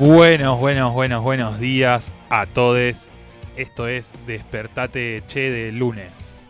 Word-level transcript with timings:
Buenos, 0.00 0.58
buenos, 0.58 0.94
buenos, 0.94 1.22
buenos 1.22 1.60
días 1.60 2.10
a 2.30 2.46
todos. 2.46 3.10
Esto 3.54 3.86
es 3.86 4.10
Despertate 4.26 5.22
Che 5.26 5.50
de 5.50 5.72
lunes. 5.72 6.42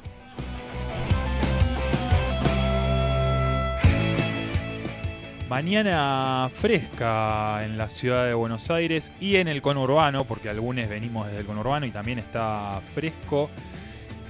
Mañana 5.48 6.48
fresca 6.54 7.64
en 7.64 7.76
la 7.76 7.88
ciudad 7.88 8.28
de 8.28 8.34
Buenos 8.34 8.70
Aires 8.70 9.10
y 9.18 9.34
en 9.34 9.48
el 9.48 9.62
conurbano, 9.62 10.24
porque 10.26 10.48
algunos 10.48 10.88
venimos 10.88 11.26
desde 11.26 11.40
el 11.40 11.46
conurbano 11.46 11.86
y 11.86 11.90
también 11.90 12.20
está 12.20 12.80
fresco. 12.94 13.50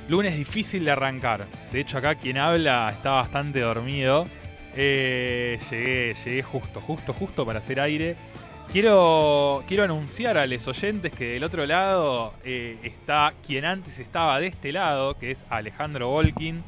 Lunes 0.08 0.34
difícil 0.34 0.82
de 0.86 0.92
arrancar. 0.92 1.46
De 1.70 1.80
hecho, 1.80 1.98
acá 1.98 2.14
quien 2.14 2.38
habla 2.38 2.88
está 2.90 3.10
bastante 3.10 3.60
dormido. 3.60 4.24
Eh, 4.74 5.58
llegué, 5.70 6.14
llegué 6.24 6.42
justo, 6.42 6.80
justo, 6.80 7.12
justo 7.12 7.44
para 7.44 7.58
hacer 7.58 7.80
aire. 7.80 8.16
Quiero, 8.72 9.64
quiero 9.66 9.82
anunciar 9.82 10.38
a 10.38 10.46
los 10.46 10.68
oyentes 10.68 11.10
que 11.10 11.32
del 11.32 11.42
otro 11.42 11.66
lado 11.66 12.34
eh, 12.44 12.78
está 12.84 13.34
quien 13.44 13.64
antes 13.64 13.98
estaba 13.98 14.38
de 14.38 14.46
este 14.46 14.72
lado, 14.72 15.18
que 15.18 15.32
es 15.32 15.44
Alejandro 15.50 16.08
Volkin, 16.10 16.62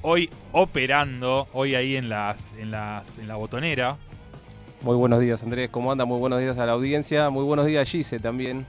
hoy 0.00 0.30
operando, 0.52 1.46
hoy 1.52 1.74
ahí 1.74 1.96
en 1.96 2.08
las, 2.08 2.54
en 2.54 2.70
las, 2.70 3.18
en 3.18 3.28
la 3.28 3.36
botonera. 3.36 3.98
Muy 4.80 4.96
buenos 4.96 5.20
días, 5.20 5.42
Andrés. 5.42 5.68
¿Cómo 5.68 5.92
anda? 5.92 6.06
Muy 6.06 6.18
buenos 6.18 6.40
días 6.40 6.56
a 6.56 6.64
la 6.64 6.72
audiencia. 6.72 7.28
Muy 7.28 7.44
buenos 7.44 7.66
días, 7.66 7.90
Gise, 7.90 8.18
también. 8.18 8.64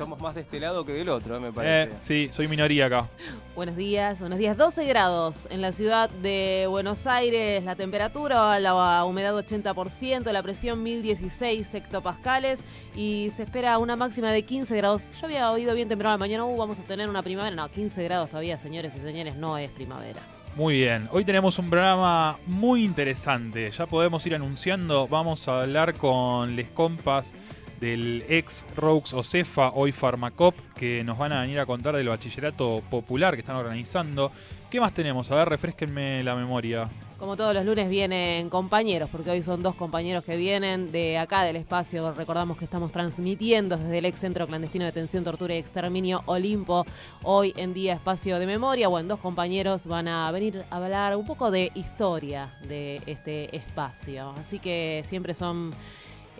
Somos 0.00 0.18
más 0.18 0.34
de 0.34 0.40
este 0.40 0.58
lado 0.58 0.82
que 0.86 0.94
del 0.94 1.10
otro, 1.10 1.36
eh, 1.36 1.40
me 1.40 1.48
Eh, 1.48 1.52
parece. 1.52 1.92
sí, 2.00 2.30
soy 2.32 2.48
minoría 2.48 2.86
acá. 2.86 3.06
Buenos 3.54 3.76
días, 3.76 4.18
buenos 4.18 4.38
días. 4.38 4.56
12 4.56 4.86
grados 4.86 5.46
en 5.50 5.60
la 5.60 5.72
ciudad 5.72 6.08
de 6.08 6.64
Buenos 6.70 7.06
Aires, 7.06 7.62
la 7.64 7.76
temperatura, 7.76 8.58
la 8.60 9.04
humedad 9.04 9.34
80%, 9.36 10.32
la 10.32 10.42
presión 10.42 10.82
1016 10.82 11.74
hectopascales 11.74 12.60
y 12.96 13.30
se 13.36 13.42
espera 13.42 13.76
una 13.76 13.94
máxima 13.94 14.32
de 14.32 14.42
15 14.42 14.74
grados. 14.74 15.02
Yo 15.20 15.26
había 15.26 15.50
oído 15.50 15.74
bien 15.74 15.86
temprano 15.90 16.16
mañana, 16.16 16.46
uh, 16.46 16.56
vamos 16.56 16.80
a 16.80 16.82
tener 16.84 17.06
una 17.06 17.22
primavera. 17.22 17.54
No, 17.54 17.68
15 17.68 18.02
grados 18.02 18.30
todavía, 18.30 18.56
señores 18.56 18.96
y 18.96 19.00
señores, 19.00 19.36
no 19.36 19.58
es 19.58 19.70
primavera. 19.70 20.22
Muy 20.56 20.78
bien, 20.78 21.10
hoy 21.12 21.26
tenemos 21.26 21.58
un 21.58 21.68
programa 21.68 22.38
muy 22.46 22.84
interesante. 22.84 23.70
Ya 23.70 23.86
podemos 23.86 24.24
ir 24.26 24.34
anunciando, 24.34 25.06
vamos 25.08 25.46
a 25.46 25.60
hablar 25.60 25.92
con 25.92 26.56
les 26.56 26.70
compas 26.70 27.34
del 27.80 28.24
ex 28.28 28.66
Roux 28.76 29.14
Ocefa, 29.14 29.70
hoy 29.70 29.90
Farmacop, 29.90 30.54
que 30.76 31.02
nos 31.02 31.16
van 31.16 31.32
a 31.32 31.40
venir 31.40 31.58
a 31.58 31.66
contar 31.66 31.96
del 31.96 32.08
bachillerato 32.08 32.82
popular 32.90 33.34
que 33.34 33.40
están 33.40 33.56
organizando. 33.56 34.30
¿Qué 34.70 34.78
más 34.78 34.92
tenemos? 34.92 35.30
A 35.30 35.36
ver, 35.36 35.48
refresquenme 35.48 36.22
la 36.22 36.36
memoria. 36.36 36.88
Como 37.18 37.36
todos 37.36 37.52
los 37.52 37.66
lunes 37.66 37.90
vienen 37.90 38.48
compañeros, 38.48 39.10
porque 39.10 39.30
hoy 39.30 39.42
son 39.42 39.62
dos 39.62 39.74
compañeros 39.74 40.24
que 40.24 40.36
vienen 40.36 40.90
de 40.90 41.18
acá 41.18 41.42
del 41.42 41.56
espacio. 41.56 42.14
Recordamos 42.14 42.56
que 42.56 42.64
estamos 42.64 42.92
transmitiendo 42.92 43.76
desde 43.76 43.98
el 43.98 44.06
ex 44.06 44.20
Centro 44.20 44.46
Clandestino 44.46 44.84
de 44.84 44.92
Detención, 44.92 45.22
Tortura 45.22 45.54
y 45.54 45.58
Exterminio 45.58 46.22
Olimpo. 46.24 46.86
Hoy 47.22 47.52
en 47.56 47.74
día 47.74 47.92
espacio 47.92 48.38
de 48.38 48.46
memoria. 48.46 48.88
Bueno, 48.88 49.10
dos 49.10 49.20
compañeros 49.20 49.86
van 49.86 50.08
a 50.08 50.30
venir 50.32 50.64
a 50.70 50.76
hablar 50.76 51.14
un 51.16 51.26
poco 51.26 51.50
de 51.50 51.70
historia 51.74 52.54
de 52.66 53.02
este 53.04 53.54
espacio. 53.54 54.32
Así 54.38 54.58
que 54.58 55.04
siempre 55.06 55.34
son 55.34 55.72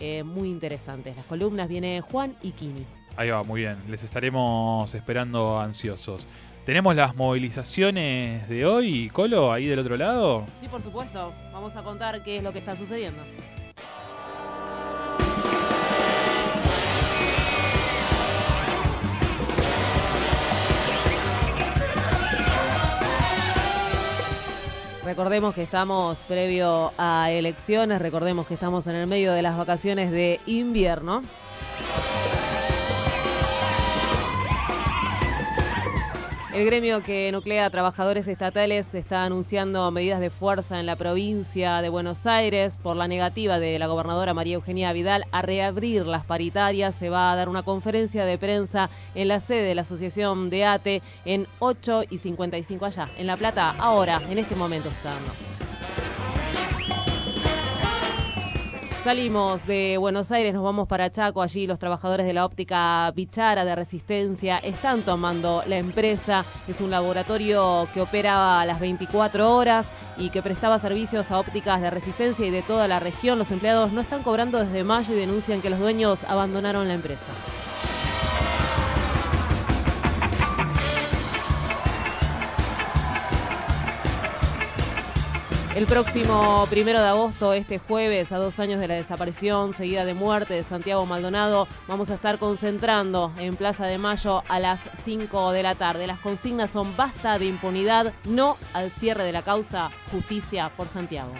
eh, 0.01 0.23
muy 0.23 0.49
interesantes. 0.49 1.15
Las 1.15 1.25
columnas 1.25 1.69
viene 1.69 2.01
Juan 2.01 2.35
y 2.41 2.51
Kini. 2.51 2.85
Ahí 3.15 3.29
va, 3.29 3.43
muy 3.43 3.61
bien. 3.61 3.77
Les 3.87 4.03
estaremos 4.03 4.93
esperando 4.95 5.59
ansiosos. 5.59 6.25
¿Tenemos 6.65 6.95
las 6.95 7.15
movilizaciones 7.15 8.49
de 8.49 8.65
hoy, 8.65 9.09
Colo, 9.09 9.51
ahí 9.51 9.67
del 9.67 9.79
otro 9.79 9.97
lado? 9.97 10.45
Sí, 10.59 10.67
por 10.67 10.81
supuesto. 10.81 11.33
Vamos 11.53 11.75
a 11.75 11.83
contar 11.83 12.23
qué 12.23 12.37
es 12.37 12.43
lo 12.43 12.51
que 12.51 12.59
está 12.59 12.75
sucediendo. 12.75 13.21
Recordemos 25.11 25.53
que 25.53 25.63
estamos 25.63 26.23
previo 26.23 26.93
a 26.97 27.29
elecciones, 27.31 27.99
recordemos 27.99 28.47
que 28.47 28.53
estamos 28.53 28.87
en 28.87 28.95
el 28.95 29.07
medio 29.07 29.33
de 29.33 29.41
las 29.41 29.57
vacaciones 29.57 30.09
de 30.09 30.39
invierno. 30.45 31.21
El 36.53 36.65
gremio 36.65 37.01
que 37.01 37.31
nuclea 37.31 37.69
trabajadores 37.69 38.27
estatales 38.27 38.93
está 38.93 39.23
anunciando 39.23 39.89
medidas 39.89 40.19
de 40.19 40.29
fuerza 40.29 40.81
en 40.81 40.85
la 40.85 40.97
provincia 40.97 41.81
de 41.81 41.87
Buenos 41.87 42.27
Aires 42.27 42.77
por 42.83 42.97
la 42.97 43.07
negativa 43.07 43.57
de 43.57 43.79
la 43.79 43.87
gobernadora 43.87 44.33
María 44.33 44.55
Eugenia 44.55 44.91
Vidal 44.91 45.23
a 45.31 45.41
reabrir 45.41 46.05
las 46.05 46.25
paritarias. 46.25 46.93
Se 46.95 47.09
va 47.09 47.31
a 47.31 47.37
dar 47.37 47.47
una 47.47 47.63
conferencia 47.63 48.25
de 48.25 48.37
prensa 48.37 48.89
en 49.15 49.29
la 49.29 49.39
sede 49.39 49.63
de 49.63 49.75
la 49.75 49.83
Asociación 49.83 50.49
de 50.49 50.65
ATE 50.65 51.01
en 51.23 51.47
8 51.59 52.03
y 52.09 52.17
55 52.17 52.85
allá, 52.85 53.09
en 53.17 53.27
La 53.27 53.37
Plata, 53.37 53.73
ahora, 53.79 54.21
en 54.29 54.37
este 54.37 54.55
momento 54.55 54.89
se 54.89 54.95
está 54.95 55.11
dando. 55.11 55.50
Salimos 59.03 59.65
de 59.65 59.97
Buenos 59.97 60.31
Aires, 60.31 60.53
nos 60.53 60.63
vamos 60.63 60.87
para 60.87 61.09
Chaco. 61.09 61.41
Allí 61.41 61.65
los 61.65 61.79
trabajadores 61.79 62.27
de 62.27 62.33
la 62.33 62.45
óptica 62.45 63.11
Bichara 63.15 63.65
de 63.65 63.75
Resistencia 63.75 64.59
están 64.59 65.01
tomando 65.01 65.63
la 65.65 65.79
empresa. 65.79 66.45
Es 66.67 66.81
un 66.81 66.91
laboratorio 66.91 67.87
que 67.95 68.01
operaba 68.01 68.61
a 68.61 68.65
las 68.67 68.79
24 68.79 69.55
horas 69.55 69.87
y 70.17 70.29
que 70.29 70.43
prestaba 70.43 70.77
servicios 70.77 71.31
a 71.31 71.39
ópticas 71.39 71.81
de 71.81 71.89
Resistencia 71.89 72.45
y 72.45 72.51
de 72.51 72.61
toda 72.61 72.87
la 72.87 72.99
región. 72.99 73.39
Los 73.39 73.49
empleados 73.49 73.91
no 73.91 74.01
están 74.01 74.21
cobrando 74.21 74.59
desde 74.59 74.83
mayo 74.83 75.15
y 75.15 75.19
denuncian 75.19 75.63
que 75.63 75.71
los 75.71 75.79
dueños 75.79 76.23
abandonaron 76.25 76.87
la 76.87 76.93
empresa. 76.93 77.25
El 85.73 85.85
próximo 85.87 86.67
primero 86.69 86.99
de 86.99 87.07
agosto, 87.07 87.53
este 87.53 87.79
jueves, 87.79 88.33
a 88.33 88.37
dos 88.37 88.59
años 88.59 88.81
de 88.81 88.89
la 88.89 88.95
desaparición 88.95 89.73
seguida 89.73 90.03
de 90.03 90.13
muerte 90.13 90.53
de 90.53 90.63
Santiago 90.63 91.05
Maldonado, 91.05 91.65
vamos 91.87 92.09
a 92.09 92.15
estar 92.15 92.39
concentrando 92.39 93.31
en 93.37 93.55
Plaza 93.55 93.85
de 93.85 93.97
Mayo 93.97 94.43
a 94.49 94.59
las 94.59 94.81
5 95.05 95.53
de 95.53 95.63
la 95.63 95.75
tarde. 95.75 96.07
Las 96.07 96.19
consignas 96.19 96.71
son 96.71 96.97
basta 96.97 97.39
de 97.39 97.45
impunidad, 97.45 98.13
no 98.25 98.57
al 98.73 98.91
cierre 98.91 99.23
de 99.23 99.31
la 99.31 99.43
causa, 99.43 99.91
justicia 100.11 100.69
por 100.75 100.89
Santiago. 100.89 101.31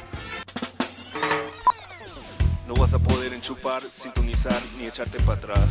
No 2.66 2.74
vas 2.76 2.94
a 2.94 3.00
poder 3.00 3.34
enchupar, 3.34 3.84
sintonizar 3.84 4.62
ni 4.78 4.86
echarte 4.86 5.20
para 5.20 5.40
atrás. 5.40 5.70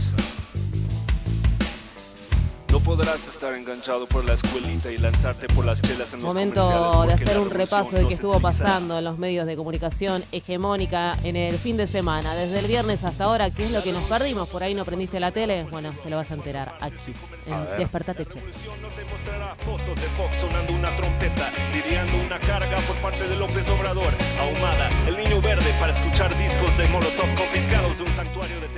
Podrás 2.90 3.20
estar 3.32 3.54
enganchado 3.54 4.04
por 4.08 4.24
la 4.24 4.34
escuelita 4.34 4.90
y 4.90 4.98
lanzarte 4.98 5.46
por 5.46 5.64
las 5.64 5.80
chelas 5.80 6.12
en 6.12 6.18
los 6.18 6.24
Momento 6.24 7.06
de 7.06 7.12
hacer 7.12 7.38
un 7.38 7.48
repaso 7.48 7.94
de 7.94 8.08
qué 8.08 8.14
estuvo 8.14 8.40
pasando 8.40 8.98
en 8.98 9.04
los 9.04 9.16
medios 9.16 9.46
de 9.46 9.54
comunicación 9.54 10.24
hegemónica 10.32 11.14
en 11.22 11.36
el 11.36 11.56
fin 11.56 11.76
de 11.76 11.86
semana. 11.86 12.34
Desde 12.34 12.58
el 12.58 12.66
viernes 12.66 13.04
hasta 13.04 13.26
ahora, 13.26 13.48
¿qué 13.52 13.66
es 13.66 13.70
lo 13.70 13.80
que 13.84 13.92
nos 13.92 14.02
perdimos? 14.02 14.48
Por 14.48 14.64
ahí 14.64 14.74
no 14.74 14.84
prendiste 14.84 15.20
la 15.20 15.30
tele. 15.30 15.68
Bueno, 15.70 15.94
te 16.02 16.10
lo 16.10 16.16
vas 16.16 16.32
a 16.32 16.34
enterar 16.34 16.78
aquí, 16.80 17.12
en 17.46 17.78
Despertate 17.78 18.26
Che. 18.26 18.40
No 18.40 18.88
te 18.88 19.04
mostrará 19.04 19.54
fotos 19.60 19.94
de 19.94 20.08
Fox 20.16 20.36
sonando 20.40 20.72
una 20.72 20.90
trompeta, 20.96 21.48
lidiando 21.72 22.12
una 22.26 22.40
carga 22.40 22.76
por 22.78 22.96
parte 22.96 23.28
de 23.28 23.36
López 23.36 23.68
Obrador, 23.68 24.12
ahumada, 24.40 24.88
el 25.06 25.16
niño 25.16 25.40
verde 25.40 25.72
para 25.78 25.92
escuchar 25.92 26.36
discos 26.36 26.76
de 26.76 26.88
Molotov 26.88 27.36
confiscados 27.36 27.98
de 27.98 28.02
un 28.02 28.10
santuario 28.16 28.60
de. 28.60 28.70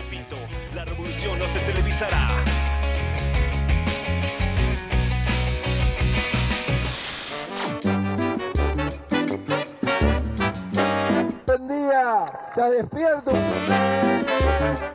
La 0.75 0.85
revolución 0.85 1.39
no 1.39 1.45
se 1.47 1.61
televisará. 1.61 2.72
¿Está 12.53 12.69
despierto? 12.69 13.33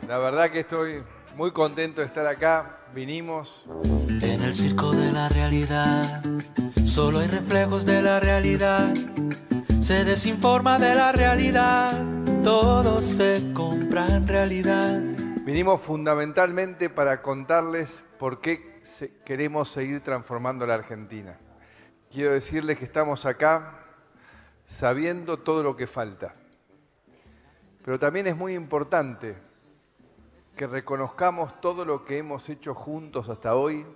La 0.06 0.18
verdad 0.18 0.48
que 0.48 0.60
estoy 0.60 1.02
muy 1.34 1.50
contento 1.50 2.00
de 2.00 2.06
estar 2.06 2.24
acá. 2.24 2.78
Vinimos. 2.94 3.66
En 4.22 4.40
el 4.44 4.54
circo 4.54 4.92
de 4.92 5.10
la 5.10 5.28
realidad, 5.28 6.22
solo 6.84 7.18
hay 7.18 7.26
reflejos 7.26 7.84
de 7.84 8.00
la 8.00 8.20
realidad. 8.20 8.94
Se 9.80 10.04
desinforma 10.04 10.78
de 10.78 10.94
la 10.94 11.10
realidad, 11.10 12.00
todo 12.44 13.00
se 13.00 13.52
compra 13.54 14.06
en 14.06 14.28
realidad. 14.28 15.00
Vinimos 15.44 15.80
fundamentalmente 15.80 16.88
para 16.88 17.22
contarles 17.22 18.04
por 18.20 18.40
qué 18.40 18.80
queremos 19.24 19.68
seguir 19.68 20.00
transformando 20.04 20.64
la 20.64 20.74
Argentina. 20.74 21.36
Quiero 22.08 22.34
decirles 22.34 22.78
que 22.78 22.84
estamos 22.84 23.26
acá 23.26 23.80
sabiendo 24.68 25.40
todo 25.40 25.64
lo 25.64 25.74
que 25.74 25.88
falta. 25.88 26.36
Pero 27.88 27.98
también 27.98 28.26
es 28.26 28.36
muy 28.36 28.52
importante 28.52 29.34
que 30.54 30.66
reconozcamos 30.66 31.58
todo 31.58 31.86
lo 31.86 32.04
que 32.04 32.18
hemos 32.18 32.46
hecho 32.50 32.74
juntos 32.74 33.30
hasta 33.30 33.54
hoy, 33.54 33.86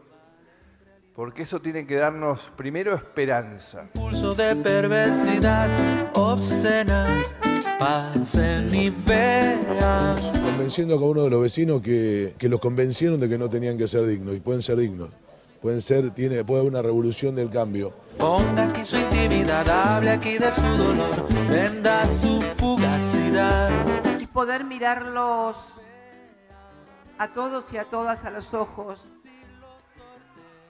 porque 1.15 1.43
eso 1.43 1.61
tiene 1.61 1.87
que 1.87 1.97
darnos 1.97 2.51
primero 2.57 2.95
esperanza. 2.95 3.91
Pulso 3.93 4.33
de 4.33 4.57
perversidad 4.57 5.69
obscena, 6.15 7.23
pasen 7.79 8.75
y 8.75 8.89
vean. 8.89 9.61
convenciendo 10.43 10.95
a 10.95 10.97
cada 10.97 11.11
uno 11.11 11.25
de 11.25 11.31
los 11.31 11.43
vecinos 11.43 11.83
que, 11.83 12.35
que 12.39 12.49
los 12.49 12.61
convencieron 12.61 13.21
de 13.21 13.29
que 13.29 13.37
no 13.37 13.51
tenían 13.51 13.77
que 13.77 13.87
ser 13.87 14.07
dignos 14.07 14.35
y 14.35 14.41
pueden 14.41 14.63
ser 14.63 14.79
dignos. 14.79 15.11
Pueden 15.63 15.81
ser, 15.81 16.11
tiene, 16.11 16.45
puede 16.45 16.63
haber 16.63 16.73
una 16.73 16.83
revolución 16.83 17.37
del 17.37 17.49
cambio. 17.49 17.93
Ponga 18.19 18.65
aquí 18.65 18.85
su 18.85 18.97
intimidad, 18.97 19.69
hable 19.71 20.11
aquí 20.11 20.37
de 20.37 20.51
su 20.51 20.61
dolor, 20.77 21.49
venda 21.49 22.05
su 22.05 22.41
fugacidad. 22.57 23.71
y 24.19 24.27
poder 24.27 24.65
mirarlos 24.65 25.57
a 27.17 27.33
todos 27.33 27.73
y 27.73 27.77
a 27.77 27.85
todas 27.85 28.25
a 28.25 28.31
los 28.31 28.53
ojos 28.55 29.01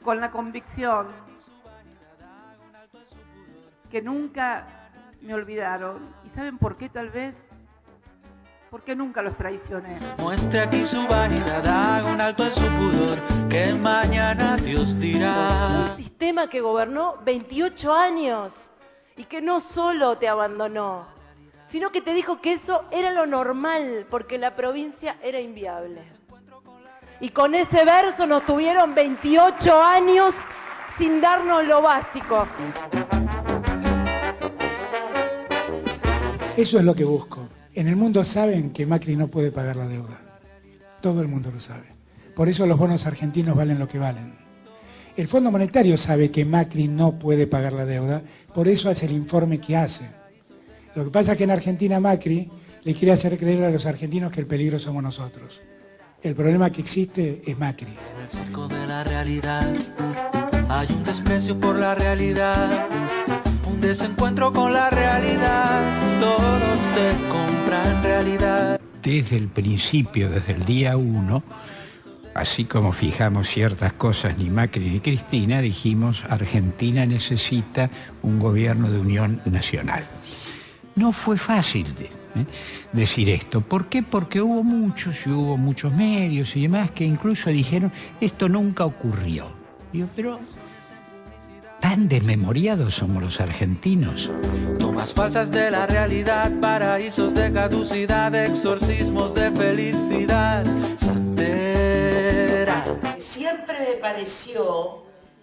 con 0.04 0.20
la 0.20 0.30
convicción 0.30 1.06
que 3.90 4.02
nunca 4.02 4.90
me 5.22 5.32
olvidaron. 5.32 6.14
¿Y 6.26 6.36
saben 6.36 6.58
por 6.58 6.76
qué 6.76 6.90
tal 6.90 7.08
vez? 7.08 7.51
Porque 8.72 8.96
nunca 8.96 9.20
los 9.20 9.36
traicioné. 9.36 9.98
Muestre 10.16 10.60
aquí 10.60 10.86
su 10.86 11.06
vanidad, 11.06 11.66
haga 11.66 12.10
un 12.10 12.18
alto 12.22 12.42
en 12.42 12.54
su 12.54 12.66
pudor, 12.68 13.18
que 13.50 13.74
mañana 13.74 14.56
Dios 14.56 14.98
dirá. 14.98 15.84
Un 15.90 15.94
sistema 15.94 16.48
que 16.48 16.62
gobernó 16.62 17.16
28 17.22 17.92
años 17.92 18.70
y 19.14 19.24
que 19.24 19.42
no 19.42 19.60
solo 19.60 20.16
te 20.16 20.26
abandonó, 20.26 21.06
sino 21.66 21.92
que 21.92 22.00
te 22.00 22.14
dijo 22.14 22.40
que 22.40 22.54
eso 22.54 22.86
era 22.90 23.10
lo 23.10 23.26
normal 23.26 24.06
porque 24.08 24.38
la 24.38 24.56
provincia 24.56 25.18
era 25.22 25.38
inviable. 25.38 26.00
Y 27.20 27.28
con 27.28 27.54
ese 27.54 27.84
verso 27.84 28.26
nos 28.26 28.46
tuvieron 28.46 28.94
28 28.94 29.82
años 29.82 30.34
sin 30.96 31.20
darnos 31.20 31.66
lo 31.66 31.82
básico. 31.82 32.46
Eso 36.56 36.78
es 36.78 36.84
lo 36.84 36.94
que 36.94 37.04
busco. 37.04 37.51
En 37.74 37.88
el 37.88 37.96
mundo 37.96 38.24
saben 38.24 38.70
que 38.70 38.84
Macri 38.84 39.16
no 39.16 39.28
puede 39.28 39.50
pagar 39.50 39.76
la 39.76 39.88
deuda. 39.88 40.20
Todo 41.00 41.22
el 41.22 41.28
mundo 41.28 41.50
lo 41.50 41.60
sabe. 41.60 41.86
Por 42.34 42.48
eso 42.48 42.66
los 42.66 42.78
bonos 42.78 43.06
argentinos 43.06 43.56
valen 43.56 43.78
lo 43.78 43.88
que 43.88 43.98
valen. 43.98 44.34
El 45.16 45.28
Fondo 45.28 45.50
Monetario 45.50 45.98
sabe 45.98 46.30
que 46.30 46.44
Macri 46.44 46.88
no 46.88 47.18
puede 47.18 47.46
pagar 47.46 47.72
la 47.74 47.84
deuda, 47.84 48.22
por 48.54 48.68
eso 48.68 48.88
hace 48.88 49.06
el 49.06 49.12
informe 49.12 49.58
que 49.58 49.76
hace. 49.76 50.04
Lo 50.94 51.04
que 51.04 51.10
pasa 51.10 51.32
es 51.32 51.38
que 51.38 51.44
en 51.44 51.50
Argentina 51.50 52.00
Macri 52.00 52.50
le 52.84 52.94
quiere 52.94 53.12
hacer 53.12 53.38
creer 53.38 53.64
a 53.64 53.70
los 53.70 53.84
argentinos 53.84 54.32
que 54.32 54.40
el 54.40 54.46
peligro 54.46 54.78
somos 54.78 55.02
nosotros. 55.02 55.60
El 56.22 56.34
problema 56.34 56.70
que 56.70 56.80
existe 56.80 57.42
es 57.44 57.58
Macri. 57.58 57.94
En 58.16 58.22
el 58.22 58.28
circo 58.28 58.68
de 58.68 58.86
la 58.86 59.04
realidad 59.04 59.72
hay 60.68 60.88
un 60.90 61.04
desprecio 61.04 61.58
por 61.58 61.76
la 61.76 61.94
realidad, 61.94 62.86
desencuentro 63.80 64.52
con 64.52 64.72
la 64.72 64.90
realidad, 64.90 65.82
todo 66.20 66.76
se 66.76 67.10
compra 67.28 67.90
en 67.90 68.02
realidad. 68.02 68.80
desde 69.02 69.36
el 69.36 69.48
principio, 69.48 70.30
desde 70.30 70.52
el 70.52 70.64
día 70.64 70.96
uno, 70.96 71.42
así 72.34 72.64
como 72.64 72.92
fijamos 72.92 73.48
ciertas 73.48 73.92
cosas, 73.92 74.38
ni 74.38 74.48
Macri 74.50 74.88
ni 74.90 75.00
Cristina, 75.00 75.60
dijimos 75.60 76.24
Argentina 76.28 77.04
necesita 77.06 77.90
un 78.22 78.38
gobierno 78.38 78.88
de 78.90 79.00
unión 79.00 79.40
nacional. 79.44 80.06
No 80.94 81.10
fue 81.12 81.36
fácil 81.38 81.84
de- 81.96 82.04
¿eh? 82.40 82.46
decir 82.92 83.28
esto. 83.30 83.60
¿Por 83.60 83.86
qué? 83.86 84.02
Porque 84.02 84.40
hubo 84.40 84.62
muchos 84.62 85.26
y 85.26 85.30
hubo 85.30 85.56
muchos 85.56 85.92
medios 85.94 86.54
y 86.56 86.62
demás 86.62 86.90
que 86.92 87.04
incluso 87.04 87.50
dijeron 87.50 87.90
esto 88.20 88.48
nunca 88.48 88.84
ocurrió. 88.84 89.46
Digo, 89.92 90.06
pero 90.14 90.38
tan 91.82 92.08
desmemoriados 92.08 92.94
somos 92.94 93.20
los 93.20 93.40
argentinos. 93.40 94.30
Tomas 94.78 95.12
falsas 95.12 95.50
de 95.50 95.70
la 95.70 95.84
realidad, 95.84 96.50
paraísos 96.60 97.34
de 97.34 97.52
caducidad, 97.52 98.32
exorcismos 98.36 99.34
de 99.34 99.50
felicidad, 99.50 100.64
santera. 100.96 102.84
Siempre 103.18 103.80
me 103.80 103.94
pareció, 103.96 105.02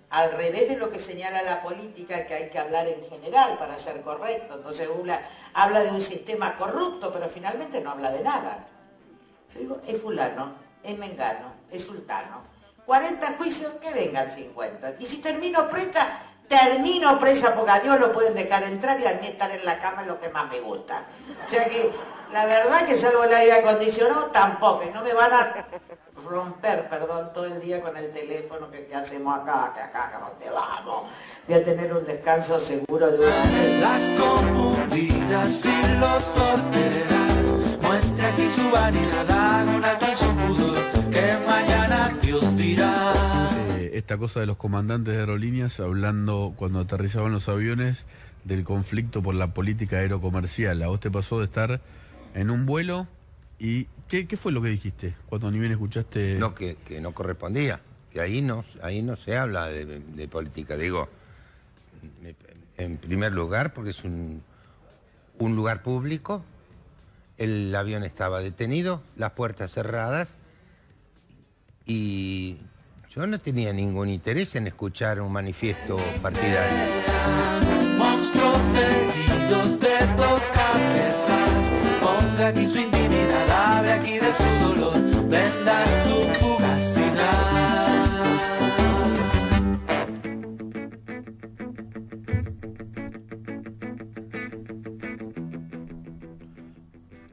al 0.09 0.31
revés 0.31 0.69
de 0.69 0.77
lo 0.77 0.89
que 0.89 0.97
señala 0.97 1.43
la 1.43 1.61
política, 1.61 2.25
que 2.25 2.33
hay 2.33 2.49
que 2.49 2.57
hablar 2.57 2.87
en 2.87 3.03
general 3.03 3.57
para 3.57 3.77
ser 3.77 4.01
correcto. 4.01 4.55
Entonces 4.55 4.87
uno 4.97 5.13
habla 5.53 5.83
de 5.83 5.91
un 5.91 6.01
sistema 6.01 6.55
corrupto, 6.55 7.11
pero 7.11 7.27
finalmente 7.27 7.81
no 7.81 7.91
habla 7.91 8.11
de 8.11 8.23
nada. 8.23 8.65
Yo 9.53 9.59
digo, 9.59 9.77
es 9.85 10.01
fulano, 10.01 10.53
es 10.83 10.97
mengano, 10.97 11.51
es 11.69 11.85
sultano. 11.85 12.47
40 12.85 13.33
juicios, 13.37 13.73
que 13.73 13.93
vengan 13.93 14.27
50. 14.27 14.95
Y 14.99 15.05
si 15.05 15.17
termino 15.17 15.69
presa, 15.69 16.07
termino 16.49 17.17
presa 17.19 17.55
porque 17.55 17.71
a 17.71 17.79
Dios 17.79 17.99
lo 17.99 18.11
pueden 18.11 18.33
dejar 18.33 18.63
entrar 18.63 18.99
y 18.99 19.05
a 19.05 19.13
mí 19.13 19.27
estar 19.27 19.49
en 19.51 19.63
la 19.63 19.79
cama 19.79 20.01
es 20.01 20.07
lo 20.07 20.19
que 20.19 20.29
más 20.29 20.49
me 20.49 20.59
gusta. 20.59 21.05
O 21.45 21.49
sea 21.49 21.65
que 21.65 21.89
la 22.33 22.45
verdad 22.45 22.85
que 22.85 22.97
salvo 22.97 23.23
el 23.23 23.33
aire 23.33 23.53
acondicionado, 23.53 24.25
tampoco. 24.25 24.83
Y 24.83 24.93
no 24.93 25.01
me 25.03 25.13
van 25.13 25.31
a 25.31 25.65
romper, 26.27 26.89
perdón, 26.89 27.31
todo 27.31 27.45
el 27.45 27.61
día 27.61 27.81
con 27.81 27.95
el 27.95 28.11
teléfono 28.11 28.69
que, 28.69 28.93
hacemos 28.93 29.39
acá, 29.39 29.71
que 29.73 29.81
acá, 29.81 30.09
que 30.09 30.15
a 30.17 30.19
dónde 30.19 30.49
vamos. 30.49 31.09
Voy 31.47 31.57
a 31.57 31.63
tener 31.63 31.93
un 31.93 32.03
descanso 32.03 32.59
seguro 32.59 33.09
de 33.09 33.19
una 33.19 33.45
vez. 33.45 33.79
Las 33.79 34.03
confundidas 34.19 35.65
y 35.65 35.99
los 35.99 36.23
sorteras, 36.23 37.79
muestre 37.81 38.25
aquí 38.25 38.49
su 38.49 38.69
vanidad, 38.71 39.65
en 40.01 40.17
su 40.17 40.29
Dios 42.21 42.55
dirá. 42.55 43.08
Esta 44.09 44.17
cosa 44.17 44.39
de 44.39 44.47
los 44.47 44.57
comandantes 44.57 45.13
de 45.13 45.19
aerolíneas 45.19 45.79
hablando 45.79 46.55
cuando 46.57 46.79
aterrizaban 46.79 47.31
los 47.31 47.47
aviones 47.47 48.07
del 48.43 48.63
conflicto 48.63 49.21
por 49.21 49.35
la 49.35 49.53
política 49.53 49.97
aerocomercial. 49.97 50.81
A 50.81 50.87
vos 50.87 50.99
te 50.99 51.11
pasó 51.11 51.37
de 51.37 51.45
estar 51.45 51.79
en 52.33 52.49
un 52.49 52.65
vuelo 52.65 53.07
y 53.59 53.85
¿qué, 54.07 54.25
qué 54.25 54.35
fue 54.35 54.51
lo 54.51 54.63
que 54.63 54.69
dijiste 54.69 55.13
cuando 55.27 55.51
ni 55.51 55.59
bien 55.59 55.71
escuchaste? 55.73 56.39
No, 56.39 56.55
que, 56.55 56.77
que 56.77 57.01
no 57.01 57.11
correspondía, 57.11 57.81
que 58.11 58.19
ahí 58.19 58.41
no, 58.41 58.65
ahí 58.81 59.03
no 59.03 59.15
se 59.15 59.37
habla 59.37 59.67
de, 59.67 59.85
de 59.85 60.27
política. 60.27 60.75
Digo, 60.75 61.07
en 62.77 62.97
primer 62.97 63.31
lugar, 63.33 63.73
porque 63.73 63.91
es 63.91 64.03
un, 64.03 64.41
un 65.37 65.55
lugar 65.55 65.83
público, 65.83 66.43
el 67.37 67.75
avión 67.75 68.03
estaba 68.03 68.39
detenido, 68.39 69.03
las 69.17 69.33
puertas 69.33 69.71
cerradas, 69.71 70.35
y 71.85 72.57
yo 73.19 73.27
no 73.27 73.37
tenía 73.37 73.73
ningún 73.73 74.07
interés 74.07 74.55
en 74.55 74.67
escuchar 74.67 75.19
un 75.19 75.29
manifiesto 75.29 75.97
partidario. 76.21 76.77
Monstruos 77.97 78.57
seguidos 78.59 79.77
de 79.77 79.97
dos 80.15 80.49
cabezas, 80.51 81.69
ponga 81.99 82.47
aquí 82.47 82.65
su 82.65 82.77
intimidad, 82.77 83.75
hable 83.75 83.91
aquí 83.91 84.13
de 84.19 84.33
su 84.33 84.73
dolor, 84.73 84.93
venda 85.27 85.85
su 86.05 86.15
fugacidad. 86.39 87.49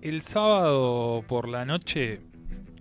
El 0.03 0.23
sábado 0.23 1.23
por 1.29 1.47
la 1.47 1.65
noche, 1.65 2.23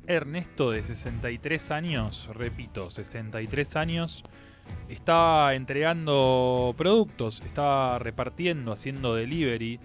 Ernesto 0.08 0.72
de 0.72 0.84
63 0.84 1.72
años, 1.72 2.30
repito, 2.34 2.90
63 2.90 3.76
años, 3.76 4.24
estaba 4.90 5.56
entregando 5.56 6.74
productos, 6.78 7.42
estaba 7.46 8.00
repartiendo, 8.00 8.72
haciendo 8.72 9.16
delivery 9.16 9.80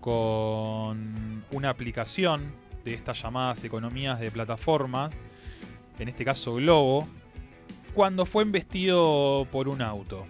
con 0.00 1.44
una 1.52 1.70
aplicación 1.70 2.52
de 2.84 2.94
estas 2.94 3.22
llamadas 3.22 3.62
economías 3.64 4.18
de 4.20 4.30
plataformas, 4.30 5.14
en 5.98 6.08
este 6.08 6.24
caso 6.24 6.54
Globo, 6.54 7.06
cuando 7.94 8.26
fue 8.26 8.42
embestido 8.42 9.46
por 9.50 9.68
un 9.68 9.82
auto. 9.82 10.26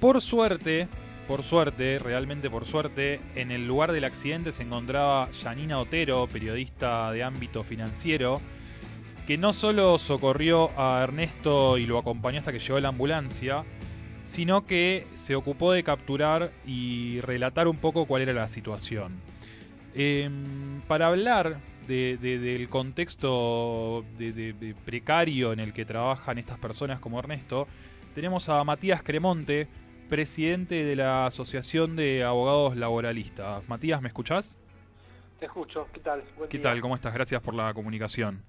Por 0.00 0.20
suerte, 0.20 0.88
por 1.26 1.42
suerte, 1.42 1.98
realmente 1.98 2.48
por 2.50 2.66
suerte, 2.66 3.20
en 3.34 3.50
el 3.50 3.66
lugar 3.66 3.92
del 3.92 4.04
accidente 4.04 4.52
se 4.52 4.62
encontraba 4.62 5.28
Janina 5.42 5.78
Otero, 5.78 6.26
periodista 6.28 7.10
de 7.12 7.22
ámbito 7.24 7.64
financiero, 7.64 8.40
que 9.26 9.36
no 9.36 9.52
solo 9.52 9.98
socorrió 9.98 10.70
a 10.78 11.02
Ernesto 11.02 11.78
y 11.78 11.86
lo 11.86 11.98
acompañó 11.98 12.38
hasta 12.38 12.52
que 12.52 12.60
llegó 12.60 12.78
la 12.78 12.88
ambulancia, 12.88 13.64
sino 14.24 14.66
que 14.66 15.06
se 15.14 15.34
ocupó 15.34 15.72
de 15.72 15.82
capturar 15.82 16.52
y 16.64 17.20
relatar 17.22 17.66
un 17.66 17.76
poco 17.78 18.06
cuál 18.06 18.22
era 18.22 18.32
la 18.32 18.48
situación. 18.48 19.12
Em, 19.94 20.80
para 20.86 21.08
hablar 21.08 21.58
de- 21.88 22.18
de- 22.20 22.38
del 22.38 22.68
contexto 22.68 24.04
de 24.18 24.74
precario 24.84 25.52
en 25.52 25.60
el 25.60 25.72
que 25.72 25.84
trabajan 25.84 26.38
estas 26.38 26.58
personas 26.58 27.00
como 27.00 27.18
Ernesto, 27.18 27.66
tenemos 28.14 28.48
a 28.48 28.62
Matías 28.64 29.02
Cremonte, 29.02 29.68
presidente 30.08 30.84
de 30.84 30.96
la 30.96 31.26
Asociación 31.26 31.96
de 31.96 32.24
Abogados 32.24 32.76
Laboralistas. 32.76 33.68
Matías, 33.68 34.00
¿me 34.02 34.08
escuchás? 34.08 34.58
Te 35.38 35.46
escucho, 35.46 35.86
¿qué 35.92 36.00
tal? 36.00 36.22
Buen 36.36 36.48
¿Qué 36.48 36.58
día. 36.58 36.62
tal? 36.62 36.80
¿Cómo 36.80 36.94
estás? 36.94 37.12
Gracias 37.12 37.42
por 37.42 37.54
la 37.54 37.72
comunicación. 37.74 38.42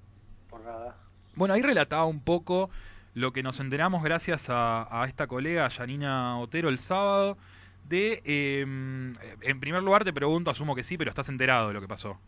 Por 0.49 0.61
nada. 0.61 0.95
Bueno, 1.35 1.53
ahí 1.53 1.61
relataba 1.61 2.05
un 2.05 2.21
poco 2.21 2.69
lo 3.13 3.33
que 3.33 3.43
nos 3.43 3.59
enteramos 3.59 4.03
gracias 4.03 4.49
a, 4.49 4.87
a 5.01 5.05
esta 5.07 5.27
colega, 5.27 5.69
Janina 5.69 6.39
Otero, 6.39 6.69
el 6.69 6.79
sábado, 6.79 7.37
de... 7.83 8.21
eh, 8.25 8.61
en 8.61 9.59
primer 9.59 9.83
lugar 9.83 10.03
te 10.03 10.13
pregunto, 10.13 10.51
asumo 10.51 10.75
que 10.75 10.83
sí, 10.83 10.97
pero 10.97 11.09
estás 11.09 11.29
enterado 11.29 11.67
de 11.69 11.73
lo 11.73 11.81
que 11.81 11.87
pasó. 11.87 12.19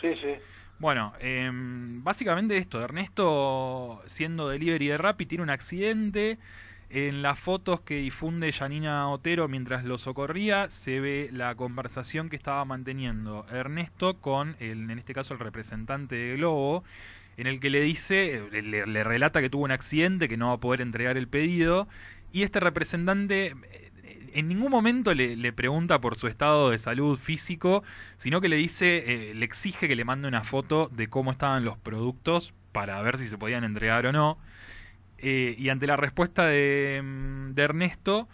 Sí, 0.00 0.14
sí. 0.16 0.34
Bueno, 0.78 1.14
eh, 1.20 1.50
básicamente 1.52 2.56
esto, 2.58 2.82
Ernesto 2.82 4.02
siendo 4.06 4.48
delivery 4.48 4.88
de 4.88 4.98
Rappi 4.98 5.26
tiene 5.26 5.42
un 5.42 5.50
accidente. 5.50 6.38
En 6.88 7.20
las 7.20 7.38
fotos 7.38 7.80
que 7.80 7.96
difunde 7.96 8.52
Janina 8.52 9.08
Otero 9.10 9.48
mientras 9.48 9.84
lo 9.84 9.98
socorría 9.98 10.70
se 10.70 11.00
ve 11.00 11.28
la 11.32 11.54
conversación 11.56 12.28
que 12.28 12.36
estaba 12.36 12.64
manteniendo 12.64 13.44
Ernesto 13.50 14.14
con, 14.20 14.54
el, 14.60 14.88
en 14.90 14.98
este 14.98 15.12
caso, 15.12 15.34
el 15.34 15.40
representante 15.40 16.14
de 16.14 16.36
Globo, 16.36 16.84
en 17.36 17.48
el 17.48 17.58
que 17.58 17.70
le 17.70 17.80
dice, 17.80 18.40
le, 18.52 18.86
le- 18.86 19.04
relata 19.04 19.40
que 19.40 19.50
tuvo 19.50 19.64
un 19.64 19.72
accidente, 19.72 20.28
que 20.28 20.36
no 20.36 20.48
va 20.48 20.54
a 20.54 20.60
poder 20.60 20.80
entregar 20.80 21.16
el 21.16 21.26
pedido, 21.28 21.88
y 22.32 22.42
este 22.44 22.60
representante 22.60 23.54
eh, 24.04 24.30
en 24.34 24.46
ningún 24.48 24.70
momento 24.70 25.12
le, 25.12 25.34
le 25.36 25.52
pregunta 25.52 26.00
por 26.00 26.16
su 26.16 26.28
estado 26.28 26.70
de 26.70 26.78
salud 26.78 27.18
físico, 27.18 27.82
sino 28.16 28.40
que 28.40 28.48
le 28.48 28.56
dice, 28.56 29.30
eh, 29.30 29.34
le 29.34 29.44
exige 29.44 29.88
que 29.88 29.96
le 29.96 30.04
mande 30.04 30.28
una 30.28 30.44
foto 30.44 30.88
de 30.92 31.08
cómo 31.08 31.32
estaban 31.32 31.64
los 31.64 31.76
productos 31.78 32.54
para 32.72 33.00
ver 33.02 33.18
si 33.18 33.26
se 33.26 33.36
podían 33.38 33.64
entregar 33.64 34.06
o 34.06 34.12
no. 34.12 34.38
Eh, 35.18 35.54
y 35.58 35.68
ante 35.70 35.86
la 35.86 35.96
respuesta 35.96 36.46
de, 36.46 37.00
mm, 37.02 37.54
de 37.54 37.62
Ernesto, 37.62 38.28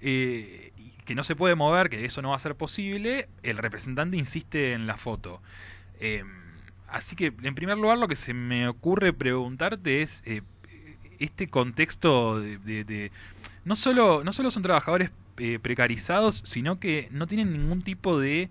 eh, 0.00 0.72
que 1.04 1.14
no 1.14 1.24
se 1.24 1.34
puede 1.36 1.54
mover, 1.54 1.88
que 1.90 2.04
eso 2.04 2.22
no 2.22 2.30
va 2.30 2.36
a 2.36 2.40
ser 2.40 2.54
posible, 2.54 3.28
el 3.42 3.58
representante 3.58 4.16
insiste 4.16 4.72
en 4.72 4.86
la 4.86 4.96
foto. 4.98 5.40
Eh, 6.00 6.22
así 6.88 7.16
que, 7.16 7.32
en 7.42 7.54
primer 7.54 7.76
lugar, 7.78 7.98
lo 7.98 8.08
que 8.08 8.16
se 8.16 8.34
me 8.34 8.68
ocurre 8.68 9.12
preguntarte 9.12 10.02
es 10.02 10.22
eh, 10.26 10.42
este 11.18 11.48
contexto 11.48 12.40
de, 12.40 12.58
de- 12.58 12.84
de- 12.84 13.12
no 13.64 13.74
solo 13.76 14.22
no 14.24 14.32
solo 14.32 14.50
son 14.50 14.62
trabajadores 14.62 15.10
eh, 15.38 15.58
precarizados, 15.60 16.42
sino 16.44 16.78
que 16.80 17.08
no 17.10 17.26
tienen 17.26 17.52
ningún 17.52 17.82
tipo 17.82 18.18
de 18.18 18.48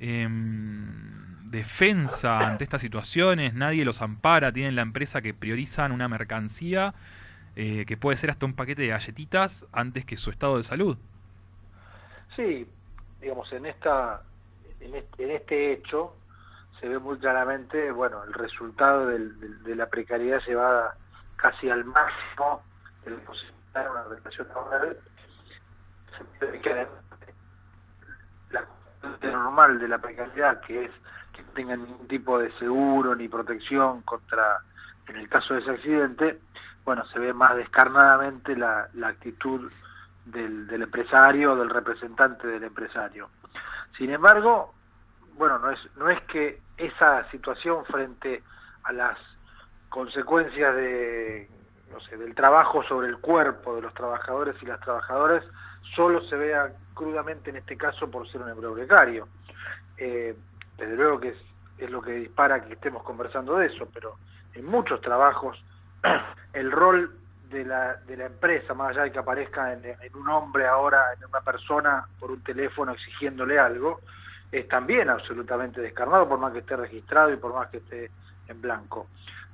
em, 0.00 1.50
defensa 1.50 2.46
ante 2.46 2.64
estas 2.64 2.80
situaciones, 2.80 3.54
nadie 3.54 3.84
los 3.84 4.02
ampara, 4.02 4.52
tienen 4.52 4.76
la 4.76 4.82
empresa 4.82 5.20
que 5.22 5.34
priorizan 5.34 5.92
una 5.92 6.08
mercancía 6.08 6.94
eh, 7.62 7.84
que 7.84 7.98
puede 7.98 8.16
ser 8.16 8.30
hasta 8.30 8.46
un 8.46 8.54
paquete 8.54 8.80
de 8.82 8.88
galletitas 8.88 9.66
antes 9.72 10.06
que 10.06 10.16
su 10.16 10.30
estado 10.30 10.56
de 10.56 10.62
salud. 10.62 10.96
Sí, 12.34 12.66
digamos, 13.20 13.52
en 13.52 13.66
esta 13.66 14.22
en 14.80 14.94
este, 14.94 15.72
hecho 15.74 16.16
se 16.80 16.88
ve 16.88 16.98
muy 16.98 17.18
claramente, 17.18 17.90
bueno, 17.90 18.24
el 18.24 18.32
resultado 18.32 19.06
del- 19.08 19.62
de 19.62 19.76
la 19.76 19.86
precariedad 19.90 20.40
llevada 20.46 20.94
casi 21.36 21.68
al 21.68 21.84
máximo 21.84 22.62
de 23.04 23.10
de 23.10 23.18
una 23.90 24.04
relación 24.04 24.48
laboral. 24.48 24.96
La 28.50 29.30
normal 29.30 29.78
de 29.78 29.88
la 29.88 29.98
precariedad, 29.98 30.60
que 30.62 30.86
es 30.86 30.90
que 31.34 31.42
no 31.42 31.48
tengan 31.50 31.84
ningún 31.84 32.08
tipo 32.08 32.38
de 32.38 32.50
seguro 32.52 33.14
ni 33.14 33.28
protección 33.28 34.00
contra, 34.02 34.60
en 35.08 35.16
el 35.16 35.28
caso 35.28 35.54
de 35.54 35.60
ese 35.60 35.70
accidente, 35.72 36.40
bueno, 36.84 37.04
se 37.06 37.18
ve 37.18 37.32
más 37.32 37.56
descarnadamente 37.56 38.56
la, 38.56 38.88
la 38.94 39.08
actitud 39.08 39.70
del, 40.24 40.66
del 40.66 40.82
empresario 40.82 41.52
o 41.52 41.56
del 41.56 41.70
representante 41.70 42.46
del 42.46 42.64
empresario. 42.64 43.30
Sin 43.96 44.10
embargo, 44.10 44.74
bueno, 45.34 45.58
no 45.58 45.70
es, 45.70 45.78
no 45.96 46.08
es 46.08 46.20
que 46.22 46.60
esa 46.76 47.28
situación 47.30 47.84
frente 47.84 48.42
a 48.84 48.92
las 48.92 49.18
consecuencias 49.88 50.74
de, 50.74 51.48
no 51.92 52.00
sé, 52.00 52.16
del 52.16 52.34
trabajo 52.34 52.82
sobre 52.84 53.08
el 53.08 53.18
cuerpo 53.18 53.76
de 53.76 53.82
los 53.82 53.94
trabajadores 53.94 54.56
y 54.62 54.66
las 54.66 54.80
trabajadoras 54.80 55.44
solo 55.94 56.22
se 56.24 56.36
vea 56.36 56.72
crudamente 56.94 57.50
en 57.50 57.56
este 57.56 57.76
caso 57.76 58.10
por 58.10 58.28
ser 58.30 58.42
un 58.42 58.50
empleo 58.50 58.74
precario. 58.74 59.28
Eh, 59.96 60.36
desde 60.76 60.96
luego 60.96 61.20
que 61.20 61.28
es, 61.30 61.38
es 61.78 61.90
lo 61.90 62.00
que 62.00 62.12
dispara 62.12 62.64
que 62.64 62.74
estemos 62.74 63.02
conversando 63.02 63.56
de 63.56 63.66
eso, 63.66 63.88
pero 63.92 64.16
en 64.54 64.64
muchos 64.64 65.00
trabajos 65.00 65.62
el 66.52 66.70
rol 66.70 67.16
de 67.50 67.64
la, 67.64 67.96
de 67.96 68.16
la 68.16 68.26
empresa, 68.26 68.74
más 68.74 68.90
allá 68.90 69.04
de 69.04 69.12
que 69.12 69.18
aparezca 69.18 69.72
en, 69.72 69.82
un 70.14 70.28
hombre 70.28 70.66
ahora, 70.66 71.12
en 71.16 71.24
una 71.24 71.40
persona 71.40 72.06
por 72.18 72.30
un 72.30 72.42
teléfono 72.42 72.92
exigiéndole 72.92 73.58
algo, 73.58 74.00
es 74.52 74.68
también 74.68 75.10
absolutamente 75.10 75.80
descarnado, 75.80 76.28
por 76.28 76.38
más 76.38 76.52
que 76.52 76.60
esté 76.60 76.76
registrado 76.76 77.32
y 77.32 77.36
por 77.36 77.54
más 77.54 77.68
que 77.68 77.78
esté 77.78 78.10
en 78.48 78.60
blanco. 78.60 79.08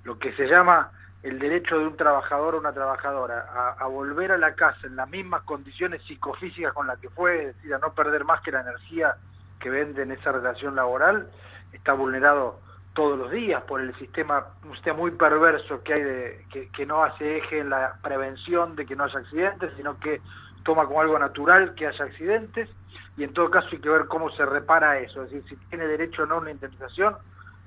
Lo 0.04 0.18
que 0.18 0.32
se 0.34 0.46
llama 0.46 0.90
el 1.22 1.38
derecho 1.38 1.78
de 1.78 1.86
un 1.86 1.96
trabajador 1.96 2.54
o 2.54 2.58
una 2.58 2.72
trabajadora 2.72 3.46
a, 3.52 3.70
a 3.82 3.86
volver 3.86 4.32
a 4.32 4.38
la 4.38 4.54
casa 4.54 4.86
en 4.86 4.96
las 4.96 5.08
mismas 5.08 5.42
condiciones 5.42 6.02
psicofísicas 6.02 6.72
con 6.72 6.86
las 6.86 6.98
que 6.98 7.08
fue, 7.08 7.46
es 7.46 7.56
decir, 7.56 7.74
a 7.74 7.78
no 7.78 7.92
perder 7.92 8.24
más 8.24 8.40
que 8.42 8.52
la 8.52 8.60
energía 8.60 9.16
que 9.58 9.70
vende 9.70 10.02
en 10.02 10.12
esa 10.12 10.32
relación 10.32 10.76
laboral, 10.76 11.28
está 11.72 11.94
vulnerado 11.94 12.60
todos 12.96 13.18
los 13.18 13.30
días 13.30 13.62
por 13.64 13.82
el 13.82 13.94
sistema, 13.96 14.46
un 14.64 14.72
sistema 14.72 14.96
muy 14.96 15.10
perverso 15.10 15.82
que 15.84 15.92
hay 15.92 16.02
de, 16.02 16.46
que, 16.50 16.70
que 16.70 16.86
no 16.86 17.04
hace 17.04 17.36
eje 17.36 17.58
en 17.58 17.68
la 17.68 17.98
prevención 18.02 18.74
de 18.74 18.86
que 18.86 18.96
no 18.96 19.04
haya 19.04 19.20
accidentes, 19.20 19.70
sino 19.76 20.00
que 20.00 20.22
toma 20.64 20.86
como 20.86 21.02
algo 21.02 21.18
natural 21.18 21.74
que 21.74 21.86
haya 21.86 22.06
accidentes 22.06 22.70
y 23.18 23.22
en 23.22 23.34
todo 23.34 23.50
caso 23.50 23.68
hay 23.70 23.78
que 23.78 23.90
ver 23.90 24.06
cómo 24.06 24.30
se 24.30 24.46
repara 24.46 24.98
eso, 24.98 25.22
es 25.22 25.30
decir, 25.30 25.46
si 25.46 25.56
tiene 25.68 25.86
derecho 25.86 26.22
o 26.22 26.26
no 26.26 26.36
a 26.36 26.38
una 26.38 26.50
indemnización, 26.50 27.16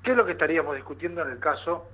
¿qué 0.02 0.10
es 0.10 0.16
lo 0.16 0.26
que 0.26 0.32
estaríamos 0.32 0.74
discutiendo 0.74 1.22
en 1.22 1.30
el 1.30 1.38
caso 1.38 1.86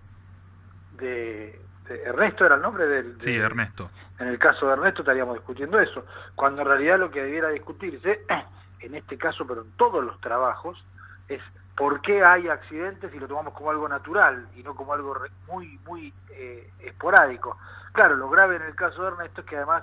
de, 0.97 1.61
de 1.89 2.03
Ernesto, 2.05 2.47
era 2.47 2.55
el 2.55 2.63
nombre 2.63 2.87
del... 2.87 3.21
Sí, 3.21 3.37
Ernesto. 3.37 3.91
en 4.19 4.29
el 4.29 4.39
caso 4.39 4.67
de 4.67 4.73
Ernesto 4.73 5.03
estaríamos 5.03 5.35
discutiendo 5.35 5.79
eso, 5.79 6.07
cuando 6.35 6.63
en 6.63 6.69
realidad 6.69 6.99
lo 6.99 7.11
que 7.11 7.23
debiera 7.23 7.51
discutirse, 7.51 8.25
en 8.81 8.95
este 8.95 9.19
caso, 9.19 9.47
pero 9.47 9.61
en 9.61 9.73
todos 9.73 10.03
los 10.03 10.19
trabajos, 10.23 10.83
es 11.29 11.43
por 11.77 12.01
qué 12.01 12.25
hay 12.25 12.49
accidentes 12.49 13.13
y 13.15 13.19
lo 13.19 13.29
tomamos 13.29 13.53
como 13.55 13.71
algo 13.71 13.89
natural 13.89 14.49
y 14.57 14.63
no 14.63 14.75
como 14.75 14.93
algo 14.95 15.15
re- 15.15 15.31
muy, 15.47 15.79
muy 15.87 16.13
eh, 16.31 16.71
esporádico. 16.81 17.59
Claro, 17.93 18.17
lo 18.17 18.29
grave 18.31 18.57
en 18.57 18.63
el 18.63 18.75
caso 18.75 19.03
de 19.03 19.09
Ernesto 19.09 19.43
es 19.43 19.47
que 19.47 19.57
además, 19.57 19.83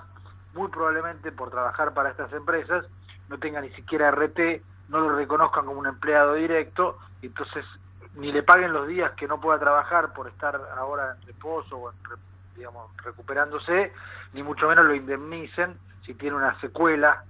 muy 0.54 0.68
probablemente 0.68 1.30
por 1.32 1.50
trabajar 1.50 1.94
para 1.94 2.10
estas 2.10 2.32
empresas, 2.32 2.84
no 3.28 3.38
tenga 3.38 3.60
ni 3.60 3.70
siquiera 3.70 4.08
RT, 4.10 4.62
no 4.88 5.00
lo 5.00 5.14
reconozcan 5.16 5.66
como 5.66 5.78
un 5.80 5.86
empleado 5.86 6.34
directo, 6.34 6.98
entonces 7.22 7.64
ni 8.16 8.30
le 8.32 8.42
paguen 8.42 8.72
los 8.72 8.86
días 8.86 9.12
que 9.12 9.26
no 9.26 9.40
pueda 9.40 9.58
trabajar 9.58 10.12
por 10.12 10.28
estar 10.28 10.60
ahora 10.76 11.16
en 11.20 11.26
reposo 11.26 11.76
o 11.76 11.90
en, 11.90 11.96
digamos, 12.56 12.90
recuperándose, 12.98 13.92
ni 14.32 14.42
mucho 14.42 14.68
menos 14.68 14.84
lo 14.84 14.94
indemnicen 14.94 15.76
si 16.04 16.14
tiene 16.14 16.36
una 16.36 16.58
secuela 16.60 17.24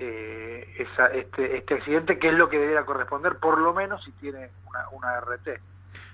eh, 0.00 0.74
esa, 0.78 1.06
este, 1.08 1.56
este 1.56 1.74
accidente, 1.74 2.18
que 2.18 2.28
es 2.28 2.34
lo 2.34 2.48
que 2.48 2.58
debería 2.58 2.84
corresponder, 2.84 3.36
por 3.36 3.58
lo 3.60 3.74
menos 3.74 4.02
si 4.04 4.12
tiene 4.12 4.50
una, 4.66 4.88
una 4.90 5.20
RT. 5.20 5.60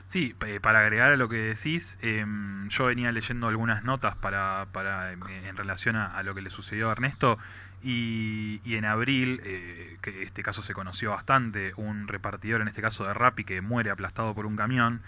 Sí, 0.07 0.35
para 0.61 0.81
agregar 0.81 1.13
a 1.13 1.17
lo 1.17 1.29
que 1.29 1.37
decís, 1.37 1.99
em, 2.03 2.69
yo 2.69 2.87
venía 2.87 3.11
leyendo 3.11 3.49
algunas 3.49 3.85
notas 3.85 4.15
para, 4.17 4.67
para 4.73 5.13
em, 5.13 5.21
en 5.29 5.57
relación 5.57 5.97
a, 5.97 6.17
a 6.17 6.23
lo 6.23 6.35
que 6.35 6.43
le 6.43 6.51
sucedió 6.51 6.89
a 6.89 6.93
Ernesto 6.93 7.39
y, 7.83 8.61
y 8.65 8.77
en 8.77 8.85
abril, 8.85 9.41
eh, 9.45 9.97
que 10.03 10.23
este 10.23 10.43
caso 10.43 10.63
se 10.63 10.73
conoció 10.75 11.11
bastante, 11.11 11.73
un 11.77 12.09
repartidor, 12.09 12.61
en 12.61 12.69
este 12.69 12.83
caso 12.83 13.05
de 13.05 13.13
Rappi, 13.15 13.45
que 13.45 13.61
muere 13.61 13.91
aplastado 13.91 14.35
por 14.35 14.47
un 14.47 14.57
camión, 14.57 15.01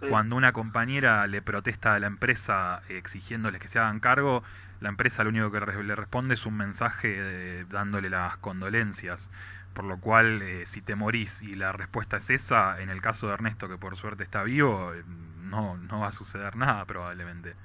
Sí. 0.00 0.06
cuando 0.08 0.34
una 0.34 0.52
compañera 0.52 1.24
le 1.28 1.40
protesta 1.40 1.94
a 1.94 2.00
la 2.00 2.08
empresa 2.08 2.82
exigiéndoles 2.88 3.60
que 3.60 3.68
se 3.68 3.78
hagan 3.78 4.00
cargo, 4.00 4.42
la 4.80 4.88
empresa 4.90 5.24
lo 5.24 5.30
único 5.30 5.50
que 5.50 5.60
le 5.60 5.94
responde 5.96 6.34
es 6.34 6.46
un 6.46 6.56
mensaje 6.56 7.08
de- 7.08 7.64
dándole 7.66 8.10
las 8.10 8.36
condolencias. 8.38 9.30
Por 9.72 9.84
lo 9.84 9.98
cual, 10.00 10.42
eh, 10.42 10.66
si 10.66 10.82
te 10.82 10.94
morís 10.94 11.42
y 11.42 11.56
la 11.56 11.72
respuesta 11.72 12.18
es 12.18 12.30
esa, 12.30 12.80
en 12.80 12.90
el 12.90 13.00
caso 13.02 13.26
de 13.28 13.34
Ernesto, 13.34 13.68
que 13.68 13.76
por 13.78 13.96
suerte 13.96 14.22
está 14.22 14.42
vivo, 14.44 14.92
eh, 14.94 15.02
no, 15.06 15.76
no 15.78 16.00
va 16.00 16.08
a 16.08 16.12
suceder 16.12 16.56
nada 16.56 16.84
probablemente. 16.86 17.56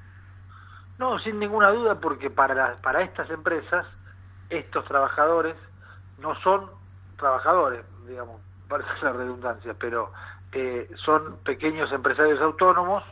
No, 0.98 1.18
sin 1.20 1.40
ninguna 1.40 1.70
duda, 1.72 2.00
porque 2.00 2.30
para, 2.30 2.54
las- 2.54 2.78
para 2.82 3.02
estas 3.02 3.30
empresas, 3.30 3.86
estos 4.50 4.86
trabajadores 4.86 5.56
no 6.18 6.36
son 6.42 6.70
trabajadores, 7.18 7.86
digamos, 8.08 8.42
parece 8.68 8.90
la 9.04 9.14
redundancia, 9.14 9.74
pero 9.76 10.12
eh, 10.52 10.90
son 10.98 11.38
pequeños 11.44 11.92
empresarios 11.92 12.42
autónomos, 12.42 13.04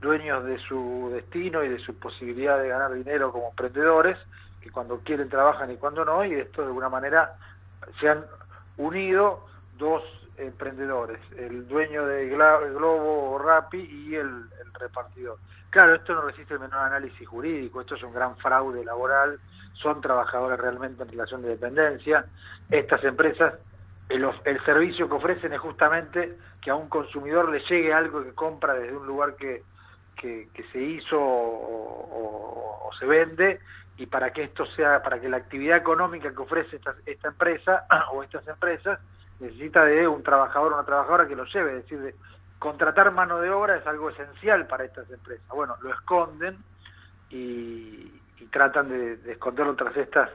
dueños 0.00 0.44
de 0.44 0.58
su 0.58 1.10
destino 1.12 1.64
y 1.64 1.68
de 1.68 1.78
su 1.78 1.94
posibilidad 1.98 2.60
de 2.60 2.68
ganar 2.68 2.92
dinero 2.92 3.32
como 3.32 3.50
emprendedores, 3.50 4.18
que 4.60 4.70
cuando 4.70 4.98
quieren 5.00 5.28
trabajan 5.28 5.70
y 5.70 5.76
cuando 5.76 6.04
no, 6.04 6.24
y 6.24 6.34
esto 6.34 6.62
de 6.62 6.68
alguna 6.68 6.88
manera 6.88 7.36
se 8.00 8.08
han 8.08 8.24
unido 8.76 9.46
dos 9.76 10.02
emprendedores, 10.36 11.18
el 11.36 11.66
dueño 11.66 12.06
de 12.06 12.28
Globo 12.28 13.32
o 13.32 13.38
Rappi 13.38 13.78
y 13.78 14.14
el, 14.14 14.48
repartidor. 14.78 15.38
Claro, 15.70 15.96
esto 15.96 16.14
no 16.14 16.20
resiste 16.20 16.54
el 16.54 16.60
menor 16.60 16.78
análisis 16.78 17.26
jurídico, 17.26 17.80
esto 17.80 17.96
es 17.96 18.02
un 18.04 18.14
gran 18.14 18.36
fraude 18.36 18.84
laboral, 18.84 19.40
son 19.74 20.00
trabajadores 20.00 20.58
realmente 20.60 21.02
en 21.02 21.08
relación 21.08 21.42
de 21.42 21.48
dependencia. 21.48 22.24
Estas 22.70 23.02
empresas, 23.02 23.54
el, 24.08 24.24
el 24.44 24.64
servicio 24.64 25.08
que 25.08 25.14
ofrecen 25.16 25.52
es 25.52 25.58
justamente 25.58 26.38
que 26.60 26.70
a 26.70 26.76
un 26.76 26.88
consumidor 26.88 27.50
le 27.50 27.58
llegue 27.58 27.92
algo 27.92 28.22
que 28.22 28.34
compra 28.34 28.74
desde 28.74 28.96
un 28.96 29.06
lugar 29.08 29.34
que, 29.34 29.64
que, 30.20 30.48
que 30.52 30.64
se 30.64 30.80
hizo 30.80 31.18
o, 31.20 32.90
se 32.98 33.06
vende 33.06 33.60
y 33.96 34.06
para 34.06 34.32
que 34.32 34.44
esto 34.44 34.66
sea, 34.66 35.02
para 35.02 35.20
que 35.20 35.28
la 35.28 35.36
actividad 35.36 35.76
económica 35.76 36.32
que 36.32 36.42
ofrece 36.42 36.76
esta, 36.76 36.94
esta 37.06 37.28
empresa 37.28 37.86
o 38.12 38.22
estas 38.22 38.46
empresas 38.48 38.98
necesita 39.40 39.84
de 39.84 40.08
un 40.08 40.22
trabajador 40.22 40.72
o 40.72 40.76
una 40.76 40.84
trabajadora 40.84 41.28
que 41.28 41.36
lo 41.36 41.44
lleve, 41.44 41.76
es 41.76 41.82
decir, 41.84 42.00
de 42.00 42.14
contratar 42.58 43.12
mano 43.12 43.38
de 43.38 43.50
obra 43.50 43.76
es 43.76 43.86
algo 43.86 44.10
esencial 44.10 44.66
para 44.66 44.84
estas 44.84 45.08
empresas. 45.10 45.46
Bueno, 45.48 45.76
lo 45.80 45.92
esconden 45.92 46.58
y, 47.30 48.12
y 48.40 48.46
tratan 48.50 48.88
de, 48.88 49.16
de 49.18 49.32
esconderlo 49.32 49.76
tras 49.76 49.96
estas 49.96 50.30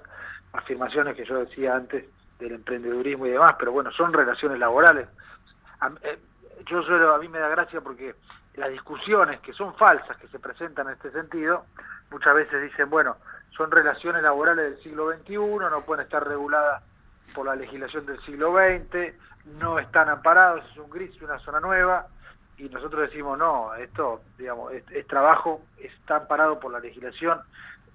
afirmaciones 0.54 1.16
que 1.16 1.26
yo 1.26 1.40
decía 1.40 1.76
antes 1.76 2.06
del 2.40 2.54
emprendedurismo 2.54 3.26
y 3.26 3.32
demás, 3.32 3.56
pero 3.58 3.72
bueno, 3.72 3.92
son 3.92 4.14
relaciones 4.14 4.60
laborales. 4.60 5.08
A, 5.80 5.92
eh, 6.04 6.20
yo 6.66 6.82
suelo, 6.84 7.14
a 7.14 7.20
mí 7.20 7.28
me 7.28 7.40
da 7.40 7.50
gracia 7.50 7.82
porque 7.82 8.16
las 8.56 8.70
discusiones 8.70 9.40
que 9.42 9.54
son 9.54 9.74
falsas, 9.76 10.18
que 10.18 10.28
se 10.28 10.40
presentan 10.40 10.88
en 10.88 10.94
este 10.94 11.12
sentido, 11.12 11.66
muchas 12.12 12.36
veces 12.36 12.62
dicen, 12.62 12.90
bueno, 12.90 13.18
son 13.56 13.72
relaciones 13.72 14.22
laborales 14.24 14.66
del 14.72 14.84
siglo 14.84 15.12
XXI, 15.12 15.36
no 15.38 15.82
pueden 15.86 16.06
estar 16.06 16.28
reguladas 16.28 16.84
por 17.34 17.46
la 17.46 17.56
legislación 17.56 18.06
del 18.06 18.22
siglo 18.22 18.54
XX, 18.54 19.14
no 19.60 19.80
están 19.80 20.10
amparados, 20.10 20.64
es 20.72 20.78
un 20.78 20.90
gris, 20.90 21.20
una 21.22 21.40
zona 21.40 21.60
nueva, 21.60 22.08
y 22.58 22.70
nosotros 22.70 23.10
decimos, 23.10 23.38
no, 23.38 23.74
esto, 23.76 24.22
digamos, 24.38 24.72
es, 24.74 24.84
es 24.92 25.08
trabajo, 25.08 25.62
está 25.80 26.18
amparado 26.18 26.60
por 26.60 26.72
la 26.72 26.80
legislación 26.80 27.40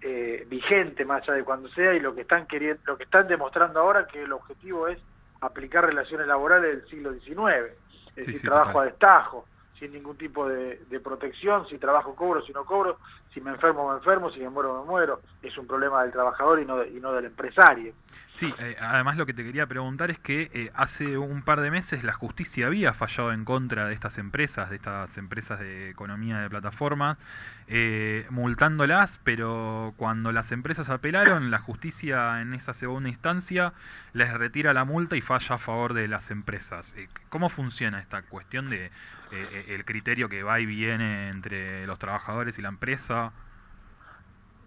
eh, 0.01 0.45
vigente 0.49 1.05
más 1.05 1.23
allá 1.23 1.35
de 1.35 1.45
cuando 1.45 1.69
sea, 1.71 1.95
y 1.95 2.01
lo 2.01 2.15
que 2.15 2.23
están 2.23 2.47
queriendo, 2.47 2.81
lo 2.87 2.97
que 2.99 3.05
están 3.05 3.29
demostrando 3.29 3.81
ahora 3.81 4.07
que 4.07 4.23
el 4.23 4.33
objetivo 4.33 4.89
es 4.89 4.99
aplicar 5.41 5.87
relaciones 5.87 6.27
laborales 6.27 6.71
del 6.81 6.89
siglo 6.89 7.13
XIX, 7.13 7.73
es 8.17 8.27
Sí, 8.27 8.33
decir, 8.33 8.41
sí, 8.41 8.43
trabajo 8.43 8.73
total. 8.73 8.83
a 8.83 8.85
destajo, 8.91 9.47
sin 9.79 9.93
ningún 9.93 10.17
tipo 10.17 10.49
de, 10.49 10.85
de 10.87 11.01
protección, 11.01 11.67
si 11.69 11.79
trabajo 11.79 12.15
cobro, 12.15 12.43
si 12.43 12.53
no 12.53 12.65
cobro, 12.65 12.99
si 13.33 13.41
me 13.41 13.51
enfermo 13.51 13.91
me 13.91 13.97
enfermo, 13.97 14.31
si 14.31 14.41
me 14.41 14.49
muero 14.49 14.81
me 14.81 14.87
muero, 14.87 15.21
es 15.43 15.57
un 15.59 15.67
problema 15.67 16.03
del 16.03 16.13
trabajador 16.13 16.61
y 16.61 16.65
no, 16.65 16.85
y 16.85 17.01
no 17.01 17.13
del 17.13 17.27
empresario. 17.27 17.95
Sí, 18.39 18.55
eh, 18.61 18.77
además 18.81 19.17
lo 19.17 19.27
que 19.27 19.35
te 19.35 19.43
quería 19.43 19.67
preguntar 19.67 20.13
es 20.13 20.21
que 20.21 20.49
eh, 20.55 20.71
hace 20.77 21.19
un 21.19 21.43
par 21.43 21.61
de 21.61 21.73
meses 21.73 22.05
la 22.05 22.13
justicia 22.13 22.69
había 22.69 22.95
fallado 22.95 23.33
en 23.33 23.45
contra 23.45 23.89
de 23.89 23.95
estas 23.95 24.17
empresas, 24.17 24.71
de 24.71 24.77
estas 24.77 25.19
empresas 25.19 25.59
de 25.59 25.91
economía 25.91 26.39
de 26.39 26.49
plataforma, 26.49 27.19
eh, 27.67 28.27
multándolas, 28.31 29.19
pero 29.25 29.93
cuando 29.97 30.31
las 30.31 30.53
empresas 30.53 30.89
apelaron, 30.89 31.51
la 31.51 31.59
justicia 31.59 32.41
en 32.41 32.55
esa 32.55 32.75
segunda 32.75 33.09
instancia 33.09 33.73
les 34.13 34.33
retira 34.33 34.73
la 34.73 34.85
multa 34.85 35.17
y 35.17 35.21
falla 35.21 35.57
a 35.57 35.59
favor 35.59 35.93
de 35.93 36.07
las 36.07 36.31
empresas. 36.31 36.95
¿Cómo 37.31 37.49
funciona 37.49 37.99
esta 37.99 38.23
cuestión 38.23 38.71
de 38.71 38.93
el 39.31 39.85
criterio 39.85 40.31
que 40.31 40.43
va 40.43 40.59
y 40.59 40.65
viene 40.65 41.29
entre 41.29 41.87
los 41.87 41.99
trabajadores 41.99 42.57
y 42.59 42.63
la 42.63 42.69
empresa? 42.69 43.18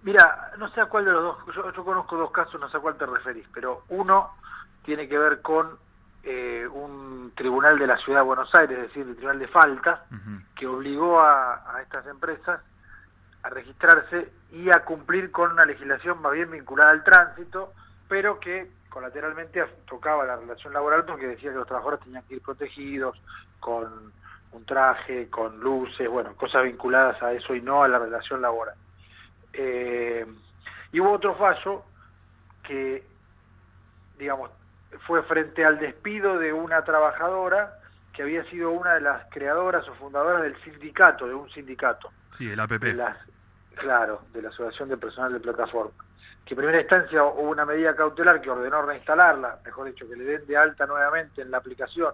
Mira, 0.04 0.52
no 0.58 0.70
sé 0.70 0.82
a 0.82 0.88
cuál 0.88 1.06
de 1.06 1.12
los 1.12 1.24
dos, 1.24 1.56
yo, 1.56 1.72
yo 1.72 1.86
conozco 1.86 2.18
dos 2.18 2.32
casos, 2.32 2.60
no 2.60 2.70
sé 2.70 2.78
a 2.78 2.80
cuál 2.80 2.98
te 2.98 3.06
referís, 3.06 3.48
pero 3.54 3.84
uno 3.90 4.32
tiene 4.84 5.08
que 5.08 5.18
ver 5.18 5.42
con 5.42 5.78
eh, 6.24 6.68
un 6.72 7.32
tribunal 7.36 7.78
de 7.78 7.88
la 7.88 7.98
Ciudad 7.98 8.20
de 8.20 8.26
Buenos 8.26 8.54
Aires, 8.56 8.78
es 8.78 8.88
decir, 8.88 9.08
el 9.08 9.16
tribunal 9.16 9.40
de 9.40 9.48
faltas, 9.48 10.00
que 10.56 10.68
obligó 10.68 11.20
a, 11.20 11.76
a 11.76 11.82
estas 11.82 12.06
empresas 12.08 12.62
a 13.44 13.50
registrarse 13.50 14.32
y 14.52 14.70
a 14.70 14.84
cumplir 14.86 15.32
con 15.32 15.52
una 15.52 15.66
legislación 15.66 16.22
más 16.22 16.34
bien 16.34 16.52
vinculada 16.52 16.92
al 16.92 17.04
tránsito, 17.04 17.74
pero 18.08 18.40
que 18.40 18.72
colateralmente 18.90 19.64
tocaba 19.88 20.26
la 20.26 20.36
relación 20.36 20.74
laboral 20.74 21.06
porque 21.06 21.28
decía 21.28 21.52
que 21.52 21.58
los 21.58 21.68
trabajadores 21.68 22.02
tenían 22.02 22.24
que 22.24 22.36
ir 22.36 22.42
protegidos 22.42 23.20
con 23.60 24.12
un 24.52 24.66
traje, 24.66 25.30
con 25.30 25.60
luces, 25.60 26.10
bueno, 26.10 26.36
cosas 26.36 26.64
vinculadas 26.64 27.22
a 27.24 27.32
eso 27.32 27.56
y 27.56 27.62
no 27.62 27.84
a 27.84 27.88
la 27.88 28.00
relación 28.00 28.42
laboral. 28.42 28.76
Eh, 29.54 30.26
y 30.92 31.00
hubo 31.00 31.12
otro 31.12 31.36
fallo 31.36 31.84
que, 32.64 33.04
digamos, 34.18 34.52
fue 35.08 35.24
frente 35.24 35.66
al 35.66 35.80
despido 35.80 36.38
de 36.38 36.54
una 36.54 36.84
trabajadora 36.84 37.76
que 38.14 38.24
había 38.24 38.44
sido 38.46 38.72
una 38.72 38.96
de 38.96 39.02
las 39.02 39.26
creadoras 39.32 39.88
o 39.88 39.94
fundadoras 39.96 40.42
del 40.44 40.56
sindicato, 40.64 41.28
de 41.28 41.34
un 41.34 41.50
sindicato. 41.50 42.12
Sí, 42.32 42.50
el 42.52 42.60
APP. 42.60 42.82
De 42.84 42.94
las, 42.94 43.18
claro, 43.76 44.24
de 44.34 44.42
la 44.42 44.50
Asociación 44.50 44.90
de 44.90 44.98
Personal 44.98 45.32
de 45.34 45.40
Plataforma. 45.40 45.92
Que 46.46 46.54
en 46.56 46.58
primera 46.58 46.82
instancia 46.82 47.24
hubo 47.24 47.50
una 47.50 47.66
medida 47.66 47.96
cautelar 47.96 48.42
que 48.42 48.50
ordenó 48.50 48.82
reinstalarla, 48.82 49.60
mejor 49.64 49.88
dicho, 49.88 50.08
que 50.10 50.16
le 50.18 50.24
den 50.26 50.46
de 50.48 50.58
alta 50.58 50.86
nuevamente 50.86 51.42
en 51.42 51.52
la 51.52 51.58
aplicación, 51.58 52.14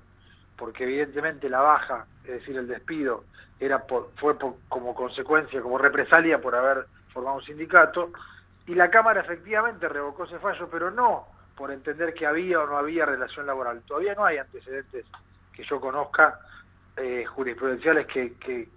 porque 0.55 0.83
evidentemente 0.83 1.49
la 1.49 1.61
baja, 1.61 2.05
es 2.25 2.31
decir, 2.31 2.57
el 2.57 2.67
despido, 2.67 3.23
era 3.59 3.79
por, 3.87 4.11
fue 4.17 4.37
por- 4.37 4.55
como 4.69 4.93
consecuencia, 4.93 5.61
como 5.61 5.77
represalia 5.79 6.39
por 6.39 6.55
haber 6.55 6.85
formado 7.17 7.37
un 7.37 7.43
sindicato, 7.43 8.11
y 8.67 8.75
la 8.75 8.91
Cámara 8.91 9.21
efectivamente 9.21 9.89
revocó 9.89 10.25
ese 10.25 10.37
fallo, 10.37 10.69
pero 10.69 10.91
no 10.91 11.25
por 11.55 11.71
entender 11.71 12.13
que 12.13 12.27
había 12.27 12.61
o 12.61 12.67
no 12.67 12.77
había 12.77 13.07
relación 13.07 13.47
laboral. 13.47 13.81
Todavía 13.87 14.13
no 14.13 14.23
hay 14.23 14.37
antecedentes 14.37 15.05
que 15.51 15.63
yo 15.63 15.81
conozca 15.81 16.39
eh, 16.95 17.25
jurisprudenciales 17.25 18.05
que, 18.05 18.35
que 18.35 18.69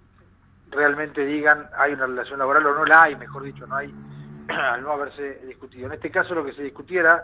realmente 0.70 1.26
digan 1.26 1.68
hay 1.76 1.92
una 1.92 2.06
relación 2.06 2.38
laboral 2.38 2.64
o 2.66 2.74
no 2.74 2.86
la 2.86 3.02
hay, 3.02 3.16
mejor 3.16 3.42
dicho, 3.42 3.66
no 3.66 3.76
hay 3.76 3.94
al 4.48 4.82
no 4.82 4.92
haberse 4.92 5.40
discutido. 5.46 5.88
En 5.88 5.92
este 5.92 6.10
caso 6.10 6.34
lo 6.34 6.44
que 6.44 6.54
se 6.54 6.62
discutiera 6.62 7.22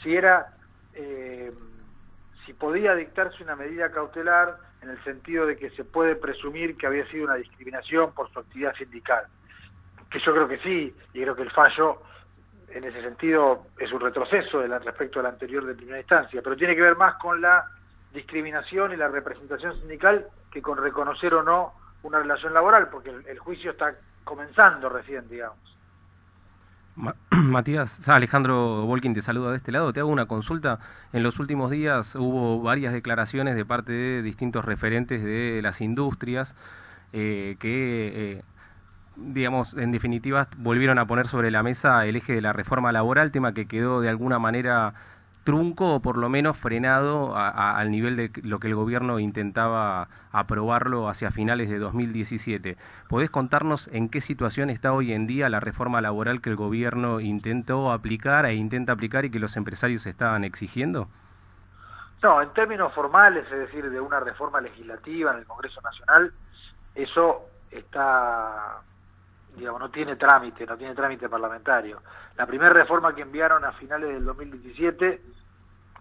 si 0.00 0.14
era 0.14 0.54
eh, 0.94 1.52
si 2.46 2.52
podía 2.52 2.94
dictarse 2.94 3.42
una 3.42 3.56
medida 3.56 3.90
cautelar 3.90 4.58
en 4.82 4.90
el 4.90 5.02
sentido 5.02 5.46
de 5.46 5.56
que 5.56 5.70
se 5.70 5.84
puede 5.84 6.14
presumir 6.14 6.76
que 6.76 6.86
había 6.86 7.06
sido 7.08 7.24
una 7.24 7.34
discriminación 7.34 8.12
por 8.12 8.32
su 8.32 8.38
actividad 8.38 8.76
sindical. 8.76 9.26
Que 10.12 10.18
yo 10.20 10.32
creo 10.32 10.46
que 10.48 10.58
sí, 10.58 10.94
y 11.14 11.22
creo 11.22 11.34
que 11.34 11.42
el 11.42 11.50
fallo 11.50 12.02
en 12.68 12.84
ese 12.84 13.02
sentido 13.02 13.66
es 13.78 13.92
un 13.92 14.00
retroceso 14.00 14.60
de 14.60 14.78
respecto 14.78 15.20
al 15.20 15.26
anterior 15.26 15.64
de 15.64 15.74
primera 15.74 15.98
instancia, 15.98 16.40
pero 16.42 16.56
tiene 16.56 16.74
que 16.74 16.82
ver 16.82 16.96
más 16.96 17.14
con 17.14 17.40
la 17.40 17.64
discriminación 18.12 18.92
y 18.92 18.96
la 18.96 19.08
representación 19.08 19.78
sindical 19.78 20.26
que 20.50 20.60
con 20.60 20.78
reconocer 20.78 21.32
o 21.34 21.42
no 21.42 21.72
una 22.02 22.18
relación 22.18 22.52
laboral, 22.52 22.88
porque 22.88 23.10
el, 23.10 23.38
juicio 23.38 23.70
está 23.70 23.94
comenzando 24.24 24.88
recién, 24.88 25.28
digamos. 25.28 25.58
Ma- 26.96 27.14
Matías, 27.30 28.08
Alejandro 28.08 28.82
Volkin 28.86 29.14
te 29.14 29.22
saluda 29.22 29.50
de 29.52 29.56
este 29.56 29.72
lado. 29.72 29.92
Te 29.92 30.00
hago 30.00 30.10
una 30.10 30.26
consulta. 30.26 30.78
En 31.12 31.22
los 31.22 31.38
últimos 31.38 31.70
días 31.70 32.14
hubo 32.16 32.60
varias 32.60 32.92
declaraciones 32.92 33.56
de 33.56 33.64
parte 33.64 33.92
de 33.92 34.22
distintos 34.22 34.64
referentes 34.64 35.24
de 35.24 35.60
las 35.62 35.80
industrias 35.80 36.54
eh, 37.12 37.56
que, 37.60 38.38
eh, 38.38 38.42
digamos, 39.16 39.74
en 39.74 39.92
definitiva 39.92 40.48
volvieron 40.58 40.98
a 40.98 41.06
poner 41.06 41.26
sobre 41.26 41.50
la 41.50 41.62
mesa 41.62 42.06
el 42.06 42.16
eje 42.16 42.34
de 42.34 42.40
la 42.40 42.52
reforma 42.52 42.92
laboral, 42.92 43.30
tema 43.30 43.54
que 43.54 43.66
quedó 43.66 44.00
de 44.00 44.08
alguna 44.08 44.38
manera 44.38 44.94
trunco 45.44 45.94
o 45.94 46.00
por 46.00 46.18
lo 46.18 46.28
menos 46.28 46.56
frenado 46.56 47.34
al 47.36 47.90
nivel 47.90 48.16
de 48.16 48.30
lo 48.42 48.60
que 48.60 48.68
el 48.68 48.74
gobierno 48.74 49.18
intentaba 49.18 50.08
aprobarlo 50.30 51.08
hacia 51.08 51.30
finales 51.30 51.68
de 51.68 51.78
2017. 51.78 52.76
¿Podés 53.08 53.30
contarnos 53.30 53.88
en 53.88 54.08
qué 54.08 54.20
situación 54.20 54.70
está 54.70 54.92
hoy 54.92 55.12
en 55.12 55.26
día 55.26 55.48
la 55.48 55.60
reforma 55.60 56.00
laboral 56.00 56.40
que 56.40 56.50
el 56.50 56.56
gobierno 56.56 57.20
intentó 57.20 57.90
aplicar 57.92 58.46
e 58.46 58.54
intenta 58.54 58.92
aplicar 58.92 59.24
y 59.24 59.30
que 59.30 59.40
los 59.40 59.56
empresarios 59.56 60.06
estaban 60.06 60.44
exigiendo? 60.44 61.08
No, 62.22 62.40
en 62.40 62.52
términos 62.52 62.94
formales, 62.94 63.44
es 63.50 63.58
decir, 63.58 63.90
de 63.90 64.00
una 64.00 64.20
reforma 64.20 64.60
legislativa 64.60 65.32
en 65.32 65.38
el 65.38 65.44
Congreso 65.44 65.80
Nacional, 65.80 66.32
eso 66.94 67.42
está, 67.72 68.80
digamos, 69.56 69.80
no 69.80 69.90
tiene 69.90 70.16
trámite, 70.16 70.66
no 70.66 70.76
tiene 70.76 70.94
trámite 70.94 71.28
parlamentario. 71.28 72.02
La 72.36 72.46
primera 72.46 72.72
reforma 72.72 73.14
que 73.14 73.22
enviaron 73.22 73.64
a 73.64 73.72
finales 73.72 74.08
del 74.10 74.24
2017 74.24 75.20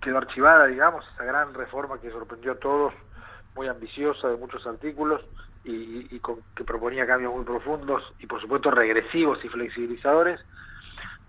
quedó 0.01 0.17
archivada, 0.17 0.65
digamos, 0.67 1.05
esa 1.13 1.23
gran 1.25 1.53
reforma 1.53 1.99
que 1.99 2.09
sorprendió 2.11 2.53
a 2.53 2.55
todos, 2.59 2.93
muy 3.55 3.67
ambiciosa, 3.67 4.29
de 4.29 4.37
muchos 4.37 4.65
artículos, 4.65 5.21
y, 5.63 6.19
con- 6.21 6.41
que 6.55 6.63
proponía 6.63 7.05
cambios 7.05 7.33
muy 7.35 7.43
profundos 7.45 8.01
y, 8.17 8.25
por 8.25 8.41
supuesto, 8.41 8.71
regresivos 8.71 9.43
y 9.45 9.49
flexibilizadores. 9.49 10.39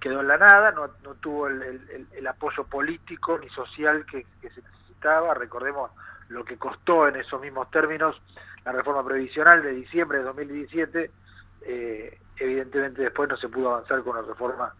quedó 0.00 0.20
en 0.20 0.28
la 0.28 0.38
nada, 0.38 0.70
no, 0.72 0.88
no 1.04 1.14
tuvo 1.16 1.48
el 1.48 2.26
apoyo 2.26 2.64
político 2.64 3.38
ni 3.38 3.48
social 3.50 4.04
que, 4.06 4.24
que 4.40 4.48
se 4.50 4.62
necesitaba. 4.62 5.34
Recordemos 5.34 5.90
lo 6.28 6.44
que 6.44 6.56
costó 6.56 7.06
en 7.08 7.16
esos 7.16 7.40
mismos 7.42 7.70
términos 7.70 8.20
la 8.64 8.72
reforma 8.72 9.04
previsional 9.04 9.62
de 9.62 9.72
diciembre 9.72 10.18
de 10.18 10.24
2017. 10.24 11.10
Eh, 11.66 12.18
evidentemente 12.36 13.02
después 13.02 13.28
no 13.28 13.36
se 13.36 13.48
pudo 13.48 13.74
avanzar 13.74 14.02
con 14.02 14.16
la 14.16 14.22
reforma 14.22 14.74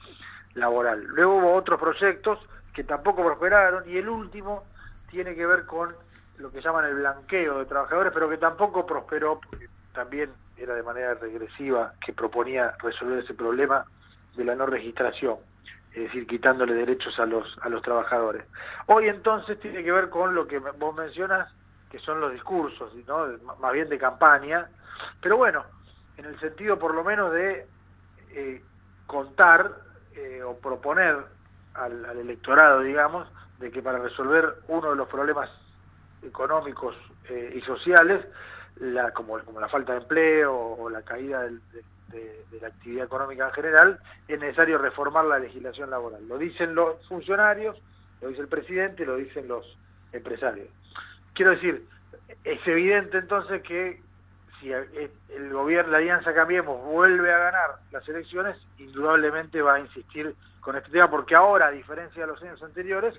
laboral. 0.54 1.04
Luego 1.04 1.36
hubo 1.36 1.54
otros 1.54 1.80
proyectos 1.80 2.38
que 2.74 2.84
tampoco 2.84 3.24
prosperaron 3.24 3.88
y 3.88 3.96
el 3.98 4.08
último 4.08 4.64
tiene 5.10 5.34
que 5.34 5.46
ver 5.46 5.66
con 5.66 5.94
lo 6.38 6.50
que 6.50 6.60
llaman 6.60 6.86
el 6.86 6.94
blanqueo 6.96 7.58
de 7.58 7.66
trabajadores, 7.66 8.12
pero 8.12 8.28
que 8.28 8.38
tampoco 8.38 8.86
prosperó 8.86 9.40
porque 9.40 9.68
también 9.94 10.30
era 10.56 10.74
de 10.74 10.82
manera 10.82 11.14
regresiva 11.14 11.92
que 12.04 12.12
proponía 12.12 12.74
resolver 12.82 13.18
ese 13.18 13.34
problema 13.34 13.84
de 14.36 14.44
la 14.44 14.54
no 14.54 14.66
registración, 14.66 15.36
es 15.92 16.04
decir, 16.04 16.26
quitándole 16.26 16.74
derechos 16.74 17.18
a 17.18 17.26
los 17.26 17.58
a 17.60 17.68
los 17.68 17.82
trabajadores. 17.82 18.44
Hoy 18.86 19.08
entonces 19.08 19.60
tiene 19.60 19.84
que 19.84 19.92
ver 19.92 20.08
con 20.08 20.34
lo 20.34 20.46
que 20.46 20.58
vos 20.58 20.94
mencionas, 20.94 21.52
que 21.90 21.98
son 21.98 22.20
los 22.20 22.32
discursos, 22.32 22.94
¿no? 23.06 23.26
Más 23.60 23.72
bien 23.72 23.88
de 23.88 23.98
campaña, 23.98 24.68
pero 25.20 25.36
bueno, 25.36 25.64
en 26.16 26.24
el 26.26 26.38
sentido 26.40 26.78
por 26.78 26.94
lo 26.94 27.04
menos 27.04 27.32
de 27.32 27.66
eh, 28.34 28.62
contar 29.06 29.70
eh, 30.14 30.42
o 30.42 30.58
proponer 30.58 31.16
al, 31.74 32.04
al 32.04 32.18
electorado, 32.18 32.80
digamos, 32.80 33.28
de 33.58 33.70
que 33.70 33.82
para 33.82 33.98
resolver 33.98 34.56
uno 34.68 34.90
de 34.90 34.96
los 34.96 35.08
problemas 35.08 35.50
económicos 36.22 36.96
eh, 37.28 37.52
y 37.56 37.60
sociales, 37.62 38.24
la, 38.76 39.10
como, 39.12 39.38
como 39.40 39.60
la 39.60 39.68
falta 39.68 39.92
de 39.92 40.00
empleo 40.00 40.54
o 40.54 40.88
la 40.90 41.02
caída 41.02 41.42
del- 41.42 41.60
de, 41.70 41.84
de- 42.50 42.60
la 42.60 42.68
actividad 42.68 43.06
económica 43.06 43.46
en 43.48 43.52
general, 43.54 44.00
es 44.28 44.38
necesario 44.38 44.78
reformar 44.78 45.24
la 45.24 45.38
legislación 45.38 45.90
laboral. 45.90 46.26
Lo 46.28 46.38
dicen 46.38 46.74
los 46.74 47.04
funcionarios, 47.08 47.76
lo 48.20 48.28
dice 48.28 48.42
el 48.42 48.48
presidente, 48.48 49.04
lo 49.04 49.16
dicen 49.16 49.48
los 49.48 49.64
empresarios. 50.12 50.68
Quiero 51.34 51.52
decir, 51.52 51.88
es 52.44 52.60
evidente 52.68 53.18
entonces 53.18 53.62
que 53.62 54.00
si 54.62 54.72
el 54.72 55.52
gobierno, 55.52 55.92
la 55.92 55.98
Alianza 55.98 56.32
Cambiemos, 56.32 56.82
vuelve 56.84 57.32
a 57.32 57.38
ganar 57.38 57.70
las 57.90 58.08
elecciones, 58.08 58.56
indudablemente 58.78 59.60
va 59.60 59.74
a 59.74 59.80
insistir 59.80 60.34
con 60.60 60.76
este 60.76 60.90
tema, 60.90 61.10
porque 61.10 61.34
ahora, 61.34 61.66
a 61.66 61.70
diferencia 61.70 62.22
de 62.22 62.28
los 62.28 62.40
años 62.42 62.62
anteriores, 62.62 63.14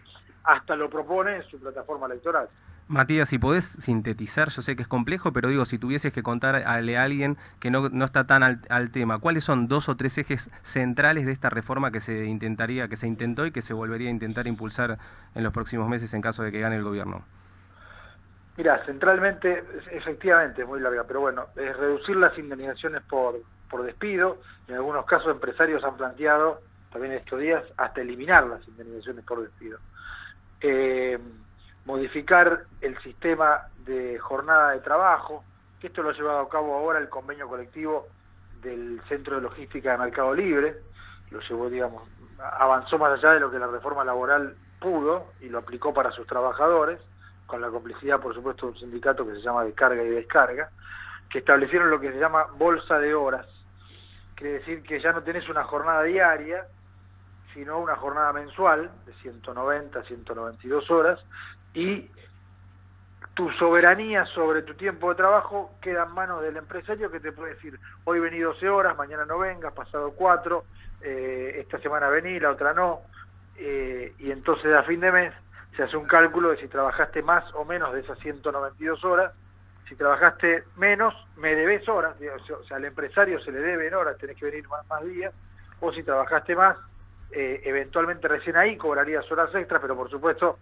hasta 0.45 0.75
lo 0.75 0.89
propone 0.89 1.35
en 1.35 1.43
su 1.43 1.59
plataforma 1.59 2.05
electoral. 2.07 2.47
Matías, 2.87 3.29
si 3.29 3.39
podés 3.39 3.65
sintetizar, 3.65 4.49
yo 4.49 4.61
sé 4.61 4.75
que 4.75 4.81
es 4.81 4.87
complejo, 4.87 5.31
pero 5.31 5.49
digo, 5.49 5.65
si 5.65 5.77
tuvieses 5.77 6.11
que 6.11 6.23
contarle 6.23 6.97
a 6.97 7.03
alguien 7.03 7.37
que 7.59 7.71
no, 7.71 7.89
no 7.89 8.05
está 8.05 8.27
tan 8.27 8.43
al, 8.43 8.61
al 8.69 8.91
tema, 8.91 9.19
¿cuáles 9.19 9.43
son 9.43 9.67
dos 9.67 9.87
o 9.89 9.95
tres 9.95 10.17
ejes 10.17 10.49
centrales 10.63 11.25
de 11.25 11.31
esta 11.31 11.49
reforma 11.49 11.91
que 11.91 12.01
se 12.01 12.25
intentaría, 12.25 12.87
que 12.87 12.97
se 12.97 13.07
intentó 13.07 13.45
y 13.45 13.51
que 13.51 13.61
se 13.61 13.73
volvería 13.73 14.09
a 14.09 14.11
intentar 14.11 14.47
impulsar 14.47 14.99
en 15.33 15.43
los 15.43 15.53
próximos 15.53 15.87
meses 15.89 16.13
en 16.13 16.21
caso 16.21 16.43
de 16.43 16.51
que 16.51 16.59
gane 16.59 16.75
el 16.75 16.83
gobierno? 16.83 17.23
Mira, 18.55 18.83
centralmente, 18.85 19.63
efectivamente, 19.91 20.61
es 20.61 20.67
muy 20.67 20.79
larga, 20.79 21.03
pero 21.05 21.21
bueno, 21.21 21.47
es 21.55 21.75
reducir 21.75 22.15
las 22.15 22.37
indemnizaciones 22.37 23.01
por, 23.03 23.39
por 23.69 23.83
despido. 23.83 24.37
En 24.67 24.75
algunos 24.75 25.05
casos, 25.05 25.31
empresarios 25.31 25.83
han 25.83 25.97
planteado, 25.97 26.61
también 26.91 27.13
estos 27.13 27.39
días, 27.39 27.63
hasta 27.77 28.01
eliminar 28.01 28.45
las 28.45 28.67
indemnizaciones 28.67 29.25
por 29.25 29.41
despido. 29.41 29.79
Eh, 30.61 31.17
modificar 31.85 32.65
el 32.81 32.97
sistema 32.99 33.67
de 33.85 34.19
jornada 34.19 34.71
de 34.71 34.79
trabajo, 34.79 35.43
que 35.81 35.87
esto 35.87 36.03
lo 36.03 36.09
ha 36.09 36.13
llevado 36.13 36.39
a 36.39 36.49
cabo 36.49 36.75
ahora 36.75 36.99
el 36.99 37.09
convenio 37.09 37.47
colectivo 37.47 38.07
del 38.61 39.01
Centro 39.09 39.35
de 39.35 39.41
Logística 39.41 39.91
de 39.91 39.97
Mercado 39.97 40.33
Libre, 40.33 40.77
lo 41.31 41.39
llevó, 41.41 41.69
digamos, 41.69 42.07
avanzó 42.39 42.97
más 42.97 43.17
allá 43.17 43.33
de 43.33 43.39
lo 43.39 43.51
que 43.51 43.59
la 43.59 43.67
reforma 43.67 44.03
laboral 44.03 44.55
pudo 44.79 45.33
y 45.41 45.49
lo 45.49 45.59
aplicó 45.59 45.93
para 45.93 46.11
sus 46.11 46.27
trabajadores, 46.27 46.99
con 47.45 47.61
la 47.61 47.69
complicidad, 47.69 48.19
por 48.19 48.33
supuesto, 48.33 48.65
de 48.65 48.71
un 48.73 48.79
sindicato 48.79 49.25
que 49.25 49.35
se 49.35 49.41
llama 49.41 49.63
de 49.63 49.73
carga 49.73 50.03
y 50.03 50.09
descarga, 50.09 50.69
que 51.29 51.39
establecieron 51.39 51.89
lo 51.89 51.99
que 51.99 52.11
se 52.11 52.19
llama 52.19 52.47
bolsa 52.57 52.99
de 52.99 53.13
horas, 53.13 53.47
quiere 54.35 54.59
decir 54.59 54.83
que 54.83 54.99
ya 54.99 55.11
no 55.11 55.23
tenés 55.23 55.47
una 55.49 55.63
jornada 55.63 56.03
diaria, 56.03 56.65
sino 57.53 57.79
una 57.79 57.95
jornada 57.95 58.33
mensual 58.33 58.91
de 59.05 59.13
190, 59.13 60.03
192 60.03 60.91
horas, 60.91 61.19
y 61.73 62.09
tu 63.33 63.49
soberanía 63.51 64.25
sobre 64.27 64.61
tu 64.61 64.75
tiempo 64.75 65.09
de 65.09 65.15
trabajo 65.15 65.71
queda 65.81 66.03
en 66.03 66.11
manos 66.11 66.41
del 66.41 66.57
empresario 66.57 67.09
que 67.09 67.19
te 67.19 67.31
puede 67.31 67.55
decir, 67.55 67.79
hoy 68.03 68.19
vení 68.19 68.39
12 68.39 68.69
horas, 68.69 68.97
mañana 68.97 69.25
no 69.25 69.39
vengas, 69.39 69.73
pasado 69.73 70.11
4, 70.11 70.65
eh, 71.01 71.55
esta 71.59 71.79
semana 71.79 72.09
vení, 72.09 72.39
la 72.39 72.51
otra 72.51 72.73
no, 72.73 73.01
eh, 73.57 74.13
y 74.19 74.31
entonces 74.31 74.73
a 74.73 74.83
fin 74.83 74.99
de 74.99 75.11
mes 75.11 75.33
se 75.75 75.83
hace 75.83 75.97
un 75.97 76.05
cálculo 76.05 76.49
de 76.49 76.57
si 76.57 76.67
trabajaste 76.67 77.21
más 77.21 77.43
o 77.55 77.65
menos 77.65 77.93
de 77.93 78.01
esas 78.01 78.19
192 78.19 79.03
horas, 79.03 79.33
si 79.87 79.95
trabajaste 79.95 80.63
menos, 80.77 81.13
me 81.35 81.55
debes 81.55 81.87
horas, 81.89 82.15
o 82.17 82.63
sea, 82.63 82.77
al 82.77 82.85
empresario 82.85 83.39
se 83.41 83.51
le 83.51 83.59
deben 83.59 83.93
horas, 83.93 84.17
tenés 84.17 84.37
que 84.37 84.45
venir 84.45 84.65
más, 84.67 85.03
días, 85.03 85.33
o 85.79 85.91
si 85.91 86.03
trabajaste 86.03 86.55
más, 86.55 86.77
eh, 87.31 87.61
eventualmente 87.65 88.27
recién 88.27 88.55
ahí 88.55 88.77
cobrarías 88.77 89.29
horas 89.31 89.53
extras, 89.55 89.81
pero 89.81 89.95
por 89.95 90.09
supuesto, 90.09 90.59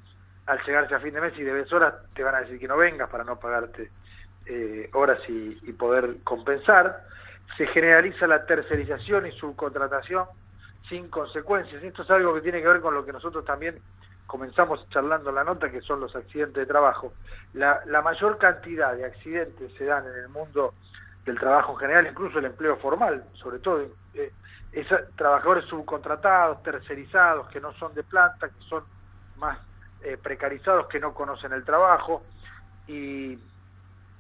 al 0.48 0.64
llegarse 0.64 0.96
a 0.96 1.00
fin 1.00 1.14
de 1.14 1.22
mes 1.22 1.38
y 1.38 1.44
debes 1.44 1.72
horas, 1.72 1.94
te 2.16 2.24
van 2.24 2.36
a 2.36 2.42
decir 2.42 2.60
que 2.60 2.68
no 2.68 2.78
vengas 2.78 3.10
para 3.10 3.24
no 3.24 3.40
pagarte 3.40 3.92
eh, 4.46 4.90
horas 4.94 5.20
y, 5.28 5.60
y 5.62 5.74
poder 5.74 6.18
compensar. 6.24 7.06
Se 7.58 7.68
generaliza 7.68 8.26
la 8.26 8.46
tercerización 8.46 9.28
y 9.28 9.32
subcontratación 9.34 10.26
sin 10.90 11.10
consecuencias. 11.10 11.84
Esto 11.84 12.02
es 12.02 12.10
algo 12.10 12.34
que 12.34 12.42
tiene 12.42 12.62
que 12.62 12.68
ver 12.68 12.82
con 12.82 12.94
lo 12.94 13.06
que 13.06 13.14
nosotros 13.14 13.46
también 13.46 13.80
comenzamos 14.32 14.88
charlando 14.88 15.30
la 15.30 15.44
nota, 15.44 15.70
que 15.70 15.82
son 15.82 16.00
los 16.00 16.16
accidentes 16.16 16.56
de 16.56 16.66
trabajo. 16.66 17.12
La, 17.52 17.82
mayor 18.02 18.38
cantidad 18.38 18.96
de 18.96 19.04
accidentes 19.04 19.74
se 19.78 19.84
dan 19.84 20.08
en 20.08 20.16
el 20.16 20.30
mundo 20.30 20.74
del 21.26 21.38
trabajo 21.38 21.74
en 21.74 21.80
general, 21.80 22.08
incluso 22.08 22.40
el 22.40 22.46
empleo 22.46 22.78
formal, 22.78 23.26
sobre 23.34 23.60
todo 23.60 23.82
eh, 24.14 24.32
esa- 24.72 25.06
trabajadores 25.18 25.66
subcontratados, 25.66 26.64
tercerizados, 26.64 27.50
que 27.50 27.60
no 27.60 27.74
son 27.74 27.94
de 27.94 28.04
planta, 28.04 28.48
que 28.48 28.62
son 28.70 28.86
más 29.36 29.60
eh, 30.00 30.16
precarizados, 30.16 30.88
que 30.88 31.02
no 31.02 31.14
conocen 31.14 31.52
el 31.52 31.66
trabajo, 31.66 32.24
y 32.88 33.38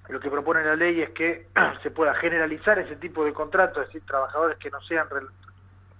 lo 0.09 0.19
que 0.19 0.29
propone 0.29 0.65
la 0.65 0.75
ley 0.75 1.01
es 1.03 1.11
que 1.11 1.47
se 1.83 1.91
pueda 1.91 2.13
generalizar 2.15 2.77
ese 2.79 2.97
tipo 2.97 3.23
de 3.23 3.31
contratos, 3.31 3.83
es 3.83 3.87
decir, 3.87 4.05
trabajadores 4.05 4.57
que 4.57 4.69
no 4.71 4.81
sean 4.81 5.07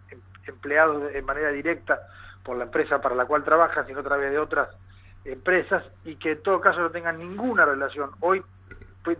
em- 0.09 0.21
empleados 0.47 1.01
de- 1.03 1.17
en 1.17 1.23
manera 1.23 1.49
directa 1.49 2.01
por 2.43 2.57
la 2.57 2.65
empresa 2.65 3.01
para 3.01 3.15
la 3.15 3.25
cual 3.25 3.43
trabajan, 3.43 3.85
sino 3.87 3.99
a 3.99 4.03
través 4.03 4.31
de 4.31 4.39
otras 4.39 4.69
empresas, 5.23 5.83
y 6.03 6.15
que 6.15 6.31
en 6.31 6.41
todo 6.43 6.59
caso 6.59 6.79
no 6.79 6.89
tengan 6.91 7.17
ninguna 7.19 7.65
relación. 7.65 8.11
Hoy 8.21 8.43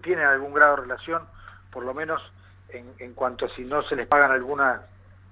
tienen 0.02 0.26
algún 0.26 0.54
grado 0.54 0.76
de 0.78 0.82
relación, 0.84 1.24
por 1.72 1.84
lo 1.84 1.94
menos 1.94 2.22
en, 2.70 2.94
en 3.00 3.14
cuanto 3.14 3.46
a 3.46 3.50
si 3.50 3.64
no 3.64 3.82
se 3.84 3.96
les 3.96 4.08
pagan 4.08 4.32
algunas 4.32 4.82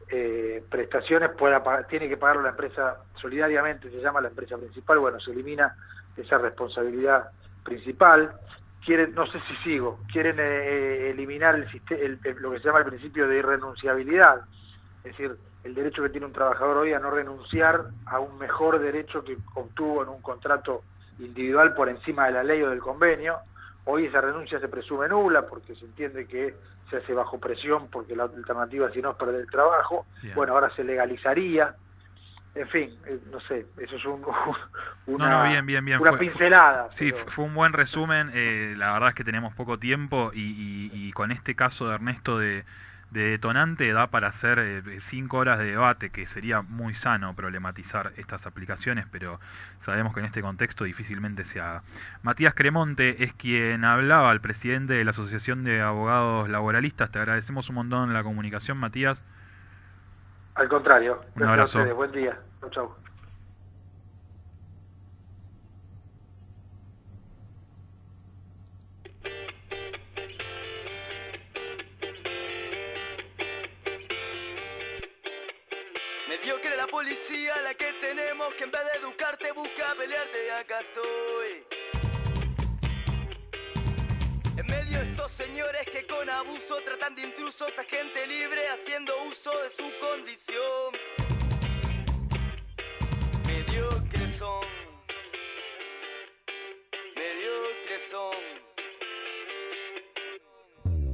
eh, 0.09 0.63
prestaciones, 0.69 1.31
pueda 1.31 1.61
tiene 1.87 2.09
que 2.09 2.17
pagarlo 2.17 2.41
la 2.43 2.49
empresa 2.49 2.97
solidariamente, 3.15 3.89
se 3.89 4.01
llama 4.01 4.21
la 4.21 4.29
empresa 4.29 4.57
principal, 4.57 4.99
bueno, 4.99 5.19
se 5.19 5.31
elimina 5.31 5.75
esa 6.15 6.37
responsabilidad 6.37 7.29
principal. 7.63 8.33
Quieren, 8.83 9.13
no 9.13 9.27
sé 9.27 9.39
si 9.41 9.55
sigo, 9.57 9.99
quieren 10.11 10.37
eh, 10.39 11.09
eliminar 11.11 11.55
el, 11.55 11.67
el- 11.89 12.19
el- 12.23 12.35
lo 12.37 12.51
que 12.51 12.59
se 12.59 12.65
llama 12.65 12.79
el 12.79 12.85
principio 12.85 13.27
de 13.27 13.37
irrenunciabilidad, 13.37 14.41
es 15.03 15.11
decir, 15.11 15.37
el 15.63 15.73
derecho 15.75 16.01
que 16.03 16.09
tiene 16.09 16.25
un 16.25 16.33
trabajador 16.33 16.77
hoy 16.77 16.93
a 16.93 16.99
no 16.99 17.09
renunciar 17.11 17.85
a 18.05 18.19
un 18.19 18.37
mejor 18.37 18.79
derecho 18.79 19.23
que 19.23 19.37
obtuvo 19.55 20.03
en 20.03 20.09
un 20.09 20.21
contrato 20.21 20.83
individual 21.19 21.73
por 21.73 21.89
encima 21.89 22.25
de 22.27 22.31
la 22.33 22.43
ley 22.43 22.61
o 22.63 22.69
del 22.69 22.79
convenio. 22.79 23.39
Hoy 23.85 24.05
esa 24.05 24.21
renuncia 24.21 24.59
se 24.59 24.67
presume 24.67 25.07
nula 25.07 25.47
porque 25.47 25.75
se 25.75 25.85
entiende 25.85 26.27
que 26.27 26.55
se 26.89 26.97
hace 26.97 27.13
bajo 27.13 27.39
presión 27.39 27.89
porque 27.89 28.15
la 28.15 28.23
alternativa 28.23 28.91
si 28.91 29.01
no 29.01 29.11
es 29.11 29.17
perder 29.17 29.41
el 29.41 29.49
trabajo. 29.49 30.05
Bueno, 30.35 30.53
ahora 30.53 30.69
se 30.75 30.83
legalizaría. 30.83 31.75
En 32.55 32.67
fin, 32.69 32.99
eh, 33.05 33.19
no 33.31 33.39
sé, 33.41 33.67
eso 33.77 33.95
es 33.95 34.05
un, 34.05 34.25
una, 35.05 35.29
no, 35.29 35.43
no, 35.43 35.49
bien, 35.49 35.65
bien, 35.65 35.85
bien. 35.85 35.99
una 36.01 36.09
Fue- 36.11 36.17
fue- 36.17 36.27
pincelada. 36.27 36.87
sí, 36.91 37.11
pero- 37.11 37.29
fue 37.31 37.45
un 37.45 37.53
buen 37.53 37.73
resumen. 37.73 38.31
eh, 38.33 38.73
la 38.77 38.91
verdad 38.93 39.09
es 39.09 39.15
que 39.15 39.23
tenemos 39.23 39.53
poco 39.55 39.77
tiempo 39.79 40.31
y, 40.33 40.41
y- 40.91 41.07
y 41.09 41.11
con 41.11 41.31
este 41.31 41.55
caso 41.55 41.87
de 41.87 41.95
Ernesto 41.95 42.37
de, 42.39 42.65
de 43.11 43.21
detonante 43.21 43.91
da 43.91 44.07
para 44.07 44.27
hacer 44.27 44.59
eh, 44.59 44.99
cinco 44.99 45.37
horas 45.37 45.59
de 45.59 45.65
debate, 45.65 46.09
que 46.09 46.27
sería 46.27 46.61
muy 46.61 46.93
sano 46.93 47.33
problematizar 47.35 48.13
estas 48.17 48.45
aplicaciones, 48.45 49.05
pero 49.11 49.39
sabemos 49.79 50.13
que 50.13 50.19
en 50.19 50.27
este 50.27 50.41
contexto 50.41 50.83
difícilmente 50.83 51.43
se 51.43 51.59
haga. 51.59 51.83
Matías 52.21 52.53
Cremonte 52.53 53.23
es 53.23 53.33
quien 53.33 53.83
hablaba, 53.85 54.31
el 54.31 54.41
presidente 54.41 54.93
de 54.93 55.03
la 55.03 55.11
Asociación 55.11 55.63
de 55.63 55.81
Abogados 55.81 56.49
Laboralistas. 56.49 57.11
Te 57.11 57.19
agradecemos 57.19 57.69
un 57.69 57.75
montón 57.75 58.13
la 58.13 58.23
comunicación, 58.23 58.77
Matías. 58.77 59.23
Al 60.55 60.67
contrario. 60.67 61.21
Un 61.35 61.43
abrazo. 61.43 61.83
Buen 61.95 62.11
día. 62.11 62.37
Chau, 62.71 62.93
que 77.75 77.93
tenemos, 77.93 78.53
que 78.55 78.63
en 78.63 78.71
vez 78.71 78.81
de 78.91 78.99
educarte 78.99 79.51
busca 79.51 79.95
pelearte 79.95 80.45
y 80.45 80.49
acá 80.49 80.79
estoy. 80.79 81.65
En 84.57 84.65
medio 84.65 84.99
de 84.99 85.05
estos 85.05 85.31
señores 85.31 85.83
que 85.91 86.05
con 86.07 86.29
abuso 86.29 86.81
tratan 86.83 87.15
de 87.15 87.23
intrusos 87.23 87.77
a 87.77 87.83
gente 87.83 88.25
libre 88.27 88.67
haciendo 88.69 89.13
uso 89.23 89.51
de 89.63 89.69
su 89.69 89.91
condición. 89.99 90.93
Mediocres 93.45 94.35
son. 94.37 94.65
Mediocres 97.15 98.09
son. 98.09 98.68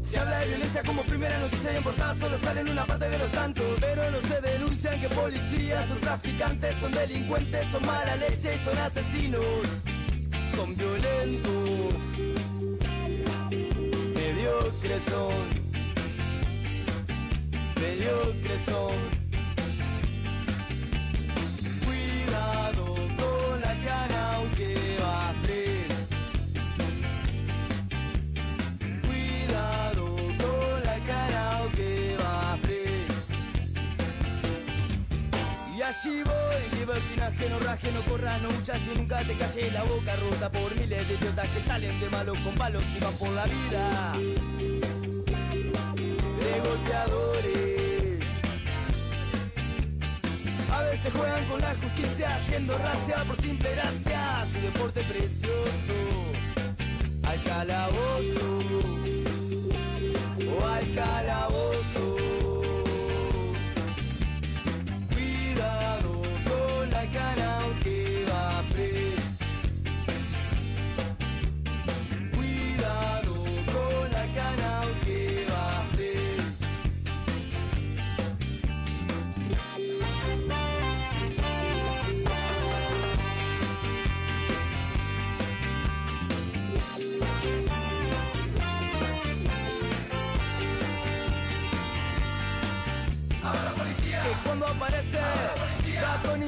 Se 0.05 0.19
habla 0.19 0.39
de 0.39 0.47
violencia 0.47 0.83
como 0.83 1.01
primera 1.03 1.39
noticia 1.39 1.73
y 1.73 1.77
en 1.77 1.83
portada 1.83 2.15
solo 2.15 2.37
salen 2.37 2.69
una 2.69 2.85
parte 2.85 3.09
de 3.09 3.17
los 3.17 3.31
tantos. 3.31 3.65
Pero 3.79 4.11
no 4.11 4.21
se 4.21 4.39
denuncian 4.39 5.01
que 5.01 5.09
policías 5.09 5.89
son 5.89 5.99
traficantes, 5.99 6.75
son 6.77 6.91
delincuentes, 6.91 7.67
son 7.71 7.85
mala 7.85 8.15
leche 8.17 8.55
y 8.55 8.63
son 8.63 8.77
asesinos. 8.77 9.45
Son 10.55 10.75
violentos 10.77 11.93
Mediocres 14.15 15.03
son 15.09 15.33
Mediocres 17.75 18.61
son 18.65 19.24
Allí 36.05 36.21
voy, 36.21 36.79
libertinaje, 36.79 37.49
no 37.49 37.59
raje, 37.59 37.91
no 37.91 38.05
corras, 38.05 38.39
no 38.39 38.49
huchas 38.49 38.79
y 38.93 38.95
nunca 38.95 39.25
te 39.25 39.35
calles 39.35 39.73
la 39.73 39.81
boca 39.83 40.15
rota 40.17 40.51
por 40.51 40.75
miles 40.75 41.07
de 41.07 41.15
idiotas 41.15 41.49
que 41.49 41.61
salen 41.61 41.99
de 41.99 42.09
malos 42.11 42.37
con 42.39 42.53
palos 42.53 42.83
y 42.95 42.99
van 42.99 43.13
por 43.15 43.29
la 43.29 43.45
vida. 43.45 44.13
De 46.39 46.59
golpeadores. 46.59 48.19
A 50.71 50.81
veces 50.83 51.11
juegan 51.11 51.45
con 51.45 51.61
la 51.61 51.75
justicia, 51.75 52.35
haciendo 52.35 52.77
racia 52.77 53.23
por 53.23 53.41
simple 53.41 53.71
gracia. 53.71 54.45
Su 54.51 54.61
deporte 54.61 55.01
precioso. 55.01 55.95
Al 57.23 57.43
calabozo 57.43 58.59
o 60.53 60.67
al 60.67 60.93
calabozo. 60.93 62.24
Con 67.15 67.44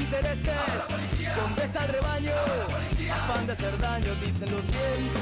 intereses. 0.08 0.54
Donde 1.36 1.64
está 1.64 1.86
el 1.86 1.92
rebaño 1.92 2.32
afán 3.12 3.46
de 3.46 3.54
hacer 3.54 3.78
daño 3.78 4.16
dicen 4.16 4.52
lo 4.52 4.58
siento 4.58 5.20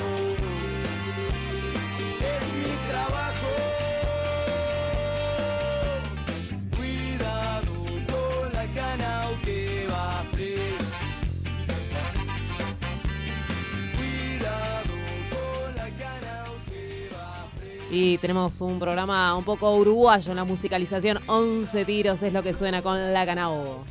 es 2.21 2.43
mi 2.53 2.73
trabajo. 2.89 3.51
Cuidado 6.75 7.73
con 8.11 8.53
la 8.53 8.65
cana 8.73 9.11
que 9.43 9.87
va 9.89 10.25
que 10.35 10.49
va 17.11 17.49
Y 17.91 18.17
tenemos 18.17 18.61
un 18.61 18.79
programa 18.79 19.35
un 19.35 19.43
poco 19.43 19.75
uruguayo 19.75 20.31
en 20.31 20.37
la 20.37 20.43
musicalización. 20.43 21.19
11 21.27 21.85
tiros 21.85 22.21
es 22.23 22.33
lo 22.33 22.43
que 22.43 22.53
suena 22.53 22.81
con 22.81 23.13
la 23.13 23.25
Canao. 23.25 23.85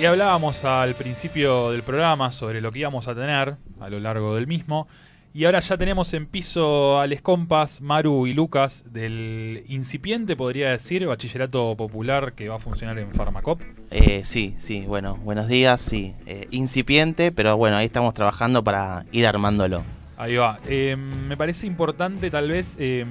Y 0.00 0.06
hablábamos 0.06 0.64
al 0.64 0.94
principio 0.94 1.72
del 1.72 1.82
programa 1.82 2.32
sobre 2.32 2.62
lo 2.62 2.72
que 2.72 2.78
íbamos 2.78 3.06
a 3.06 3.14
tener 3.14 3.56
a 3.80 3.90
lo 3.90 4.00
largo 4.00 4.34
del 4.34 4.46
mismo. 4.46 4.88
Y 5.34 5.44
ahora 5.44 5.60
ya 5.60 5.76
tenemos 5.76 6.14
en 6.14 6.24
piso 6.24 6.98
a 6.98 7.06
les 7.06 7.20
compas, 7.20 7.82
Maru 7.82 8.26
y 8.26 8.32
Lucas, 8.32 8.82
del 8.90 9.62
incipiente, 9.68 10.36
podría 10.36 10.70
decir, 10.70 11.06
bachillerato 11.06 11.76
popular 11.76 12.32
que 12.32 12.48
va 12.48 12.56
a 12.56 12.58
funcionar 12.58 12.98
en 12.98 13.12
Farmacop. 13.12 13.60
Eh, 13.90 14.22
sí, 14.24 14.56
sí, 14.58 14.86
bueno, 14.86 15.16
buenos 15.16 15.48
días, 15.48 15.82
sí. 15.82 16.14
Eh, 16.24 16.48
incipiente, 16.50 17.30
pero 17.30 17.58
bueno, 17.58 17.76
ahí 17.76 17.84
estamos 17.84 18.14
trabajando 18.14 18.64
para 18.64 19.04
ir 19.12 19.26
armándolo. 19.26 19.82
Ahí 20.16 20.36
va. 20.36 20.60
Eh, 20.66 20.96
me 20.96 21.36
parece 21.36 21.66
importante 21.66 22.30
tal 22.30 22.48
vez, 22.48 22.78
eh, 22.80 23.04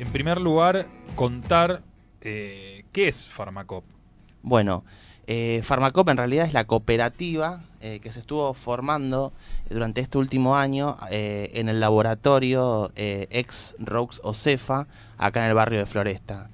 en 0.00 0.08
primer 0.12 0.40
lugar, 0.40 0.88
contar 1.14 1.82
qué 2.20 2.82
es 2.92 3.24
Farmacop. 3.24 3.84
Bueno, 4.42 4.84
eh, 5.28 5.60
Farmacop 5.62 6.08
en 6.08 6.16
realidad 6.16 6.46
es 6.46 6.54
la 6.54 6.64
cooperativa 6.64 7.60
eh, 7.80 8.00
que 8.02 8.10
se 8.10 8.18
estuvo 8.18 8.54
formando 8.54 9.32
durante 9.70 10.00
este 10.00 10.18
último 10.18 10.56
año 10.56 10.96
eh, 11.12 11.52
en 11.54 11.68
el 11.68 11.78
laboratorio 11.78 12.90
eh, 12.96 13.28
ex 13.30 13.76
Rox 13.78 14.20
Ocefa, 14.24 14.88
acá 15.16 15.44
en 15.44 15.46
el 15.46 15.54
barrio 15.54 15.78
de 15.78 15.86
Floresta. 15.86 16.50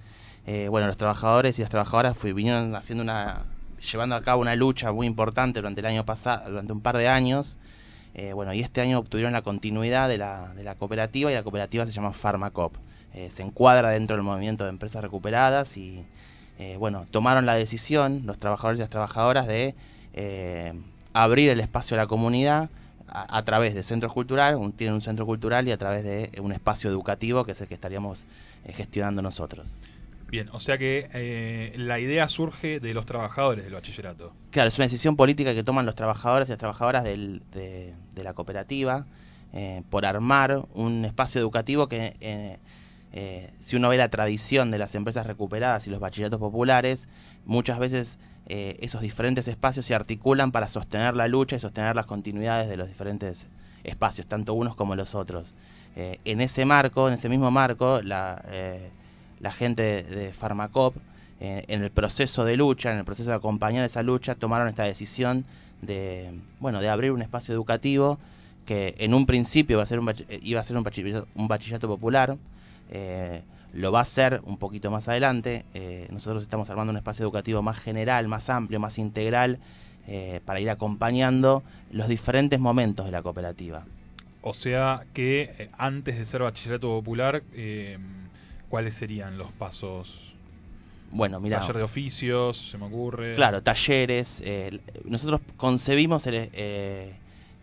Bueno, 0.69 0.89
los 0.89 0.99
trabajadores 0.99 1.59
y 1.59 1.63
las 1.63 1.71
trabajadoras 1.71 2.23
vinieron 2.23 2.77
haciendo 2.77 3.03
una, 3.03 3.47
llevando 3.91 4.17
a 4.17 4.21
cabo 4.21 4.43
una 4.43 4.55
lucha 4.55 4.93
muy 4.93 5.07
importante 5.07 5.61
durante 5.61 5.81
el 5.81 5.87
año 5.87 6.05
pasado, 6.05 6.51
durante 6.51 6.75
un 6.75 6.83
par 6.83 6.99
de 6.99 7.09
años. 7.09 7.57
Bueno, 8.35 8.53
y 8.53 8.61
este 8.61 8.83
año 8.83 8.99
obtuvieron 8.99 9.33
la 9.33 9.41
continuidad 9.41 10.11
de 10.11 10.19
la, 10.19 10.53
de 10.55 10.63
la 10.63 10.75
cooperativa 10.75 11.31
y 11.31 11.35
la 11.35 11.43
cooperativa 11.43 11.87
se 11.87 11.93
llama 11.93 12.13
Farmacop. 12.13 12.75
Se 13.31 13.43
encuadra 13.43 13.89
dentro 13.89 14.17
del 14.17 14.23
movimiento 14.23 14.65
de 14.65 14.71
empresas 14.71 15.03
recuperadas 15.03 15.79
y 15.79 16.05
eh, 16.59 16.77
bueno, 16.79 17.07
tomaron 17.11 17.47
la 17.47 17.55
decisión, 17.55 18.23
los 18.25 18.39
trabajadores 18.39 18.79
y 18.79 18.83
las 18.83 18.91
trabajadoras, 18.91 19.47
de 19.47 19.75
eh, 20.15 20.73
abrir 21.13 21.51
el 21.51 21.61
espacio 21.61 21.97
a 21.97 21.99
la 21.99 22.07
comunidad 22.07 22.71
a, 23.09 23.39
a 23.39 23.45
través 23.45 23.75
de 23.75 23.83
centros 23.83 24.13
culturales, 24.13 24.59
un, 24.59 24.73
tienen 24.73 24.95
un 24.95 25.03
centro 25.03 25.27
cultural 25.27 25.67
y 25.69 25.73
a 25.73 25.77
través 25.79 26.05
de 26.05 26.31
un 26.41 26.53
espacio 26.53 26.91
educativo 26.91 27.45
que 27.45 27.53
es 27.53 27.61
el 27.61 27.69
que 27.69 27.75
estaríamos 27.75 28.25
eh, 28.65 28.73
gestionando 28.73 29.23
nosotros. 29.23 29.67
Bien, 30.31 30.49
o 30.53 30.59
sea 30.59 30.79
que 30.79 31.09
eh, 31.15 31.75
la 31.77 32.01
idea 32.01 32.29
surge 32.29 32.81
de 32.81 32.93
los 32.95 33.07
trabajadores 33.07 33.65
del 33.65 33.75
bachillerato. 33.75 34.33
Claro, 34.51 34.69
es 34.69 34.79
una 34.79 34.87
decisión 34.87 35.15
política 35.17 35.55
que 35.55 35.63
toman 35.63 35.87
los 35.87 35.95
trabajadores 35.95 36.49
y 36.49 36.53
las 36.53 36.59
trabajadoras 36.59 37.05
del- 37.05 37.43
de, 37.53 37.95
de 38.15 38.25
la 38.25 38.33
cooperativa 38.35 39.07
eh, 39.53 39.83
por 39.91 40.05
armar 40.07 40.65
un 40.75 41.05
espacio 41.05 41.41
educativo 41.41 41.89
que, 41.89 42.59
eh, 43.17 43.53
si 43.61 43.77
uno 43.77 43.89
ve 43.89 43.97
la 43.97 44.09
tradición 44.09 44.73
de 44.73 44.79
las 44.79 44.97
empresas 44.97 45.25
recuperadas 45.25 45.87
y 45.87 45.91
los 45.91 46.01
bachilleratos 46.01 46.41
populares, 46.41 47.07
muchas 47.47 47.79
veces 47.79 48.19
eh, 48.47 48.77
esos 48.81 49.01
diferentes 49.01 49.49
espacios 49.49 49.87
se 49.87 49.95
articulan 49.95 50.53
para 50.53 50.67
sostener 50.69 51.17
la 51.17 51.29
lucha 51.29 51.55
y 51.57 51.61
sostener 51.61 51.97
las 51.97 52.07
continuidades 52.07 52.69
de 52.69 52.77
los 52.77 52.89
diferentes 52.89 53.47
espacios, 53.85 54.27
tanto 54.27 54.53
unos 54.55 54.75
como 54.75 54.97
los 54.97 55.15
otros. 55.15 55.55
Eh, 55.97 56.19
en 56.25 56.41
ese 56.41 56.65
marco, 56.65 57.07
en 57.07 57.15
ese 57.15 57.29
mismo 57.29 57.51
marco, 57.53 58.03
la, 58.03 58.43
eh, 58.49 58.91
gente 59.53 60.03
de, 60.03 60.33
Farmacop, 60.33 60.97
en 61.41 61.83
el 61.83 61.91
proceso 61.91 62.45
de 62.45 62.57
lucha, 62.57 62.91
en 62.91 62.99
el 62.99 63.05
proceso 63.05 63.29
de 63.29 63.37
acompañar 63.37 63.85
esa 63.85 64.03
lucha, 64.03 64.35
tomaron 64.35 64.67
esta 64.67 64.85
decisión 64.85 65.45
de, 65.83 66.33
bueno, 66.59 66.81
de 66.81 66.89
abrir 66.89 67.13
un 67.13 67.21
espacio 67.21 67.53
educativo 67.53 68.19
que 68.65 68.95
en 68.97 69.13
un 69.13 69.27
principio 69.27 69.75
iba 69.77 69.83
a 69.83 69.87
ser 69.87 69.99
un, 69.99 70.09
un, 70.09 71.27
un 71.35 71.49
bachillerato 71.49 71.87
popular, 71.87 72.39
eh, 72.91 73.43
lo 73.73 73.91
va 73.93 74.01
a 74.01 74.05
ser 74.05 74.41
un 74.45 74.57
poquito 74.59 74.91
más 74.91 75.09
adelante. 75.09 75.65
eh, 75.75 76.07
nosotros 76.11 76.43
estamos 76.43 76.71
armando 76.71 76.91
un 76.93 76.97
espacio 76.97 77.25
educativo 77.25 77.63
más 77.63 77.79
general, 77.79 78.29
más 78.29 78.49
amplio, 78.51 78.79
más 78.81 78.99
integral, 78.99 79.59
eh, 80.07 80.41
para 80.45 80.61
ir 80.61 80.71
acompañando 80.71 81.63
los 81.91 82.09
diferentes 82.09 82.61
momentos 82.61 83.07
de 83.07 83.13
la 83.13 83.23
cooperativa. 83.23 83.85
O 84.43 84.55
sea 84.55 85.05
que 85.15 85.71
antes 85.79 86.19
de 86.19 86.27
ser 86.27 86.43
bachillerato 86.43 86.89
popular, 86.89 87.43
¿cuáles 88.69 88.95
serían 88.95 89.39
los 89.39 89.51
pasos? 89.53 90.37
Bueno, 91.11 91.41
mira. 91.41 91.61
Taller 91.61 91.79
de 91.79 91.83
oficios, 91.85 92.59
se 92.71 92.77
me 92.77 92.85
ocurre. 92.87 93.35
Claro, 93.35 93.63
talleres. 93.63 94.45
nosotros 95.05 95.41
concebimos 95.57 96.27
el, 96.27 96.51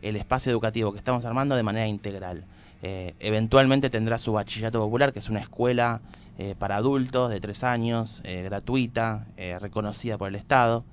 el 0.02 0.16
espacio 0.16 0.52
educativo 0.52 0.92
que 0.92 0.98
estamos 0.98 1.24
armando 1.26 1.56
de 1.56 1.64
manera 1.64 1.88
integral. 1.88 2.44
Eh, 2.84 3.14
eventualmente 3.20 3.90
tendrá 3.90 4.18
su 4.18 4.34
bachillerato 4.34 4.80
popular, 4.80 5.14
que 5.14 5.20
es 5.20 5.30
una 5.30 5.40
escuela 5.40 6.02
eh, 6.38 6.56
para 6.58 6.78
adultos 6.78 7.30
de 7.30 7.40
tres 7.40 7.64
años, 7.64 8.22
eh, 8.24 8.42
gratuita, 8.44 9.28
eh, 9.38 9.60
reconocida 9.60 10.18
por 10.18 10.30
el 10.30 10.36
Estado. 10.36 10.84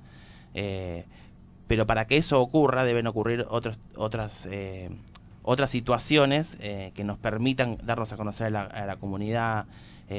Eh, 0.53 1.07
pero 1.67 1.87
para 1.87 2.07
que 2.07 2.17
eso 2.17 2.41
ocurra 2.41 2.85
deben 2.85 3.07
ocurrir 3.07 3.47
otros, 3.49 3.79
otras, 3.95 4.49
otras 5.43 5.71
situaciones 5.71 6.57
que 6.57 7.05
nos 7.05 7.19
permitan 7.19 7.77
darnos 7.85 8.11
a 8.11 8.17
conocer 8.17 8.47
a 8.47 8.51
la, 8.51 8.63
a 8.63 8.87
la 8.87 8.97
comunidad, 8.97 9.67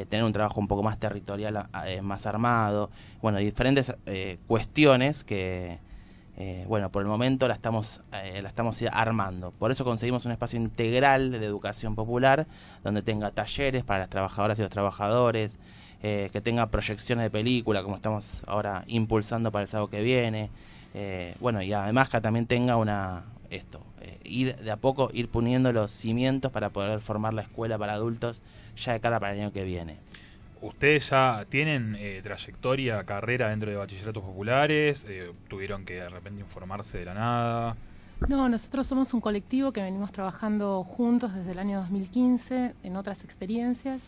tener 0.09 0.23
un 0.23 0.31
trabajo 0.31 0.59
un 0.59 0.67
poco 0.67 0.83
más 0.83 0.99
territorial, 0.99 1.67
más 2.03 2.27
armado, 2.27 2.91
bueno, 3.23 3.39
diferentes 3.39 3.95
cuestiones 4.45 5.23
que, 5.23 5.79
eh, 6.39 6.65
bueno, 6.67 6.89
por 6.89 7.03
el 7.03 7.07
momento 7.07 7.47
la 7.47 7.53
estamos, 7.53 8.01
eh, 8.13 8.41
la 8.41 8.49
estamos 8.49 8.81
armando. 8.91 9.51
Por 9.51 9.71
eso 9.71 9.83
conseguimos 9.83 10.25
un 10.25 10.31
espacio 10.31 10.59
integral 10.59 11.31
de 11.31 11.45
educación 11.45 11.95
popular, 11.95 12.47
donde 12.83 13.01
tenga 13.01 13.31
talleres 13.31 13.83
para 13.83 13.99
las 13.99 14.09
trabajadoras 14.09 14.57
y 14.57 14.61
los 14.61 14.71
trabajadores, 14.71 15.59
eh, 16.01 16.29
que 16.31 16.39
tenga 16.39 16.67
proyecciones 16.67 17.23
de 17.23 17.29
película, 17.29 17.83
como 17.83 17.97
estamos 17.97 18.41
ahora 18.47 18.85
impulsando 18.87 19.51
para 19.51 19.63
el 19.63 19.67
sábado 19.67 19.89
que 19.89 20.01
viene. 20.01 20.49
Eh, 20.93 21.35
bueno, 21.41 21.61
y 21.61 21.73
además 21.73 22.07
que 22.07 22.21
también 22.21 22.45
tenga 22.45 22.77
una, 22.77 23.23
esto, 23.49 23.81
eh, 23.99 24.17
ir 24.23 24.55
de 24.55 24.71
a 24.71 24.77
poco, 24.77 25.09
ir 25.11 25.27
poniendo 25.27 25.73
los 25.73 25.91
cimientos 25.91 26.53
para 26.53 26.69
poder 26.69 27.01
formar 27.01 27.33
la 27.33 27.41
escuela 27.41 27.77
para 27.77 27.93
adultos 27.93 28.41
ya 28.77 28.93
de 28.93 29.01
cara 29.01 29.19
para 29.19 29.33
el 29.33 29.41
año 29.41 29.51
que 29.51 29.65
viene. 29.65 29.97
¿Ustedes 30.61 31.09
ya 31.09 31.45
tienen 31.47 31.95
eh, 31.97 32.19
trayectoria, 32.21 33.03
carrera 33.05 33.49
dentro 33.49 33.69
de 33.69 33.77
bachilleratos 33.77 34.23
populares? 34.23 35.05
Eh, 35.07 35.31
¿Tuvieron 35.47 35.85
que 35.85 35.95
de 35.95 36.09
repente 36.09 36.41
informarse 36.41 36.97
de 36.97 37.05
la 37.05 37.13
nada? 37.13 37.77
No, 38.27 38.49
nosotros 38.49 38.85
somos 38.85 39.13
un 39.13 39.21
colectivo 39.21 39.71
que 39.71 39.81
venimos 39.81 40.11
trabajando 40.11 40.83
juntos 40.83 41.33
desde 41.33 41.51
el 41.51 41.59
año 41.59 41.79
2015 41.79 42.73
en 42.83 42.95
otras 42.97 43.23
experiencias. 43.23 44.01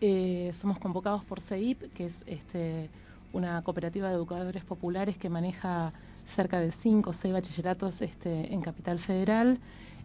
Eh, 0.00 0.50
somos 0.54 0.78
convocados 0.78 1.24
por 1.24 1.40
CEIP, 1.40 1.92
que 1.92 2.06
es 2.06 2.14
este, 2.26 2.88
una 3.32 3.60
cooperativa 3.62 4.08
de 4.08 4.14
educadores 4.14 4.64
populares 4.64 5.18
que 5.18 5.28
maneja 5.28 5.92
cerca 6.24 6.60
de 6.60 6.70
cinco 6.70 7.10
o 7.10 7.12
seis 7.12 7.34
bachilleratos 7.34 8.00
este, 8.02 8.54
en 8.54 8.60
Capital 8.60 9.00
Federal. 9.00 9.58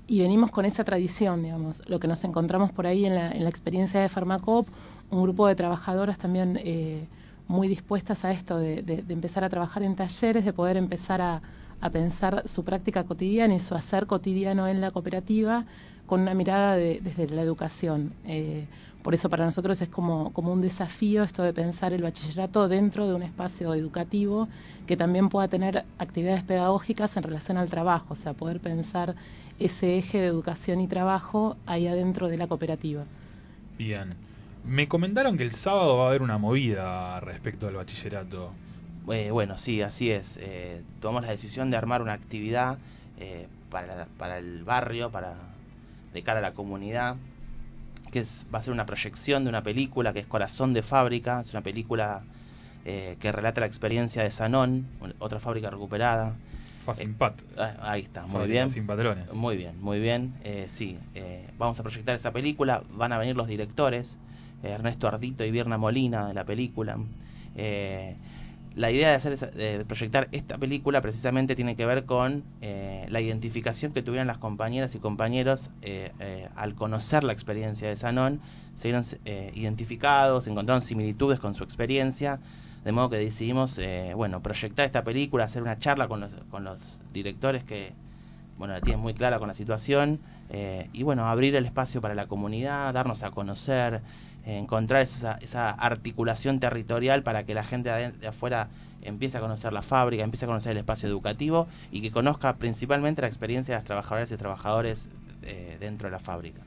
Y 0.05 0.19
venimos 0.19 0.51
con 0.51 0.65
esa 0.65 0.83
tradición, 0.83 1.43
digamos, 1.43 1.81
lo 1.87 1.99
que 1.99 2.07
nos 2.07 2.23
encontramos 2.25 2.71
por 2.71 2.85
ahí 2.87 3.05
en 3.05 3.15
la, 3.15 3.31
en 3.31 3.43
la 3.43 3.49
experiencia 3.49 4.01
de 4.01 4.09
Farmacop, 4.09 4.67
un 5.09 5.23
grupo 5.23 5.47
de 5.47 5.55
trabajadoras 5.55 6.17
también 6.17 6.59
eh, 6.63 7.05
muy 7.47 7.67
dispuestas 7.67 8.25
a 8.25 8.31
esto, 8.31 8.57
de, 8.57 8.81
de- 8.81 9.03
empezar 9.13 9.43
a 9.43 9.49
trabajar 9.49 9.81
en 9.83 9.95
talleres, 9.95 10.43
de 10.43 10.51
poder 10.53 10.75
empezar 10.77 11.21
a, 11.21 11.41
pensar 11.91 12.47
su 12.47 12.63
práctica 12.63 13.03
cotidiana 13.03 13.55
y 13.55 13.59
su 13.59 13.75
hacer 13.75 14.05
cotidiano 14.07 14.67
en 14.69 14.79
la 14.79 14.91
cooperativa 14.91 15.65
con 16.05 16.21
una 16.21 16.33
mirada 16.33 16.75
de- 16.75 16.99
desde 17.03 17.27
la 17.27 17.41
educación. 17.41 18.13
Eh, 18.25 18.65
por 19.03 19.13
eso 19.13 19.29
para 19.29 19.45
nosotros 19.45 19.81
es 19.81 19.89
como 19.89 20.31
un 20.35 20.61
desafío 20.61 21.23
esto 21.23 21.43
de 21.43 21.51
pensar 21.53 21.91
el 21.91 22.01
bachillerato 22.03 22.69
dentro 22.69 23.05
de 23.07 23.13
un 23.13 23.23
espacio 23.23 23.73
educativo 23.73 24.47
que 24.87 24.95
también 24.95 25.27
pueda 25.27 25.49
tener 25.49 25.83
actividades 25.97 26.43
pedagógicas 26.43 27.17
en 27.17 27.23
relación 27.23 27.57
al 27.57 27.69
trabajo, 27.69 28.07
o 28.09 28.15
sea, 28.15 28.33
poder 28.33 28.61
pensar 28.61 29.15
ese 29.59 29.97
eje 29.97 30.19
de 30.19 30.27
educación 30.27 30.81
y 30.81 30.87
trabajo 30.87 31.57
ahí 31.65 31.87
adentro 31.87 32.27
de 32.27 32.37
la 32.37 32.47
cooperativa. 32.47 33.03
Bien. 33.77 34.15
Me 34.65 34.87
comentaron 34.87 35.37
que 35.37 35.43
el 35.43 35.51
sábado 35.51 35.97
va 35.97 36.05
a 36.05 36.07
haber 36.07 36.21
una 36.21 36.37
movida 36.37 37.19
respecto 37.19 37.67
al 37.67 37.75
bachillerato. 37.75 38.51
Eh, 39.11 39.31
bueno, 39.31 39.57
sí, 39.57 39.81
así 39.81 40.09
es. 40.09 40.39
Eh, 40.41 40.81
tomamos 41.01 41.23
la 41.23 41.31
decisión 41.31 41.69
de 41.69 41.75
armar 41.75 42.01
una 42.01 42.13
actividad 42.13 42.77
eh, 43.19 43.47
para, 43.69 44.07
para 44.17 44.37
el 44.37 44.63
barrio, 44.63 45.11
para 45.11 45.35
de 46.13 46.21
cara 46.21 46.39
a 46.39 46.41
la 46.41 46.53
comunidad, 46.53 47.15
que 48.11 48.19
es, 48.19 48.45
va 48.53 48.59
a 48.59 48.61
ser 48.61 48.71
una 48.71 48.85
proyección 48.85 49.43
de 49.43 49.49
una 49.49 49.63
película 49.63 50.13
que 50.13 50.19
es 50.19 50.27
Corazón 50.27 50.73
de 50.73 50.83
Fábrica. 50.83 51.41
Es 51.41 51.51
una 51.51 51.61
película 51.61 52.23
eh, 52.85 53.17
que 53.19 53.31
relata 53.31 53.61
la 53.61 53.67
experiencia 53.67 54.23
de 54.23 54.31
Sanón, 54.31 54.85
otra 55.19 55.39
fábrica 55.39 55.69
recuperada. 55.69 56.33
Facimpat. 56.83 57.41
Ah, 57.57 57.75
ahí 57.81 58.01
está, 58.01 58.25
muy 58.25 58.47
bien. 58.47 58.69
sin 58.69 58.85
patrones. 58.85 59.33
Muy 59.33 59.55
bien, 59.57 59.81
muy 59.81 59.99
bien. 59.99 60.33
Eh, 60.43 60.65
sí, 60.67 60.97
eh, 61.15 61.47
vamos 61.57 61.79
a 61.79 61.83
proyectar 61.83 62.15
esa 62.15 62.31
película. 62.31 62.83
Van 62.91 63.11
a 63.13 63.17
venir 63.17 63.35
los 63.35 63.47
directores, 63.47 64.17
eh, 64.63 64.69
Ernesto 64.69 65.07
Ardito 65.07 65.43
y 65.45 65.51
Vierna 65.51 65.77
Molina 65.77 66.27
de 66.27 66.33
la 66.33 66.43
película. 66.43 66.97
Eh, 67.55 68.15
la 68.75 68.89
idea 68.89 69.09
de, 69.09 69.15
hacer 69.15 69.33
esa- 69.33 69.47
de 69.51 69.85
proyectar 69.85 70.27
esta 70.31 70.57
película 70.57 70.99
precisamente 71.01 71.55
tiene 71.55 71.75
que 71.75 71.85
ver 71.85 72.05
con 72.05 72.43
eh, 72.61 73.05
la 73.09 73.21
identificación 73.21 73.91
que 73.91 74.01
tuvieron 74.01 74.25
las 74.25 74.39
compañeras 74.39 74.95
y 74.95 74.99
compañeros 74.99 75.69
eh, 75.83 76.11
eh, 76.19 76.49
al 76.55 76.73
conocer 76.73 77.23
la 77.23 77.33
experiencia 77.33 77.87
de 77.87 77.95
Sanón. 77.95 78.39
Se 78.73 78.87
vieron 78.87 79.03
eh, 79.25 79.51
identificados, 79.53 80.47
encontraron 80.47 80.81
similitudes 80.81 81.39
con 81.39 81.53
su 81.53 81.63
experiencia. 81.63 82.39
De 82.83 82.91
modo 82.91 83.09
que 83.09 83.17
decidimos, 83.17 83.77
eh, 83.79 84.13
bueno, 84.15 84.41
proyectar 84.41 84.85
esta 84.85 85.03
película, 85.03 85.45
hacer 85.45 85.61
una 85.61 85.79
charla 85.79 86.07
con 86.07 86.19
los, 86.19 86.31
con 86.51 86.63
los 86.63 86.79
directores 87.13 87.63
que, 87.63 87.93
bueno, 88.57 88.73
la 88.73 88.81
tienen 88.81 89.01
muy 89.01 89.13
clara 89.13 89.39
con 89.39 89.47
la 89.47 89.53
situación, 89.53 90.19
eh, 90.49 90.89
y 90.93 91.03
bueno, 91.03 91.25
abrir 91.27 91.55
el 91.55 91.65
espacio 91.65 92.01
para 92.01 92.13
la 92.13 92.27
comunidad, 92.27 92.93
darnos 92.93 93.23
a 93.23 93.31
conocer, 93.31 94.01
encontrar 94.45 95.01
esa, 95.01 95.37
esa 95.41 95.69
articulación 95.69 96.59
territorial 96.59 97.23
para 97.23 97.45
que 97.45 97.53
la 97.53 97.63
gente 97.63 97.89
de 97.89 98.27
afuera 98.27 98.67
empiece 99.01 99.37
a 99.37 99.41
conocer 99.41 99.73
la 99.73 99.81
fábrica, 99.81 100.23
empiece 100.23 100.45
a 100.45 100.47
conocer 100.47 100.71
el 100.71 100.77
espacio 100.79 101.07
educativo 101.07 101.67
y 101.91 102.01
que 102.01 102.11
conozca 102.11 102.55
principalmente 102.57 103.21
la 103.21 103.27
experiencia 103.27 103.73
de 103.73 103.79
las 103.79 103.85
trabajadoras 103.85 104.31
y 104.31 104.37
trabajadores 104.37 105.09
eh, 105.43 105.77
dentro 105.79 106.07
de 106.07 106.11
la 106.11 106.19
fábrica. 106.19 106.61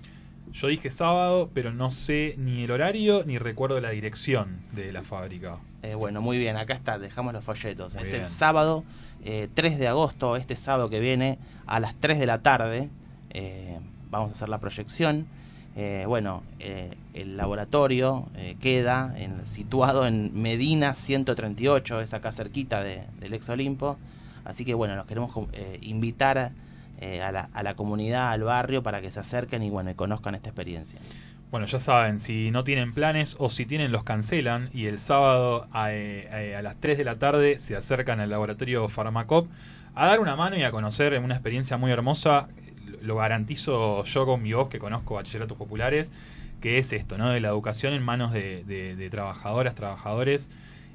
Yo 0.60 0.68
dije 0.68 0.90
sábado, 0.90 1.50
pero 1.52 1.72
no 1.72 1.90
sé 1.90 2.34
ni 2.38 2.64
el 2.64 2.70
horario 2.70 3.24
ni 3.26 3.36
recuerdo 3.38 3.78
la 3.80 3.90
dirección 3.90 4.56
de 4.72 4.90
la 4.92 5.02
fábrica. 5.02 5.58
Eh, 5.82 5.94
bueno, 5.94 6.20
muy 6.22 6.38
bien, 6.38 6.56
acá 6.56 6.72
está, 6.74 6.98
dejamos 6.98 7.34
los 7.34 7.44
folletos. 7.44 7.94
Muy 7.94 8.04
es 8.04 8.10
bien. 8.10 8.22
el 8.22 8.28
sábado 8.28 8.82
eh, 9.24 9.48
3 9.52 9.78
de 9.78 9.88
agosto, 9.88 10.36
este 10.36 10.56
sábado 10.56 10.88
que 10.88 11.00
viene, 11.00 11.38
a 11.66 11.78
las 11.80 11.94
3 11.96 12.18
de 12.18 12.26
la 12.26 12.38
tarde. 12.42 12.88
eh, 13.30 13.78
vamos 14.10 14.30
a 14.30 14.32
hacer 14.32 14.48
la 14.48 14.58
proyección. 14.58 15.26
Eh, 15.76 16.04
bueno, 16.06 16.42
el 17.12 17.36
laboratorio 17.36 18.26
queda 18.60 19.12
en- 19.18 19.44
situado 19.46 20.06
en 20.06 20.40
Medina 20.40 20.94
138, 20.94 22.00
es 22.00 22.14
acá 22.14 22.32
cerquita 22.32 22.82
de- 22.82 23.02
del 23.20 23.34
ex 23.34 23.46
Olimpo. 23.50 23.98
Así 24.46 24.64
que 24.64 24.72
bueno, 24.72 24.96
nos 24.96 25.04
queremos 25.06 25.32
invitar 25.82 26.52
eh, 27.00 27.22
a, 27.22 27.32
la, 27.32 27.48
a 27.52 27.62
la 27.62 27.74
comunidad, 27.74 28.30
al 28.30 28.42
barrio, 28.42 28.82
para 28.82 29.00
que 29.00 29.10
se 29.10 29.20
acerquen 29.20 29.62
y 29.62 29.70
bueno, 29.70 29.90
y 29.90 29.94
conozcan 29.94 30.34
esta 30.34 30.48
experiencia. 30.50 30.98
Bueno, 31.50 31.66
ya 31.66 31.78
saben, 31.78 32.18
si 32.18 32.50
no 32.50 32.64
tienen 32.64 32.92
planes 32.92 33.36
o 33.38 33.50
si 33.50 33.66
tienen 33.66 33.92
los 33.92 34.02
cancelan 34.02 34.68
y 34.72 34.86
el 34.86 34.98
sábado 34.98 35.68
a, 35.70 35.92
eh, 35.92 36.28
eh, 36.50 36.56
a 36.56 36.62
las 36.62 36.76
3 36.80 36.98
de 36.98 37.04
la 37.04 37.14
tarde 37.16 37.60
se 37.60 37.76
acercan 37.76 38.18
al 38.20 38.30
laboratorio 38.30 38.88
Farmacop 38.88 39.46
a 39.94 40.06
dar 40.06 40.20
una 40.20 40.34
mano 40.36 40.56
y 40.56 40.64
a 40.64 40.70
conocer 40.72 41.18
una 41.20 41.34
experiencia 41.34 41.76
muy 41.76 41.90
hermosa, 41.92 42.48
lo- 43.00 43.16
garantizo 43.16 44.04
yo 44.04 44.26
con 44.26 44.42
mi 44.42 44.52
voz 44.52 44.68
que 44.68 44.78
conozco 44.78 45.14
bachilleratos 45.14 45.56
populares, 45.56 46.10
que 46.60 46.78
es 46.78 46.92
esto, 46.92 47.16
¿no? 47.16 47.30
De 47.30 47.40
la 47.40 47.48
educación 47.48 47.92
en 47.94 48.02
manos 48.02 48.32
de- 48.32 48.64
de 48.64 49.10
trabajadoras, 49.10 49.74
trabajadores 49.74 50.50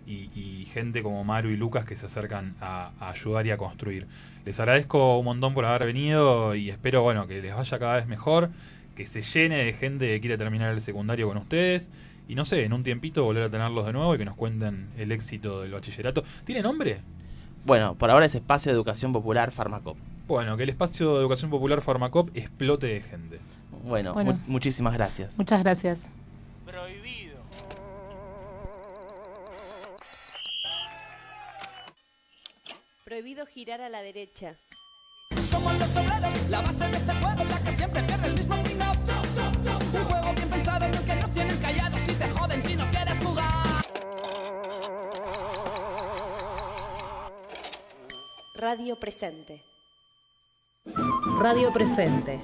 y, 0.08 0.30
y 0.40 0.66
gente 0.74 1.04
como 1.04 1.24
Maru 1.24 1.50
y 1.50 1.58
Lucas 1.58 1.86
que 1.86 1.96
se 1.96 2.06
acercan 2.06 2.56
a, 2.62 2.92
a 3.00 3.10
ayudar 3.12 3.46
y 3.48 3.52
a 3.52 3.58
construir. 3.58 4.08
Les 4.46 4.60
agradezco 4.60 5.18
un 5.20 5.26
montón 5.26 5.54
por 5.54 5.66
haber 5.66 5.86
venido 5.86 6.56
y 6.56 6.70
espero, 6.70 7.02
bueno, 7.04 7.28
que 7.28 7.42
les 7.42 7.56
vaya 7.56 7.80
cada 7.80 7.96
vez 7.96 8.08
mejor 8.08 8.50
que 8.96 9.06
se 9.08 9.22
llene 9.22 9.64
de 9.64 9.74
gente 9.74 10.08
que 10.08 10.20
quiere 10.20 10.38
terminar 10.38 10.74
el 10.74 10.82
secundario 10.82 11.28
con 11.28 11.38
ustedes. 11.38 11.90
Y 12.28 12.36
no 12.36 12.46
sé, 12.46 12.64
en 12.64 12.74
un 12.74 12.84
tiempito 12.84 13.24
volver 13.24 13.44
a 13.44 13.50
tenerlos 13.50 13.86
de 13.86 13.94
nuevo 13.94 14.16
y 14.16 14.18
que 14.18 14.26
nos 14.26 14.36
cuenten 14.36 14.90
el 14.98 15.12
éxito 15.12 15.62
del 15.62 15.72
bachillerato. 15.72 16.24
¿Tiene 16.46 16.62
nombre? 16.62 17.00
Bueno, 17.66 17.96
por 17.96 18.10
ahora 18.10 18.26
es 18.26 18.36
Espacio 18.36 18.72
de 18.72 18.76
Educación 18.76 19.12
Popular 19.14 19.52
Farmacop. 19.52 19.98
Bueno, 20.28 20.56
que 20.58 20.64
el 20.64 20.70
espacio 20.70 21.14
de 21.16 21.20
educación 21.20 21.52
popular 21.52 21.82
Farmacop 21.82 22.30
explote 22.36 22.88
de 22.88 23.02
gente. 23.02 23.40
Bueno, 23.84 24.14
Bueno. 24.14 24.34
mu- 24.34 24.40
muchísimas 24.48 24.94
gracias. 24.94 25.38
Muchas 25.38 25.62
gracias. 25.62 26.00
Prohibido 33.12 33.46
girar 33.46 33.82
a 33.82 33.90
la 33.90 34.02
derecha. 34.02 34.56
Somos 35.44 35.78
los 35.78 35.98
obreros, 35.98 36.50
la 36.50 36.62
base 36.62 36.88
de 36.88 36.96
este 36.96 37.14
juego, 37.16 37.44
la 37.44 37.60
que 37.62 37.72
siempre 37.76 38.04
pierde 38.04 38.28
el 38.28 38.34
mismo 38.36 38.64
pin-up. 38.64 38.98
Un 39.94 40.04
juego 40.06 40.34
bien 40.34 40.50
pensado 40.50 40.86
en 40.86 40.94
el 40.94 41.04
que 41.04 41.16
nos 41.16 41.32
tienen 41.32 41.58
callados 41.58 42.02
y 42.08 42.14
te 42.14 42.30
joden 42.30 42.64
si 42.64 42.76
no 42.78 42.90
quieres 42.90 43.20
jugar. 43.20 43.84
Radio 48.56 48.96
presente. 48.96 49.62
Radio 51.42 51.74
Presente. 51.74 52.40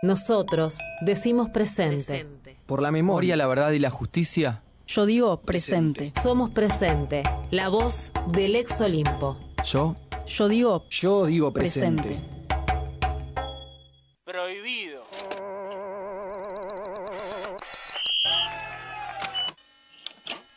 Nosotros 0.00 0.78
decimos 1.02 1.50
presente. 1.50 2.26
Por 2.64 2.80
la 2.80 2.90
memoria, 2.90 3.36
la 3.36 3.46
verdad 3.46 3.72
y 3.72 3.78
la 3.78 3.90
justicia. 3.90 4.62
Yo 4.86 5.04
digo 5.04 5.40
presente. 5.40 6.12
Somos 6.22 6.50
presente. 6.50 7.22
La 7.50 7.68
voz 7.68 8.12
del 8.28 8.56
ex 8.56 8.80
Olimpo. 8.80 9.36
Yo. 9.64 9.96
Yo 10.26 10.48
digo 10.48 10.84
Yo 10.90 11.26
digo 11.26 11.52
presente. 11.52 12.20
prohibido. 14.24 15.02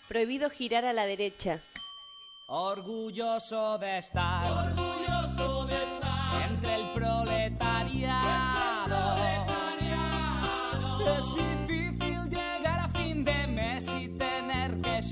Prohibido 0.07 0.49
girar 0.49 0.85
a 0.85 0.93
la 0.93 1.05
derecha. 1.05 1.59
Orgulloso 2.47 3.77
de 3.77 3.99
estar. 3.99 4.68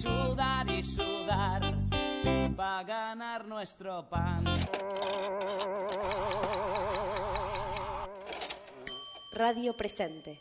Sudar 0.08 0.70
y 0.70 0.84
sudar 0.84 1.76
para 2.56 2.84
ganar 2.84 3.46
nuestro 3.46 4.08
pan. 4.10 4.46
Radio 9.34 9.76
presente. 9.76 10.40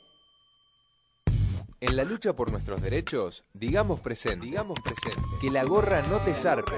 En 1.81 1.97
la 1.97 2.05
lucha 2.05 2.33
por 2.33 2.51
nuestros 2.51 2.81
derechos, 2.81 3.45
digamos 3.53 4.01
presente, 4.01 4.47
digamos 4.47 4.79
presente, 4.81 5.21
que 5.41 5.51
la 5.51 5.65
gorra 5.65 6.01
no 6.03 6.19
te 6.21 6.35
zarpe. 6.35 6.77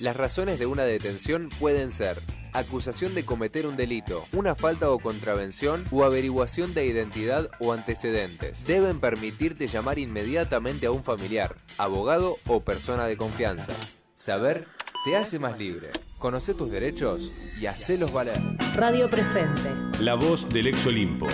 Las 0.00 0.16
razones 0.16 0.58
de 0.58 0.66
una 0.66 0.84
detención 0.84 1.48
pueden 1.58 1.90
ser 1.90 2.18
acusación 2.52 3.14
de 3.14 3.24
cometer 3.24 3.66
un 3.66 3.76
delito, 3.76 4.24
una 4.32 4.54
falta 4.54 4.90
o 4.90 4.98
contravención 4.98 5.84
o 5.90 6.04
averiguación 6.04 6.74
de 6.74 6.86
identidad 6.86 7.48
o 7.58 7.72
antecedentes. 7.72 8.64
Deben 8.66 9.00
permitirte 9.00 9.66
llamar 9.66 9.98
inmediatamente 9.98 10.86
a 10.86 10.90
un 10.90 11.04
familiar, 11.04 11.54
abogado 11.78 12.36
o 12.46 12.60
persona 12.60 13.06
de 13.06 13.16
confianza. 13.16 13.72
Saber 14.16 14.66
te 15.04 15.16
hace 15.16 15.38
más 15.38 15.58
libre. 15.58 15.90
Conoce 16.18 16.52
tus 16.52 16.70
derechos 16.70 17.32
y 17.58 17.66
hacelos 17.66 18.12
valer. 18.12 18.38
Radio 18.74 19.08
Presente. 19.08 19.70
La 20.00 20.14
voz 20.14 20.48
del 20.50 20.66
ex 20.66 20.84
Olimpo. 20.86 21.26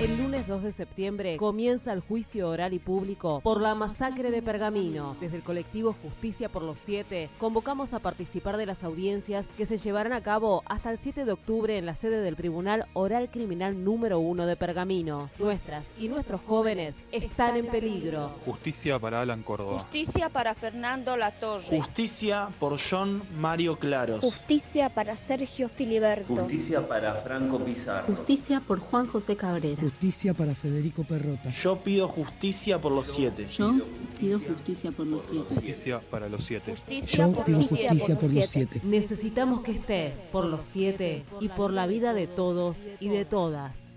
El 0.00 0.16
lunes 0.42 0.48
2 0.48 0.62
de 0.62 0.72
septiembre 0.72 1.36
comienza 1.36 1.92
el 1.92 2.00
juicio 2.00 2.48
oral 2.48 2.72
y 2.72 2.78
público 2.78 3.40
por 3.42 3.60
la 3.60 3.74
masacre 3.74 4.30
de 4.30 4.42
Pergamino. 4.42 5.16
Desde 5.20 5.36
el 5.36 5.42
colectivo 5.42 5.94
Justicia 6.02 6.48
por 6.48 6.62
los 6.62 6.78
Siete 6.78 7.28
convocamos 7.38 7.92
a 7.92 7.98
participar 7.98 8.56
de 8.56 8.66
las 8.66 8.82
audiencias 8.84 9.46
que 9.56 9.66
se 9.66 9.78
llevarán 9.78 10.12
a 10.12 10.22
cabo 10.22 10.62
hasta 10.66 10.90
el 10.90 10.98
7 10.98 11.24
de 11.24 11.32
octubre 11.32 11.78
en 11.78 11.86
la 11.86 11.94
sede 11.94 12.20
del 12.22 12.36
Tribunal 12.36 12.86
Oral 12.92 13.30
Criminal 13.30 13.84
número 13.84 14.20
1 14.20 14.46
de 14.46 14.56
Pergamino. 14.56 15.30
Nuestras 15.38 15.84
y 15.98 16.08
nuestros 16.08 16.40
jóvenes 16.42 16.94
están 17.10 17.56
en 17.56 17.66
peligro. 17.66 18.30
Justicia 18.44 18.98
para 18.98 19.20
Alan 19.20 19.42
Córdoba. 19.42 19.80
Justicia 19.80 20.28
para 20.28 20.54
Fernando 20.54 21.16
Latorre. 21.16 21.76
Justicia 21.76 22.48
por 22.58 22.78
John 22.80 23.22
Mario 23.36 23.78
Claros. 23.78 24.20
Justicia 24.20 24.88
para 24.88 25.16
Sergio 25.16 25.68
Filiberto. 25.68 26.34
Justicia 26.34 26.86
para 26.86 27.14
Franco 27.16 27.58
Pizarro. 27.58 28.06
Justicia 28.14 28.60
por 28.60 28.80
Juan 28.80 29.06
José 29.06 29.36
Cabrera. 29.36 29.80
Justicia 29.80 30.31
para 30.34 30.54
Federico 30.54 31.04
Perrota. 31.04 31.50
Yo 31.50 31.78
pido 31.82 32.08
justicia 32.08 32.80
por 32.80 32.92
los 32.92 33.06
siete. 33.06 33.46
Yo 33.46 33.72
pido 34.18 34.38
justicia 34.38 34.92
por 34.92 35.06
los 35.06 35.22
siete. 35.24 35.54
Justicia 35.54 36.00
para 36.10 36.28
los 36.28 36.44
siete. 36.44 36.74
Yo 37.10 37.44
pido 37.44 37.62
justicia 37.62 38.18
por 38.18 38.32
los 38.32 38.46
siete. 38.46 38.80
Necesitamos 38.84 39.60
que 39.60 39.72
estés 39.72 40.14
por 40.30 40.44
los 40.44 40.64
siete 40.64 41.24
y 41.40 41.48
por 41.48 41.72
la 41.72 41.86
vida 41.86 42.14
de 42.14 42.26
todos 42.26 42.88
y 43.00 43.08
de 43.08 43.24
todas. 43.24 43.92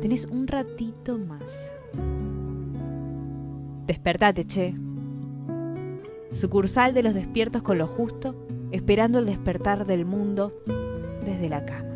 Tenés 0.00 0.24
un 0.24 0.46
ratito 0.46 1.18
más. 1.18 1.70
Despertate, 3.86 4.46
che. 4.46 4.74
Sucursal 6.32 6.94
de 6.94 7.02
los 7.02 7.12
despiertos 7.12 7.62
con 7.62 7.76
lo 7.76 7.86
justo, 7.86 8.46
esperando 8.72 9.18
el 9.18 9.26
despertar 9.26 9.86
del 9.86 10.04
mundo 10.04 10.52
desde 11.24 11.48
la 11.48 11.64
cama. 11.64 11.88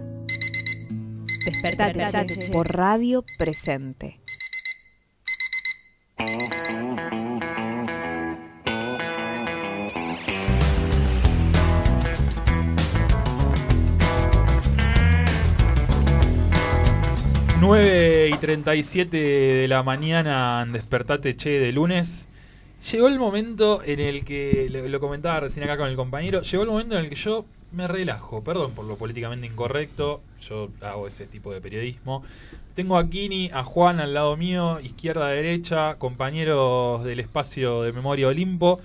Despertate, 1.45 2.27
che, 2.27 2.51
por 2.51 2.75
radio 2.75 3.25
presente. 3.39 4.21
Nueve 17.61 18.31
y 18.31 18.37
37 18.37 19.17
de 19.17 19.69
la 19.69 19.83
mañana 19.83 20.63
en 20.67 20.73
Despertate 20.73 21.35
Che 21.37 21.49
de 21.49 21.73
lunes. 21.73 22.29
Llegó 22.93 23.09
el 23.09 23.19
momento 23.19 23.83
en 23.83 23.99
el 23.99 24.27
que, 24.27 24.69
lo, 24.69 25.01
comentaba 25.01 25.41
recién 25.41 25.65
acá 25.65 25.79
con 25.79 25.89
el 25.89 25.97
compañero, 25.97 26.43
llegó 26.43 26.65
el 26.65 26.69
momento 26.69 26.97
en 26.97 27.05
el 27.05 27.09
que 27.09 27.17
yo 27.17 27.47
me 27.73 27.89
relajo, 27.89 28.45
perdón 28.45 28.73
por 28.73 28.85
lo 28.85 28.97
políticamente 28.97 29.47
incorrecto, 29.47 30.21
yo 30.43 30.69
hago 30.83 31.09
ese 31.09 31.27
tipo 31.27 31.51
de 31.51 31.63
periodismo. 31.63 32.23
Tengo 32.75 32.99
a 32.99 33.09
Kini, 33.09 33.51
a 33.55 33.63
Juan 33.63 34.01
al 34.01 34.13
lado 34.13 34.37
mío, 34.37 34.81
izquierda, 34.81 35.29
derecha, 35.29 35.95
compañeros 35.95 37.05
del 37.05 37.21
espacio 37.21 37.83
de 37.83 37.93
Memoria 37.93 38.29
Olimpo. 38.29 38.81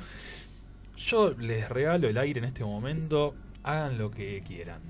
Yo 0.95 1.31
les 1.31 1.67
regalo 1.67 2.07
el 2.07 2.17
aire 2.17 2.39
en 2.39 2.45
este 2.45 2.63
momento, 2.63 3.35
hagan 3.69 3.97
lo 3.97 4.11
que 4.11 4.43
quieran. 4.47 4.81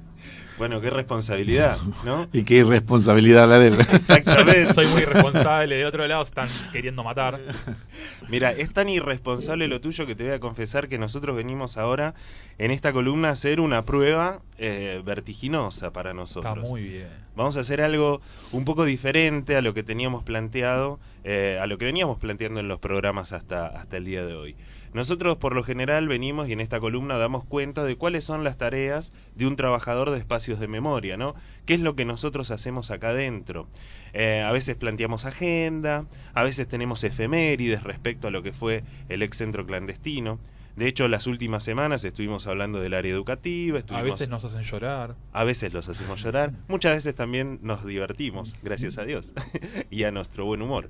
Bueno, 0.57 0.81
qué 0.81 0.89
responsabilidad, 0.89 1.77
¿no? 2.03 2.27
Y 2.33 2.43
qué 2.43 2.55
irresponsabilidad 2.55 3.47
la 3.47 3.59
de 3.59 3.67
él. 3.67 3.77
Exactamente. 3.93 4.73
Soy 4.73 4.87
muy 4.87 5.03
irresponsable, 5.03 5.77
del 5.77 5.85
otro 5.85 6.05
lado 6.05 6.21
están 6.23 6.49
queriendo 6.73 7.03
matar. 7.03 7.39
Mira, 8.29 8.51
es 8.51 8.73
tan 8.73 8.89
irresponsable 8.89 9.67
lo 9.69 9.79
tuyo 9.79 10.05
que 10.05 10.15
te 10.15 10.23
voy 10.23 10.33
a 10.33 10.39
confesar 10.39 10.89
que 10.89 10.97
nosotros 10.97 11.35
venimos 11.35 11.77
ahora 11.77 12.13
en 12.57 12.71
esta 12.71 12.91
columna 12.91 13.29
a 13.29 13.31
hacer 13.31 13.61
una 13.61 13.83
prueba 13.83 14.41
eh, 14.57 15.01
vertiginosa 15.05 15.93
para 15.93 16.13
nosotros. 16.13 16.57
Está 16.57 16.69
muy 16.69 16.83
bien. 16.83 17.07
Vamos 17.37 17.55
a 17.55 17.61
hacer 17.61 17.81
algo 17.81 18.19
un 18.51 18.65
poco 18.65 18.83
diferente 18.83 19.55
a 19.55 19.61
lo 19.61 19.73
que 19.73 19.81
teníamos 19.81 20.23
planteado, 20.23 20.99
eh, 21.23 21.57
a 21.61 21.67
lo 21.67 21.77
que 21.77 21.85
veníamos 21.85 22.17
planteando 22.17 22.59
en 22.59 22.67
los 22.67 22.79
programas 22.79 23.31
hasta, 23.31 23.67
hasta 23.67 23.95
el 23.95 24.03
día 24.03 24.25
de 24.25 24.33
hoy. 24.33 24.55
Nosotros 24.93 25.37
por 25.37 25.53
lo 25.53 25.63
general 25.63 26.07
venimos 26.07 26.49
y 26.49 26.53
en 26.53 26.61
esta 26.61 26.79
columna 26.79 27.17
damos 27.17 27.43
cuenta 27.45 27.83
de 27.83 27.95
cuáles 27.95 28.23
son 28.23 28.43
las 28.43 28.57
tareas 28.57 29.13
de 29.35 29.45
un 29.45 29.55
trabajador 29.55 30.09
de 30.09 30.17
espacios 30.17 30.59
de 30.59 30.67
memoria, 30.67 31.15
¿no? 31.15 31.35
¿Qué 31.65 31.75
es 31.75 31.79
lo 31.79 31.95
que 31.95 32.05
nosotros 32.05 32.49
hacemos 32.51 32.89
acá 32.91 33.09
adentro? 33.09 33.67
Eh, 34.13 34.43
a 34.45 34.51
veces 34.51 34.75
planteamos 34.75 35.25
agenda, 35.25 36.05
a 36.33 36.43
veces 36.43 36.67
tenemos 36.67 37.03
efemérides 37.03 37.83
respecto 37.83 38.27
a 38.27 38.31
lo 38.31 38.41
que 38.41 38.51
fue 38.53 38.83
el 39.09 39.21
ex 39.21 39.37
centro 39.37 39.65
clandestino. 39.65 40.39
De 40.75 40.87
hecho, 40.87 41.09
las 41.09 41.27
últimas 41.27 41.63
semanas 41.65 42.05
estuvimos 42.05 42.47
hablando 42.47 42.79
del 42.79 42.93
área 42.93 43.11
educativa. 43.11 43.75
A 43.75 43.79
Estuvimos, 43.81 44.11
veces 44.11 44.29
nos 44.29 44.45
hacen 44.45 44.63
llorar. 44.63 45.15
a 45.33 45.43
veces 45.43 45.73
los 45.73 45.89
hacemos 45.89 46.23
llorar. 46.23 46.53
Muchas 46.69 46.95
veces 46.95 47.13
también 47.15 47.59
nos 47.61 47.85
divertimos, 47.85 48.55
gracias 48.63 48.97
a 48.97 49.03
Dios, 49.03 49.33
y 49.91 50.05
a 50.05 50.11
nuestro 50.11 50.45
buen 50.45 50.61
humor. 50.61 50.89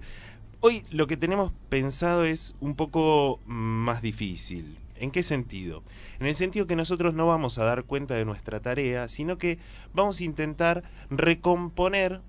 Hoy 0.62 0.84
lo 0.92 1.08
que 1.08 1.16
tenemos 1.16 1.54
pensado 1.70 2.26
es 2.26 2.58
un 2.60 2.76
poco 2.76 3.40
más 3.46 4.02
difícil. 4.02 4.78
¿En 4.98 5.10
qué 5.10 5.24
sentido? 5.24 5.84
En 6.20 6.28
el 6.28 6.36
sentido 6.36 6.68
que 6.68 6.76
nosotros 6.76 7.14
no 7.14 7.28
vamos 7.28 7.58
a 7.58 7.64
dar 7.64 7.86
cuenta 7.86 8.16
de 8.16 8.26
nuestra 8.26 8.60
tarea, 8.60 9.08
sino 9.08 9.38
que 9.38 9.58
vamos 9.94 10.20
a 10.20 10.26
intentar 10.26 10.84
recomponer 11.10 12.20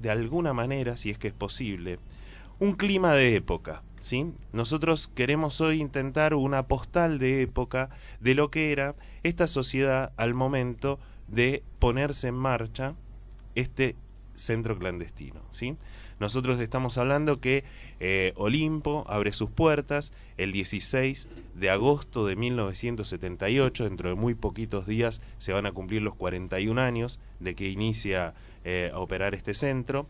de 0.00 0.08
alguna 0.08 0.52
manera, 0.52 0.96
si 0.96 1.10
es 1.10 1.18
que 1.18 1.26
es 1.26 1.34
posible, 1.34 1.98
un 2.60 2.74
clima 2.74 3.12
de 3.12 3.34
época. 3.34 3.82
¿sí? 3.98 4.34
Nosotros 4.52 5.10
queremos 5.12 5.60
hoy 5.60 5.80
intentar 5.80 6.34
una 6.34 6.68
postal 6.68 7.18
de 7.18 7.42
época 7.42 7.90
de 8.20 8.36
lo 8.36 8.52
que 8.52 8.70
era 8.70 8.94
esta 9.24 9.48
sociedad 9.48 10.12
al 10.16 10.34
momento 10.34 11.00
de 11.26 11.64
ponerse 11.80 12.28
en 12.28 12.36
marcha 12.36 12.94
este 13.56 13.96
centro 14.34 14.78
clandestino. 14.78 15.40
¿sí? 15.50 15.76
Nosotros 16.20 16.60
estamos 16.60 16.98
hablando 16.98 17.40
que 17.40 17.64
eh, 17.98 18.34
Olimpo 18.36 19.04
abre 19.08 19.32
sus 19.32 19.50
puertas 19.50 20.12
el 20.36 20.52
16 20.52 21.28
de 21.54 21.70
agosto 21.70 22.26
de 22.26 22.36
1978, 22.36 23.84
dentro 23.84 24.10
de 24.10 24.14
muy 24.14 24.34
poquitos 24.34 24.86
días 24.86 25.22
se 25.38 25.54
van 25.54 25.64
a 25.64 25.72
cumplir 25.72 26.02
los 26.02 26.14
41 26.14 26.78
años 26.78 27.20
de 27.40 27.54
que 27.54 27.70
inicia 27.70 28.34
eh, 28.64 28.90
a 28.92 28.98
operar 28.98 29.34
este 29.34 29.54
centro. 29.54 30.06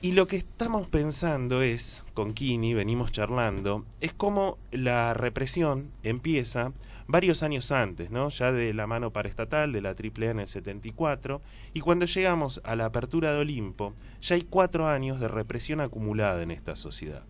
Y 0.00 0.12
lo 0.12 0.26
que 0.26 0.36
estamos 0.36 0.88
pensando 0.88 1.62
es, 1.62 2.04
con 2.12 2.34
Kini, 2.34 2.74
venimos 2.74 3.10
charlando, 3.10 3.86
es 4.00 4.12
cómo 4.12 4.58
la 4.70 5.14
represión 5.14 5.90
empieza 6.02 6.72
varios 7.06 7.42
años 7.42 7.72
antes, 7.72 8.10
¿no? 8.10 8.28
Ya 8.28 8.52
de 8.52 8.74
la 8.74 8.86
mano 8.86 9.12
paraestatal, 9.12 9.72
de 9.72 9.80
la 9.80 9.90
AAA 9.90 10.30
en 10.30 10.40
el 10.40 10.48
74, 10.48 11.40
y 11.72 11.80
cuando 11.80 12.06
llegamos 12.06 12.60
a 12.64 12.76
la 12.76 12.86
apertura 12.86 13.32
de 13.32 13.38
Olimpo, 13.38 13.94
ya 14.20 14.36
hay 14.36 14.42
cuatro 14.42 14.88
años 14.88 15.20
de 15.20 15.28
represión 15.28 15.80
acumulada 15.80 16.42
en 16.42 16.50
esta 16.50 16.76
sociedad. 16.76 17.22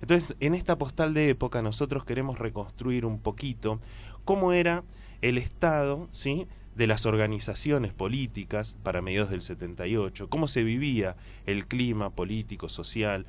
Entonces, 0.00 0.36
en 0.40 0.54
esta 0.54 0.78
postal 0.78 1.14
de 1.14 1.28
época 1.28 1.62
nosotros 1.62 2.04
queremos 2.04 2.38
reconstruir 2.38 3.04
un 3.04 3.20
poquito 3.20 3.78
cómo 4.24 4.52
era 4.52 4.82
el 5.20 5.38
estado, 5.38 6.08
¿sí? 6.10 6.46
De 6.76 6.86
las 6.86 7.06
organizaciones 7.06 7.92
políticas 7.92 8.76
para 8.82 9.02
mediados 9.02 9.30
del 9.30 9.42
78, 9.42 10.28
cómo 10.28 10.48
se 10.48 10.64
vivía 10.64 11.16
el 11.46 11.66
clima 11.66 12.10
político, 12.10 12.68
social 12.68 13.26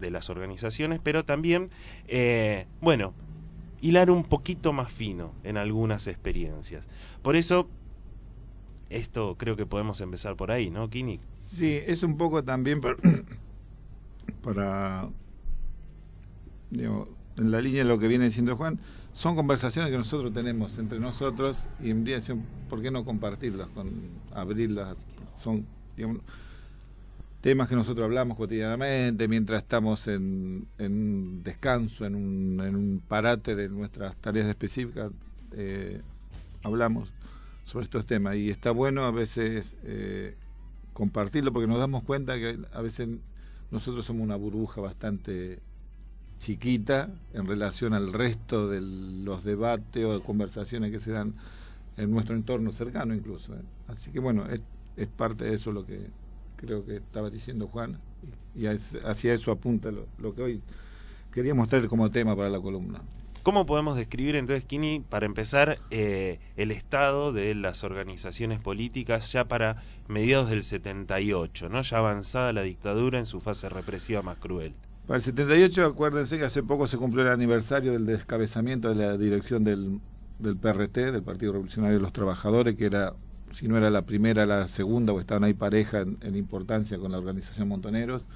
de 0.00 0.10
las 0.10 0.30
organizaciones, 0.30 1.00
pero 1.02 1.24
también, 1.24 1.68
eh, 2.08 2.66
bueno, 2.80 3.14
hilar 3.80 4.10
un 4.10 4.24
poquito 4.24 4.72
más 4.72 4.90
fino 4.90 5.32
en 5.44 5.56
algunas 5.56 6.06
experiencias. 6.06 6.84
Por 7.22 7.36
eso, 7.36 7.68
esto 8.90 9.36
creo 9.38 9.56
que 9.56 9.66
podemos 9.66 10.00
empezar 10.00 10.36
por 10.36 10.50
ahí, 10.50 10.70
¿no, 10.70 10.90
Kini? 10.90 11.20
Sí, 11.36 11.80
es 11.86 12.02
un 12.02 12.16
poco 12.16 12.42
también 12.42 12.80
para, 12.80 12.98
para 14.42 15.08
en 16.70 17.50
la 17.50 17.60
línea 17.60 17.82
de 17.82 17.88
lo 17.88 17.98
que 17.98 18.08
viene 18.08 18.24
diciendo 18.24 18.56
Juan, 18.56 18.80
son 19.18 19.34
conversaciones 19.34 19.90
que 19.90 19.98
nosotros 19.98 20.32
tenemos 20.32 20.78
entre 20.78 21.00
nosotros 21.00 21.66
y 21.82 21.90
en 21.90 22.04
día 22.04 22.20
¿por 22.70 22.80
qué 22.80 22.92
no 22.92 23.04
compartirlas, 23.04 23.66
con 23.70 23.90
abrirlas? 24.32 24.96
Son 25.36 25.66
temas 27.40 27.68
que 27.68 27.74
nosotros 27.74 28.04
hablamos 28.04 28.36
cotidianamente 28.36 29.26
mientras 29.26 29.64
estamos 29.64 30.06
en, 30.06 30.68
en 30.78 31.42
descanso, 31.42 32.06
en 32.06 32.14
un, 32.14 32.60
en 32.64 32.76
un 32.76 33.02
parate 33.08 33.56
de 33.56 33.68
nuestras 33.68 34.14
tareas 34.18 34.46
específicas, 34.46 35.10
eh, 35.50 36.00
hablamos 36.62 37.08
sobre 37.64 37.86
estos 37.86 38.06
temas 38.06 38.36
y 38.36 38.50
está 38.50 38.70
bueno 38.70 39.04
a 39.04 39.10
veces 39.10 39.74
eh, 39.82 40.36
compartirlo 40.92 41.52
porque 41.52 41.66
nos 41.66 41.80
damos 41.80 42.04
cuenta 42.04 42.36
que 42.36 42.56
a 42.72 42.82
veces 42.82 43.08
nosotros 43.72 44.06
somos 44.06 44.22
una 44.22 44.36
burbuja 44.36 44.80
bastante 44.80 45.58
chiquita 46.38 47.10
en 47.34 47.46
relación 47.46 47.94
al 47.94 48.12
resto 48.12 48.68
de 48.68 48.80
los 48.80 49.44
debates 49.44 50.04
o 50.04 50.22
conversaciones 50.22 50.90
que 50.90 51.00
se 51.00 51.12
dan 51.12 51.34
en 51.96 52.10
nuestro 52.10 52.36
entorno 52.36 52.72
cercano 52.72 53.14
incluso. 53.14 53.54
¿eh? 53.54 53.62
Así 53.88 54.10
que 54.10 54.20
bueno, 54.20 54.46
es, 54.48 54.60
es, 54.96 55.08
parte 55.08 55.44
de 55.44 55.54
eso 55.54 55.72
lo 55.72 55.84
que 55.84 56.06
creo 56.56 56.84
que 56.84 56.96
estaba 56.96 57.30
diciendo 57.30 57.68
Juan 57.68 57.98
y, 58.54 58.66
hacia 58.66 59.34
eso 59.34 59.52
apunta 59.52 59.90
lo, 59.90 60.34
que 60.34 60.42
hoy 60.42 60.62
queríamos 61.32 61.68
traer 61.68 61.88
como 61.88 62.10
tema 62.10 62.36
para 62.36 62.50
la 62.50 62.60
columna. 62.60 63.00
¿Cómo 63.44 63.64
podemos 63.64 63.96
describir 63.96 64.36
entonces, 64.36 64.64
Kini, 64.64 65.00
para 65.00 65.24
empezar, 65.24 65.78
eh, 65.90 66.38
el 66.56 66.70
estado 66.70 67.32
de 67.32 67.54
las 67.54 67.82
organizaciones 67.84 68.58
políticas 68.58 69.32
ya 69.32 69.46
para 69.46 69.82
mediados 70.06 70.50
del 70.50 70.64
78, 70.64 71.68
¿no? 71.68 71.80
ya 71.80 71.98
avanzada 71.98 72.52
la 72.52 72.62
dictadura 72.62 73.18
en 73.18 73.24
su 73.24 73.40
fase 73.40 73.68
represiva 73.68 74.22
más 74.22 74.38
cruel? 74.38 74.74
Para 75.08 75.16
el 75.16 75.22
78, 75.22 75.86
acuérdense 75.86 76.36
que 76.36 76.44
hace 76.44 76.62
poco 76.62 76.86
se 76.86 76.98
cumplió 76.98 77.24
el 77.24 77.32
aniversario 77.32 77.92
del 77.92 78.04
descabezamiento 78.04 78.90
de 78.90 78.94
la 78.94 79.16
dirección 79.16 79.64
del, 79.64 80.00
del 80.38 80.58
PRT, 80.58 81.12
del 81.12 81.22
Partido 81.22 81.52
Revolucionario 81.52 81.96
de 81.96 82.02
los 82.02 82.12
Trabajadores, 82.12 82.76
que 82.76 82.84
era, 82.84 83.14
si 83.50 83.68
no 83.68 83.78
era 83.78 83.88
la 83.88 84.02
primera, 84.02 84.44
la 84.44 84.68
segunda, 84.68 85.14
o 85.14 85.18
estaban 85.18 85.44
ahí 85.44 85.54
pareja 85.54 86.02
en, 86.02 86.36
importancia 86.36 86.98
con 86.98 87.10
la 87.12 87.16
organización 87.16 87.68
Montoneros. 87.68 88.26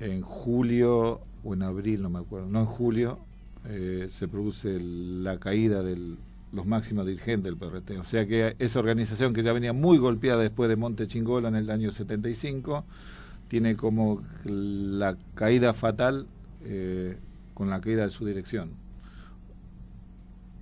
En 0.00 0.22
julio, 0.22 1.20
o 1.44 1.54
en 1.54 1.62
abril, 1.62 2.02
no 2.02 2.10
me 2.10 2.18
acuerdo, 2.18 2.48
no 2.48 2.58
en 2.58 2.66
julio, 2.66 3.20
eh, 3.66 4.08
se 4.10 4.26
produce 4.26 4.76
la 4.80 5.38
caída 5.38 5.84
de 5.84 6.16
los 6.52 6.66
máximos 6.66 7.06
dirigentes 7.06 7.44
del 7.44 7.56
PRT. 7.56 7.92
O 8.00 8.04
sea 8.04 8.26
que 8.26 8.56
esa 8.58 8.80
organización 8.80 9.34
que 9.34 9.44
ya 9.44 9.52
venía 9.52 9.72
muy 9.72 9.98
golpeada 9.98 10.42
después 10.42 10.68
de 10.68 10.74
Monte 10.74 11.06
Chingola 11.06 11.46
en 11.46 11.54
el 11.54 11.70
año 11.70 11.92
75, 11.92 12.84
tiene 13.50 13.76
como 13.76 14.22
la 14.44 15.16
caída 15.34 15.74
fatal 15.74 16.28
eh, 16.62 17.18
con 17.52 17.68
la 17.68 17.80
caída 17.80 18.04
de 18.04 18.10
su 18.10 18.24
dirección. 18.24 18.70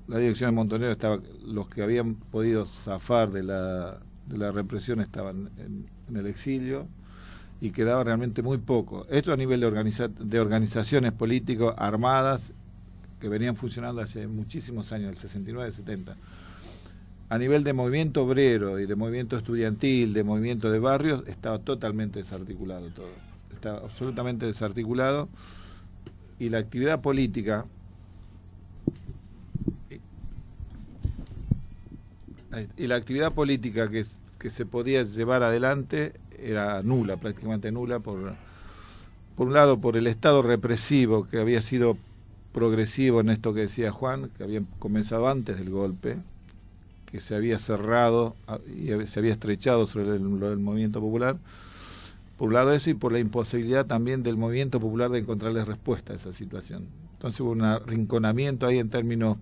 La 0.07 0.17
dirección 0.17 0.49
de 0.49 0.57
Montonero 0.57 0.91
estaba, 0.91 1.19
los 1.47 1.69
que 1.69 1.83
habían 1.83 2.15
podido 2.15 2.65
zafar 2.65 3.31
de 3.31 3.43
la, 3.43 3.99
de 4.27 4.39
la 4.39 4.53
represión 4.53 5.01
estaban 5.01 5.51
en, 5.59 6.17
el 6.17 6.27
exilio 6.27 6.87
y 7.61 7.73
quedaba 7.73 8.03
realmente 8.05 8.41
muy 8.41 8.57
poco. 8.57 9.07
Esto 9.11 9.35
a 9.35 9.37
nivel 9.37 9.61
de, 9.61 10.11
de 10.21 10.41
organizaciones 10.41 11.13
políticas 11.13 11.75
armadas 11.77 12.55
que 13.21 13.29
venían 13.29 13.55
funcionando 13.55 14.01
hace 14.01 14.27
muchísimos 14.27 14.93
años, 14.93 15.09
del 15.09 15.19
69, 15.19 15.73
70 15.73 16.17
a 17.31 17.39
nivel 17.39 17.63
de 17.63 17.73
movimiento 17.73 18.25
obrero 18.25 18.79
y 18.79 18.87
de 18.87 18.97
movimiento 18.97 19.37
estudiantil, 19.37 20.15
de 20.15 20.25
movimiento 20.25 20.71
de 20.71 20.79
barrios, 20.79 21.25
estaba 21.27 21.59
totalmente 21.59 22.21
desarticulado 22.21 22.89
todo. 22.89 23.11
Estaba 23.53 23.79
absolutamente 23.79 24.47
desarticulado 24.47 25.29
y 26.39 26.49
la 26.49 26.59
actividad 26.59 27.01
política 27.01 27.67
y 32.77 32.87
la 32.87 32.97
actividad 32.97 33.33
política 33.33 33.91
que, 33.91 34.07
que 34.39 34.49
se 34.49 34.65
podía 34.65 35.03
llevar 35.03 35.43
adelante 35.43 36.15
era 36.39 36.83
nula, 36.83 37.17
prácticamente 37.19 37.71
nula, 37.71 38.01
por, 38.01 38.35
por 39.37 39.49
un 39.49 39.53
lado 39.53 39.81
por 39.81 39.97
el 39.97 40.07
Estado 40.07 40.41
represivo 40.43 41.29
que 41.29 41.39
había 41.39 41.61
sido 41.61 41.99
progresivo 42.53 43.21
en 43.21 43.29
esto 43.29 43.53
que 43.53 43.61
decía 43.61 43.93
Juan, 43.93 44.31
que 44.37 44.45
había 44.45 44.63
comenzado 44.79 45.29
antes 45.29 45.59
del 45.59 45.71
golpe, 45.71 46.17
que 47.11 47.21
se 47.21 47.35
había 47.35 47.59
cerrado 47.59 48.37
y 48.69 48.89
se 49.07 49.19
había 49.19 49.33
estrechado 49.33 49.87
sobre 49.87 50.17
el, 50.17 50.21
movimiento 50.21 51.01
popular. 51.01 51.39
Por 52.37 52.49
un 52.49 52.55
lado 52.55 52.73
eso 52.73 52.91
y 52.91 52.95
por 52.95 53.13
la 53.13 53.19
imposibilidad 53.19 53.87
también 53.87 54.23
del 54.23 54.37
movimiento 54.37 54.79
popular 54.79 55.11
de 55.11 55.21
encontrarle 55.21 55.65
respuesta 55.65 56.13
a 56.13 56.17
esa 56.17 56.33
situación. 56.33 56.87
Entonces 57.15 57.41
hubo 57.41 57.51
un 57.51 57.63
arrinconamiento 57.63 58.67
ahí 58.67 58.79
en 58.79 58.91
términos 58.91 59.39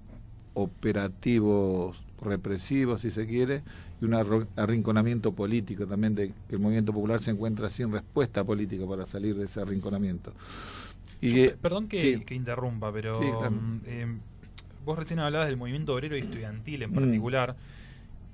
operativos, 0.55 2.03
represivos, 2.23 3.03
si 3.03 3.11
se 3.11 3.27
quiere, 3.27 3.63
y 4.01 4.07
un 4.07 4.15
arrinconamiento 4.57 5.33
político 5.33 5.87
también 5.87 6.15
de 6.15 6.29
que 6.29 6.55
el 6.55 6.59
movimiento 6.59 6.93
popular 6.95 7.21
se 7.21 7.33
encuentra 7.33 7.69
sin 7.69 7.93
respuesta 7.93 8.45
política 8.45 8.87
para 8.87 9.05
salir 9.05 9.37
de 9.37 9.45
ese 9.45 9.61
arrinconamiento. 9.61 10.33
Y, 11.21 11.49
perdón 11.49 11.89
que, 11.89 12.25
interrumpa, 12.31 12.93
pero 12.93 13.19
mm, 13.19 13.81
em, 13.87 14.21
vos 14.87 14.97
recién 14.97 15.19
hablabas 15.19 15.49
del 15.49 15.57
movimiento 15.57 15.95
obrero 15.95 16.17
y 16.17 16.21
estudiantil 16.21 16.85
en 16.85 16.93
mm. 16.93 16.95
particular, 16.95 17.57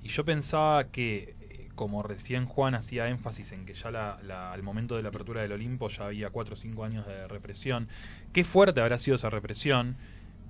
y 0.03 0.09
yo 0.09 0.23
pensaba 0.23 0.85
que, 0.85 1.35
eh, 1.49 1.69
como 1.73 2.03
recién 2.03 2.45
Juan 2.45 2.75
hacía 2.75 3.09
énfasis 3.09 3.51
en 3.53 3.65
que 3.65 3.73
ya 3.73 3.89
la, 3.89 4.53
al 4.53 4.61
momento 4.61 4.95
de 4.95 5.01
la 5.01 5.09
apertura 5.09 5.41
del 5.41 5.51
Olimpo 5.51 5.89
ya 5.89 6.05
había 6.05 6.29
cuatro 6.29 6.53
o 6.53 6.55
cinco 6.55 6.85
años 6.85 7.07
de 7.07 7.27
represión, 7.27 7.87
qué 8.31 8.43
fuerte 8.43 8.79
habrá 8.79 8.99
sido 8.99 9.15
esa 9.15 9.31
represión 9.31 9.97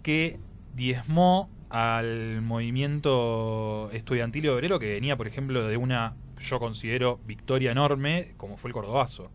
que 0.03 0.39
diezmó 0.75 1.49
al 1.69 2.41
movimiento 2.41 3.89
estudiantil 3.93 4.45
y 4.45 4.47
obrero 4.49 4.79
que 4.79 4.91
venía, 4.93 5.15
por 5.15 5.27
ejemplo, 5.27 5.65
de 5.65 5.77
una, 5.77 6.15
yo 6.37 6.59
considero, 6.59 7.21
victoria 7.25 7.71
enorme, 7.71 8.33
como 8.35 8.57
fue 8.57 8.69
el 8.69 8.73
Cordobazo. 8.73 9.31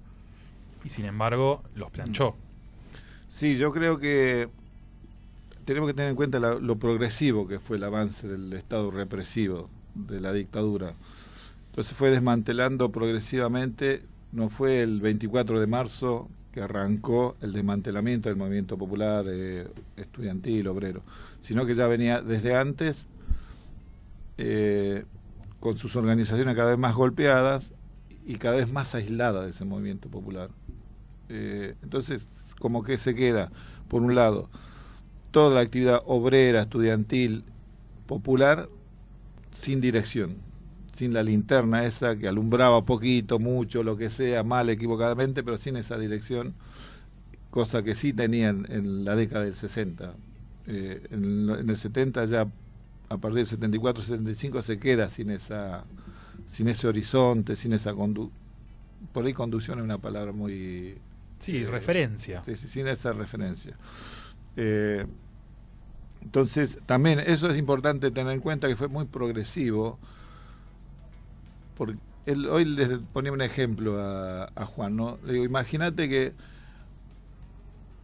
Y 0.85 0.91
sin 0.91 1.07
embargo, 1.07 1.63
los 1.75 1.91
planchó. 1.91 2.37
Sí, 3.29 3.57
yo 3.57 3.73
creo 3.73 3.99
que 3.99 4.49
tenemos 5.69 5.87
que 5.87 5.93
tener 5.93 6.09
en 6.09 6.17
cuenta 6.17 6.39
lo 6.39 6.79
progresivo 6.79 7.47
que 7.47 7.59
fue 7.59 7.77
el 7.77 7.85
avance 7.85 8.27
del 8.27 8.55
Estado 8.55 8.91
represivo, 8.91 9.69
de 9.95 10.19
la 10.19 10.33
dictadura. 10.33 10.95
Entonces 11.67 11.95
fue 11.95 12.09
desmantelando 12.09 12.91
progresivamente, 12.91 14.03
no 14.33 14.49
fue 14.49 14.81
el 14.81 15.03
24 15.03 15.61
de 15.61 15.67
marzo 15.67 16.31
que 16.53 16.63
arrancó 16.63 17.37
el 17.43 17.53
desmantelamiento 17.53 18.31
del 18.31 18.39
movimiento 18.39 18.79
popular 18.79 19.27
eh, 19.29 19.69
estudiantil, 19.99 20.69
obrero, 20.69 21.03
sino 21.43 21.67
que 21.67 21.75
ya 21.75 21.87
venía 21.87 22.23
desde 22.23 22.57
antes 22.57 23.07
eh, 24.39 25.05
con 25.61 25.77
sus 25.77 25.97
organizaciones 25.97 26.57
cada 26.57 26.71
vez 26.71 26.79
más 26.79 26.95
golpeadas 26.95 27.75
y 28.25 28.37
cada 28.37 28.57
vez 28.57 28.73
más 28.73 28.95
aisladas 28.95 29.45
de 29.45 29.51
ese 29.51 29.67
movimiento 29.67 30.09
popular. 30.09 30.49
Eh, 31.29 31.75
entonces, 31.83 32.23
como 32.59 32.83
que 32.83 32.97
se 32.97 33.15
queda, 33.15 33.53
por 33.89 34.01
un 34.01 34.15
lado, 34.15 34.49
toda 35.31 35.55
la 35.55 35.61
actividad 35.61 36.03
obrera, 36.07 36.63
estudiantil, 36.63 37.45
popular, 38.07 38.69
sin 39.51 39.81
dirección, 39.81 40.37
sin 40.93 41.13
la 41.13 41.23
linterna 41.23 41.85
esa 41.85 42.17
que 42.17 42.29
alumbraba 42.29 42.85
poquito, 42.85 43.39
mucho, 43.39 43.83
lo 43.83 43.97
que 43.97 44.11
sea, 44.11 44.43
mal, 44.43 44.71
equivocadamente, 44.71 45.43
pero 45.43 45.57
sin 45.57 45.77
esa 45.77 45.99
dirección, 45.99 46.55
cosa 47.51 47.83
que 47.83 47.95
sí 47.95 48.13
tenían 48.13 48.67
en 48.69 49.05
la 49.05 49.17
década 49.17 49.45
del 49.45 49.55
60. 49.55 50.15
Eh, 50.67 51.03
en, 51.11 51.69
el 51.69 51.77
70 51.77 52.25
ya, 52.27 52.43
a 53.09 53.17
partir 53.17 53.39
del 53.39 53.47
74, 53.47 54.03
75, 54.03 54.63
se 54.63 54.79
queda 54.79 55.09
sin 55.09 55.31
esa 55.31 55.85
sin 56.49 56.69
ese 56.69 56.89
horizonte, 56.89 57.57
sin 57.57 57.73
esa. 57.73 57.95
Por 57.95 59.27
ahí 59.27 59.33
conducción 59.33 59.79
es 59.79 59.85
una 59.85 59.99
palabra 59.99 60.33
muy... 60.33 60.97
Sí, 61.39 61.65
referencia. 61.65 62.43
Sí, 62.45 62.57
sí, 62.57 62.69
sin 62.69 62.89
esa 62.89 63.13
referencia. 63.13 63.77
Eh, 64.57 65.07
entonces, 66.23 66.79
también 66.87 67.21
eso 67.21 67.49
es 67.49 67.59
importante 67.59 68.11
tener 68.11 68.33
en 68.33 68.41
cuenta 68.41 68.69
que 68.69 68.77
fue 68.77 68.89
muy 68.89 69.07
progresivo. 69.07 69.99
Porque 71.77 71.99
hoy 72.51 72.65
les 72.65 72.99
ponía 73.13 73.33
un 73.33 73.41
ejemplo 73.41 73.99
a, 73.99 74.67
Juan, 74.67 74.97
¿no? 74.97 75.19
Le 75.25 75.35
digo, 75.35 75.45
imagínate 75.45 76.09
que 76.09 76.35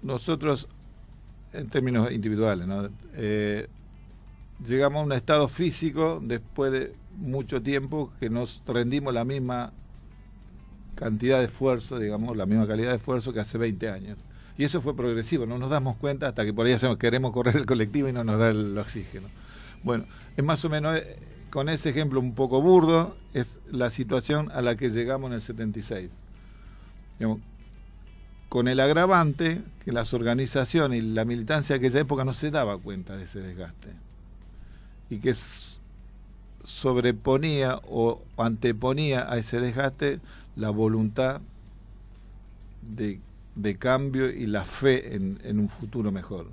nosotros, 0.02 0.68
en 1.52 1.68
términos 1.68 2.10
individuales, 2.12 2.66
¿no? 2.66 2.88
Eh, 3.14 3.68
llegamos 4.64 5.02
a 5.02 5.04
un 5.04 5.12
estado 5.12 5.48
físico 5.48 6.20
después 6.22 6.72
de 6.72 6.94
mucho 7.16 7.62
tiempo 7.62 8.12
que 8.20 8.30
nos 8.30 8.62
rendimos 8.66 9.12
la 9.12 9.24
misma 9.24 9.72
cantidad 10.94 11.40
de 11.40 11.46
esfuerzo, 11.46 11.98
digamos, 11.98 12.36
la 12.36 12.46
misma 12.46 12.66
calidad 12.66 12.90
de 12.90 12.96
esfuerzo 12.96 13.32
que 13.32 13.40
hace 13.40 13.58
20 13.58 13.88
años. 13.90 14.18
Y 14.56 14.64
eso 14.64 14.80
fue 14.80 14.96
progresivo, 14.96 15.46
no 15.46 15.58
nos 15.58 15.70
damos 15.70 15.96
cuenta 15.96 16.28
hasta 16.28 16.44
que 16.44 16.52
por 16.52 16.66
ahí 16.66 16.72
hacemos, 16.72 16.96
queremos 16.96 17.32
correr 17.32 17.56
el 17.56 17.66
colectivo 17.66 18.08
y 18.08 18.12
no 18.12 18.22
nos 18.22 18.38
da 18.38 18.50
el 18.50 18.76
oxígeno. 18.78 19.28
Bueno, 19.82 20.04
es 20.36 20.44
más 20.44 20.64
o 20.64 20.70
menos 20.70 20.96
eh, 20.96 21.16
con 21.50 21.68
ese 21.68 21.90
ejemplo 21.90 22.20
un 22.20 22.34
poco 22.34 22.62
burdo, 22.62 23.16
es 23.32 23.58
la 23.70 23.90
situación 23.90 24.50
a 24.52 24.62
la 24.62 24.76
que 24.76 24.90
llegamos 24.90 25.28
en 25.28 25.34
el 25.34 25.40
76. 25.40 26.10
Digamos, 27.18 27.40
con 28.48 28.68
el 28.68 28.78
agravante 28.78 29.62
que 29.84 29.90
las 29.90 30.14
organizaciones 30.14 31.02
y 31.02 31.02
la 31.02 31.24
militancia 31.24 31.74
de 31.74 31.78
aquella 31.78 32.00
época 32.00 32.24
no 32.24 32.32
se 32.32 32.52
daba 32.52 32.78
cuenta 32.78 33.16
de 33.16 33.24
ese 33.24 33.40
desgaste 33.40 33.88
y 35.10 35.18
que 35.18 35.34
sobreponía 36.62 37.80
o 37.88 38.22
anteponía 38.36 39.30
a 39.30 39.38
ese 39.38 39.60
desgaste 39.60 40.20
la 40.56 40.70
voluntad 40.70 41.40
de, 42.82 43.20
de 43.56 43.76
cambio 43.76 44.30
y 44.30 44.46
la 44.46 44.64
fe 44.64 45.14
en, 45.14 45.58
un 45.58 45.68
futuro 45.68 46.12
mejor. 46.12 46.48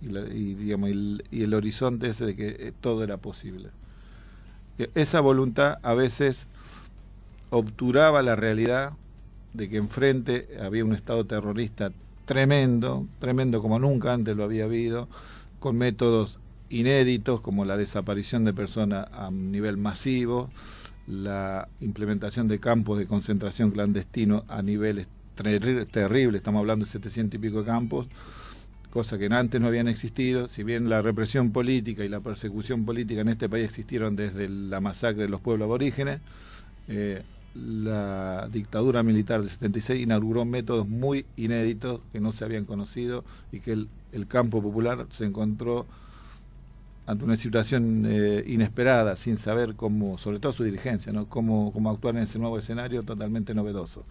Y, 0.00 0.06
la, 0.08 0.20
y 0.22 0.54
digamos 0.54 0.90
y 0.90 1.20
y 1.30 1.42
el 1.44 1.54
horizonte 1.54 2.08
ese 2.08 2.26
de 2.26 2.36
que 2.36 2.48
eh, 2.48 2.72
todo 2.80 3.04
era 3.04 3.16
posible. 3.18 3.70
E, 4.78 4.90
esa 4.94 5.20
voluntad 5.20 5.78
a 5.82 5.94
veces 5.94 6.46
obturaba 7.50 8.22
la 8.22 8.36
realidad 8.36 8.94
de 9.52 9.68
que 9.68 9.76
enfrente 9.76 10.48
había 10.60 10.84
un 10.84 10.94
estado 10.94 11.24
terrorista 11.26 11.92
tremendo, 12.24 13.06
tremendo 13.18 13.60
como 13.60 13.78
nunca 13.78 14.14
antes 14.14 14.36
lo 14.36 14.44
había 14.44 14.64
habido, 14.64 15.08
con 15.60 15.76
métodos 15.76 16.38
inéditos 16.70 17.40
como 17.40 17.64
la 17.64 17.76
desaparición 17.76 18.44
de 18.44 18.54
personas 18.54 19.06
a 19.12 19.30
nivel 19.30 19.76
masivo, 19.76 20.50
la 21.06 21.68
implementación 21.80 22.48
de 22.48 22.60
campos 22.60 22.98
de 22.98 23.06
concentración 23.06 23.70
clandestino 23.70 24.44
a 24.48 24.62
niveles 24.62 25.08
ter 25.34 25.86
terribles, 25.86 26.40
estamos 26.40 26.60
hablando 26.60 26.84
de 26.84 26.90
700 26.90 27.34
y 27.34 27.38
pico 27.38 27.64
campos, 27.64 28.06
cosas 28.90 29.18
que 29.18 29.26
antes 29.26 29.60
no 29.60 29.68
habían 29.68 29.88
existido, 29.88 30.48
si 30.48 30.62
bien 30.62 30.88
la 30.88 31.00
represión 31.02 31.50
política 31.50 32.04
y 32.04 32.08
la 32.08 32.20
persecución 32.20 32.84
política 32.84 33.22
en 33.22 33.28
este 33.28 33.48
país 33.48 33.64
existieron 33.64 34.16
desde 34.16 34.48
la 34.48 34.80
masacre 34.80 35.22
de 35.22 35.28
los 35.28 35.40
pueblos 35.40 35.66
aborígenes, 35.66 36.20
eh, 36.88 37.22
la 37.54 38.48
dictadura 38.50 39.02
militar 39.02 39.40
del 39.40 39.50
76 39.50 40.02
inauguró 40.02 40.44
métodos 40.44 40.88
muy 40.88 41.26
inéditos 41.36 42.00
que 42.12 42.20
no 42.20 42.32
se 42.32 42.44
habían 42.44 42.64
conocido 42.64 43.24
y 43.50 43.60
que 43.60 43.72
el, 43.72 43.88
el 44.12 44.26
campo 44.26 44.62
popular 44.62 45.06
se 45.10 45.24
encontró 45.24 45.86
ante 47.06 47.24
una 47.24 47.36
situación 47.36 48.04
eh, 48.06 48.44
inesperada, 48.46 49.16
sin 49.16 49.36
saber 49.36 49.74
cómo, 49.74 50.18
sobre 50.18 50.38
todo 50.38 50.52
su 50.52 50.64
dirigencia, 50.64 51.12
¿no? 51.12 51.26
cómo, 51.28 51.72
cómo 51.72 51.90
actuar 51.90 52.16
en 52.16 52.22
ese 52.22 52.38
nuevo 52.38 52.58
escenario 52.58 53.02
totalmente 53.02 53.54
novedoso. 53.54 54.04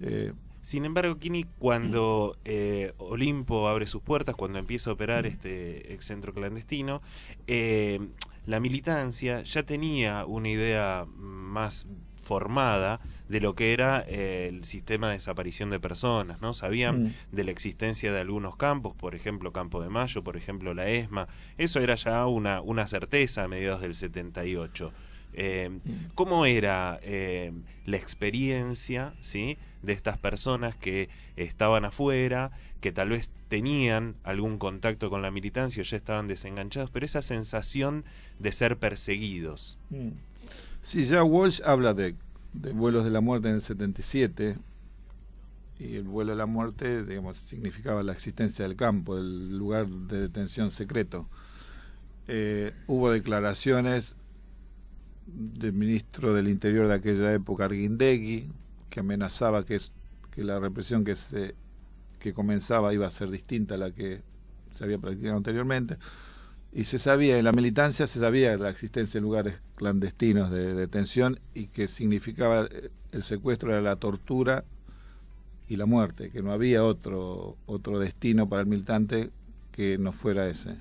Eh, 0.00 0.32
Sin 0.62 0.84
embargo, 0.84 1.18
Kini, 1.18 1.44
cuando 1.58 2.36
eh, 2.44 2.92
Olimpo 2.98 3.68
abre 3.68 3.86
sus 3.86 4.00
puertas, 4.00 4.36
cuando 4.36 4.58
empieza 4.58 4.90
a 4.90 4.92
operar 4.92 5.26
este 5.26 5.92
ex 5.92 6.06
centro 6.06 6.32
clandestino, 6.32 7.02
eh, 7.46 7.98
la 8.46 8.60
militancia 8.60 9.42
ya 9.42 9.64
tenía 9.64 10.24
una 10.24 10.48
idea 10.48 11.04
más 11.16 11.86
formada 12.22 13.00
de 13.28 13.40
lo 13.40 13.54
que 13.54 13.72
era 13.72 14.04
eh, 14.06 14.46
el 14.48 14.64
sistema 14.64 15.08
de 15.08 15.14
desaparición 15.14 15.70
de 15.70 15.80
personas, 15.80 16.40
¿no? 16.40 16.54
Sabían 16.54 17.04
Mm. 17.04 17.12
de 17.32 17.44
la 17.44 17.50
existencia 17.50 18.12
de 18.12 18.20
algunos 18.20 18.54
campos, 18.56 18.94
por 18.94 19.14
ejemplo 19.16 19.52
Campo 19.52 19.82
de 19.82 19.88
Mayo, 19.88 20.22
por 20.22 20.36
ejemplo 20.36 20.74
la 20.74 20.88
ESMA, 20.88 21.26
eso 21.58 21.80
era 21.80 21.96
ya 21.96 22.26
una, 22.26 22.60
una 22.60 22.86
certeza 22.86 23.42
a 23.44 23.48
mediados 23.48 23.80
del 23.80 23.94
78. 23.94 24.92
Eh, 25.34 25.78
¿Cómo 26.14 26.46
era 26.46 26.98
eh, 27.02 27.52
la 27.86 27.96
experiencia 27.96 29.14
¿sí? 29.20 29.56
de 29.82 29.92
estas 29.92 30.18
personas 30.18 30.76
que 30.76 31.08
estaban 31.36 31.84
afuera, 31.84 32.50
que 32.80 32.92
tal 32.92 33.10
vez 33.10 33.30
tenían 33.48 34.14
algún 34.24 34.58
contacto 34.58 35.10
con 35.10 35.22
la 35.22 35.30
militancia 35.30 35.80
o 35.80 35.84
ya 35.84 35.96
estaban 35.96 36.28
desenganchados, 36.28 36.90
pero 36.90 37.06
esa 37.06 37.22
sensación 37.22 38.04
de 38.38 38.52
ser 38.52 38.78
perseguidos? 38.78 39.78
Mm. 39.90 40.10
Sí, 40.82 41.04
ya 41.04 41.22
Walsh 41.22 41.62
habla 41.64 41.94
de, 41.94 42.14
de 42.52 42.72
vuelos 42.72 43.04
de 43.04 43.10
la 43.10 43.20
muerte 43.20 43.48
en 43.48 43.56
el 43.56 43.62
77 43.62 44.56
y 45.78 45.96
el 45.96 46.04
vuelo 46.04 46.32
de 46.32 46.38
la 46.38 46.46
muerte, 46.46 47.04
digamos, 47.04 47.38
significaba 47.38 48.02
la 48.02 48.12
existencia 48.12 48.66
del 48.66 48.76
campo, 48.76 49.16
del 49.16 49.56
lugar 49.56 49.88
de 49.88 50.20
detención 50.20 50.70
secreto. 50.70 51.28
Eh, 52.28 52.72
hubo 52.86 53.10
declaraciones 53.10 54.14
del 55.26 55.72
ministro 55.72 56.34
del 56.34 56.48
Interior 56.48 56.88
de 56.88 56.94
aquella 56.94 57.32
época, 57.32 57.64
Arguindegui, 57.64 58.50
que 58.90 59.00
amenazaba 59.00 59.64
que, 59.64 59.80
que 60.30 60.44
la 60.44 60.58
represión 60.58 61.04
que 61.04 61.16
se 61.16 61.54
que 62.22 62.32
comenzaba 62.32 62.94
iba 62.94 63.06
a 63.06 63.10
ser 63.10 63.30
distinta 63.30 63.74
a 63.74 63.78
la 63.78 63.90
que 63.90 64.22
se 64.70 64.84
había 64.84 64.98
practicado 64.98 65.36
anteriormente. 65.36 65.98
Y 66.72 66.84
se 66.84 66.98
sabía, 66.98 67.36
en 67.36 67.44
la 67.44 67.52
militancia 67.52 68.06
se 68.06 68.20
sabía 68.20 68.56
la 68.56 68.70
existencia 68.70 69.18
de 69.18 69.22
lugares 69.22 69.54
clandestinos 69.74 70.50
de 70.50 70.74
detención 70.74 71.38
y 71.52 71.66
que 71.66 71.88
significaba 71.88 72.68
eh, 72.70 72.90
el 73.10 73.24
secuestro 73.24 73.72
era 73.72 73.82
la 73.82 73.96
tortura 73.96 74.64
y 75.68 75.76
la 75.76 75.84
muerte, 75.84 76.30
que 76.30 76.42
no 76.42 76.52
había 76.52 76.84
otro, 76.84 77.56
otro 77.66 77.98
destino 77.98 78.48
para 78.48 78.62
el 78.62 78.68
militante 78.68 79.30
que 79.72 79.98
no 79.98 80.12
fuera 80.12 80.48
ese. 80.48 80.76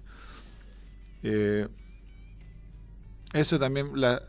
Eh, 1.23 1.67
eso 3.33 3.59
también, 3.59 3.99
la, 3.99 4.21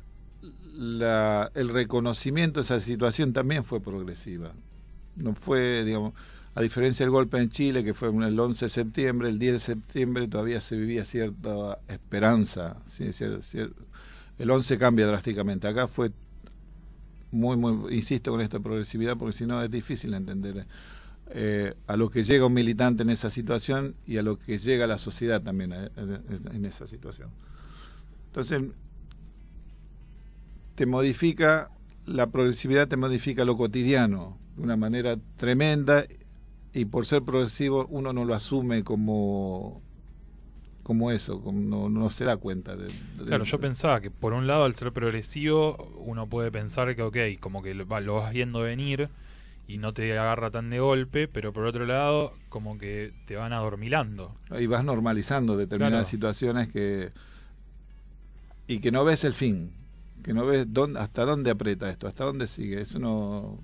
la, 0.74 1.50
el 1.54 1.68
reconocimiento 1.68 2.60
de 2.60 2.64
esa 2.64 2.80
situación 2.80 3.32
también 3.32 3.64
fue 3.64 3.80
progresiva. 3.80 4.52
No 5.16 5.34
fue, 5.34 5.84
digamos, 5.84 6.14
a 6.54 6.60
diferencia 6.60 7.04
del 7.04 7.10
golpe 7.10 7.38
en 7.38 7.48
Chile, 7.48 7.82
que 7.82 7.94
fue 7.94 8.08
el 8.08 8.38
11 8.38 8.66
de 8.66 8.68
septiembre, 8.68 9.28
el 9.28 9.38
10 9.38 9.52
de 9.54 9.60
septiembre 9.60 10.28
todavía 10.28 10.60
se 10.60 10.76
vivía 10.76 11.04
cierta 11.04 11.78
esperanza. 11.88 12.76
el 14.38 14.50
11 14.50 14.78
cambia 14.78 15.06
drásticamente. 15.06 15.66
Acá 15.66 15.88
fue 15.88 16.12
muy, 17.30 17.56
muy, 17.56 17.94
insisto 17.94 18.30
con 18.30 18.42
esta 18.42 18.60
progresividad, 18.60 19.16
porque 19.16 19.36
si 19.36 19.46
no 19.46 19.62
es 19.62 19.70
difícil 19.70 20.12
entender 20.12 20.66
eh, 21.30 21.74
a 21.86 21.96
lo 21.96 22.10
que 22.10 22.22
llega 22.22 22.44
un 22.44 22.52
militante 22.52 23.02
en 23.02 23.10
esa 23.10 23.30
situación 23.30 23.94
y 24.06 24.18
a 24.18 24.22
lo 24.22 24.38
que 24.38 24.58
llega 24.58 24.86
la 24.86 24.98
sociedad 24.98 25.40
también 25.40 25.72
eh, 25.72 25.88
en 26.52 26.66
esa 26.66 26.86
situación. 26.86 27.30
Entonces, 28.26 28.62
te 30.82 30.86
modifica, 30.86 31.70
la 32.06 32.26
progresividad 32.26 32.88
te 32.88 32.96
modifica 32.96 33.44
lo 33.44 33.56
cotidiano 33.56 34.36
de 34.56 34.64
una 34.64 34.76
manera 34.76 35.16
tremenda 35.36 36.04
y 36.72 36.86
por 36.86 37.06
ser 37.06 37.22
progresivo 37.22 37.86
uno 37.88 38.12
no 38.12 38.24
lo 38.24 38.34
asume 38.34 38.82
como 38.82 39.80
como 40.82 41.12
eso, 41.12 41.40
como 41.40 41.60
no, 41.60 41.88
no 41.88 42.10
se 42.10 42.24
da 42.24 42.36
cuenta 42.36 42.74
de, 42.76 42.86
de- 42.88 43.24
Claro, 43.28 43.44
yo 43.44 43.58
pensaba 43.58 44.00
que 44.00 44.10
por 44.10 44.32
un 44.32 44.48
lado 44.48 44.64
al 44.64 44.74
ser 44.74 44.90
progresivo 44.90 45.76
uno 46.04 46.26
puede 46.26 46.50
pensar 46.50 46.96
que 46.96 47.02
ok, 47.02 47.16
como 47.38 47.62
que 47.62 47.74
lo, 47.74 47.86
va- 47.86 48.00
lo 48.00 48.14
vas 48.16 48.32
viendo 48.32 48.58
venir 48.62 49.08
y 49.68 49.78
no 49.78 49.94
te 49.94 50.18
agarra 50.18 50.50
tan 50.50 50.68
de 50.68 50.80
golpe, 50.80 51.28
pero 51.28 51.52
por 51.52 51.64
otro 51.64 51.86
lado 51.86 52.32
como 52.48 52.76
que 52.76 53.12
te 53.28 53.36
van 53.36 53.52
adormilando. 53.52 54.34
y 54.58 54.66
vas 54.66 54.82
normalizando 54.84 55.56
determinadas 55.56 56.08
Claro. 56.08 56.10
situaciones 56.10 56.72
que 56.72 57.10
y 58.66 58.80
que 58.80 58.90
no 58.90 59.04
ves 59.04 59.22
el 59.22 59.32
fin, 59.32 59.70
que 60.22 60.34
no 60.34 60.46
ves 60.46 60.66
dónde, 60.68 61.00
hasta 61.00 61.24
dónde 61.24 61.50
aprieta 61.50 61.90
esto, 61.90 62.06
hasta 62.06 62.24
dónde 62.24 62.46
sigue. 62.46 62.80
Eso 62.80 62.98
no, 62.98 63.58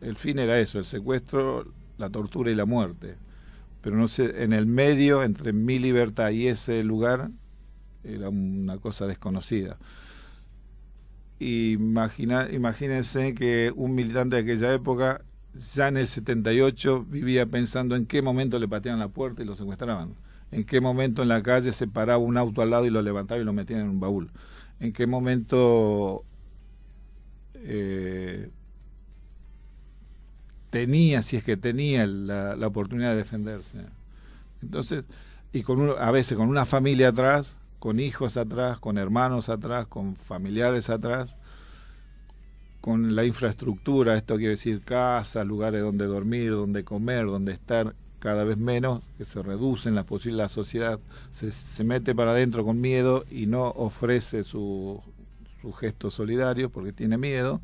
el 0.00 0.16
fin 0.16 0.38
era 0.38 0.58
eso, 0.58 0.78
el 0.78 0.84
secuestro, 0.84 1.72
la 1.98 2.10
tortura 2.10 2.50
y 2.50 2.54
la 2.54 2.66
muerte. 2.66 3.16
Pero 3.80 3.96
no 3.96 4.08
sé, 4.08 4.44
en 4.44 4.52
el 4.52 4.66
medio 4.66 5.22
entre 5.22 5.52
mi 5.52 5.78
libertad 5.78 6.30
y 6.30 6.48
ese 6.48 6.82
lugar 6.84 7.30
era 8.04 8.28
una 8.28 8.78
cosa 8.78 9.06
desconocida. 9.06 9.78
Imagina, 11.40 12.48
imagínense 12.52 13.34
que 13.34 13.72
un 13.74 13.94
militante 13.94 14.36
de 14.36 14.42
aquella 14.42 14.72
época, 14.72 15.22
ya 15.54 15.88
en 15.88 15.96
el 15.96 16.06
78, 16.06 17.04
vivía 17.04 17.46
pensando 17.46 17.96
en 17.96 18.06
qué 18.06 18.22
momento 18.22 18.58
le 18.58 18.68
pateaban 18.68 19.00
la 19.00 19.08
puerta 19.08 19.42
y 19.42 19.46
lo 19.46 19.56
secuestraban. 19.56 20.14
En 20.52 20.64
qué 20.64 20.80
momento 20.80 21.22
en 21.22 21.28
la 21.28 21.42
calle 21.42 21.72
se 21.72 21.88
paraba 21.88 22.18
un 22.18 22.36
auto 22.36 22.62
al 22.62 22.70
lado 22.70 22.86
y 22.86 22.90
lo 22.90 23.02
levantaba 23.02 23.40
y 23.40 23.44
lo 23.44 23.52
metían 23.52 23.80
en 23.80 23.88
un 23.88 24.00
baúl. 24.00 24.30
En 24.82 24.92
qué 24.92 25.06
momento 25.06 26.24
eh, 27.54 28.50
tenía, 30.70 31.22
si 31.22 31.36
es 31.36 31.44
que 31.44 31.56
tenía 31.56 32.04
la, 32.04 32.66
oportunidad 32.66 33.10
de 33.12 33.18
defenderse. 33.18 33.78
Entonces, 34.60 35.04
y 35.52 35.62
con 35.62 35.94
a 35.96 36.10
veces 36.10 36.36
con 36.36 36.48
una 36.48 36.66
familia 36.66 37.10
atrás, 37.10 37.54
con 37.78 38.00
hijos 38.00 38.36
atrás, 38.36 38.80
con 38.80 38.98
hermanos 38.98 39.48
atrás, 39.48 39.86
con 39.86 40.16
familiares 40.16 40.90
atrás, 40.90 41.36
con 42.80 43.14
la 43.14 43.24
infraestructura, 43.24 44.16
esto 44.16 44.34
quiere 44.34 44.50
decir 44.50 44.82
casas, 44.82 45.46
lugares 45.46 45.80
donde 45.82 46.06
dormir, 46.06 46.50
donde 46.50 46.82
comer, 46.82 47.26
donde 47.26 47.52
estar, 47.52 47.94
cada 48.22 48.44
vez 48.44 48.56
menos, 48.56 49.02
que 49.18 49.24
se 49.24 49.42
reducen 49.42 49.96
las 49.96 50.04
posibilidades, 50.04 50.52
la 50.52 50.54
sociedad 50.54 51.00
se, 51.32 51.50
se 51.50 51.82
mete 51.82 52.14
para 52.14 52.30
adentro 52.30 52.64
con 52.64 52.80
miedo 52.80 53.24
y 53.28 53.46
no 53.46 53.64
ofrece 53.70 54.44
su, 54.44 55.02
su 55.60 55.72
gesto 55.72 56.08
solidario 56.08 56.70
porque 56.70 56.92
tiene 56.92 57.18
miedo, 57.18 57.60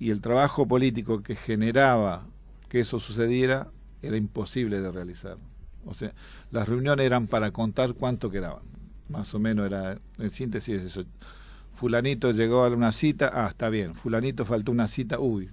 y 0.00 0.10
el 0.10 0.20
trabajo 0.20 0.66
político 0.66 1.22
que 1.22 1.36
generaba 1.36 2.26
que 2.68 2.80
eso 2.80 2.98
sucediera 2.98 3.70
era 4.02 4.16
imposible 4.16 4.80
de 4.80 4.90
realizar. 4.90 5.38
O 5.86 5.94
sea, 5.94 6.12
las 6.50 6.68
reuniones 6.68 7.06
eran 7.06 7.28
para 7.28 7.52
contar 7.52 7.94
cuánto 7.94 8.28
quedaban. 8.28 8.64
Más 9.08 9.32
o 9.36 9.38
menos 9.38 9.66
era, 9.66 9.98
en 10.18 10.30
síntesis, 10.32 10.82
eso. 10.82 11.04
Fulanito 11.70 12.32
llegó 12.32 12.64
a 12.64 12.68
una 12.70 12.90
cita, 12.90 13.30
ah, 13.32 13.46
está 13.46 13.68
bien. 13.68 13.94
Fulanito 13.94 14.44
faltó 14.44 14.72
una 14.72 14.88
cita, 14.88 15.20
uy, 15.20 15.48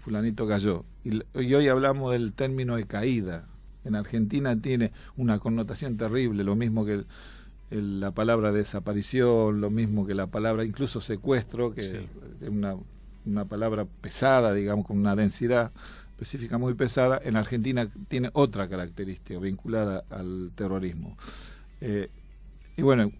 fulanito 0.00 0.48
cayó. 0.48 0.84
Y, 1.08 1.22
y 1.42 1.54
hoy 1.54 1.68
hablamos 1.68 2.12
del 2.12 2.32
término 2.32 2.76
de 2.76 2.86
caída. 2.86 3.48
En 3.84 3.94
Argentina 3.94 4.60
tiene 4.60 4.92
una 5.16 5.38
connotación 5.38 5.96
terrible, 5.96 6.44
lo 6.44 6.54
mismo 6.54 6.84
que 6.84 6.92
el, 6.94 7.06
el, 7.70 8.00
la 8.00 8.10
palabra 8.10 8.52
desaparición, 8.52 9.60
lo 9.62 9.70
mismo 9.70 10.06
que 10.06 10.14
la 10.14 10.26
palabra 10.26 10.64
incluso 10.64 11.00
secuestro, 11.00 11.72
que 11.72 11.82
sí. 11.82 12.08
es 12.42 12.48
una, 12.48 12.76
una 13.24 13.46
palabra 13.46 13.86
pesada, 14.02 14.52
digamos, 14.52 14.86
con 14.86 14.98
una 14.98 15.16
densidad 15.16 15.72
específica 16.10 16.58
muy 16.58 16.74
pesada, 16.74 17.20
en 17.22 17.36
Argentina 17.36 17.88
tiene 18.08 18.30
otra 18.32 18.68
característica 18.68 19.38
vinculada 19.38 20.04
al 20.10 20.50
terrorismo. 20.54 21.16
Eh, 21.80 22.10
y 22.76 22.82
bueno, 22.82 23.12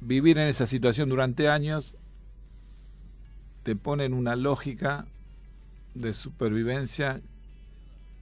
vivir 0.00 0.36
en 0.38 0.48
esa 0.48 0.66
situación 0.66 1.08
durante 1.08 1.48
años 1.48 1.96
te 3.62 3.76
pone 3.76 4.04
en 4.04 4.12
una 4.12 4.36
lógica 4.36 5.06
de 5.94 6.14
supervivencia 6.14 7.20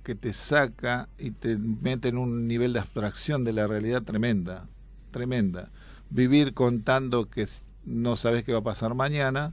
que 0.03 0.15
te 0.15 0.33
saca 0.33 1.09
y 1.19 1.31
te 1.31 1.57
mete 1.59 2.09
en 2.09 2.19
un 2.19 2.47
nivel 2.49 2.73
de 2.73 2.81
abstracción 2.81 3.45
de 3.45 3.53
la 3.53 3.67
realidad 3.67 4.03
tremenda, 4.03 4.69
tremenda. 5.11 5.71
Vivir 6.09 6.55
contando 6.55 7.29
que 7.29 7.47
no 7.85 8.17
sabes 8.17 8.45
qué 8.45 8.53
va 8.53 8.61
a 8.61 8.65
pasar 8.65 8.95
mañana, 8.95 9.53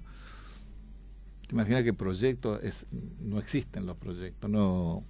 te 1.47 1.53
imaginas 1.55 1.83
que 1.83 1.93
proyectos 1.93 2.63
es, 2.63 2.85
no 3.19 3.39
existen 3.39 3.85
los 3.85 3.97
proyectos, 3.97 4.49
no... 4.49 5.03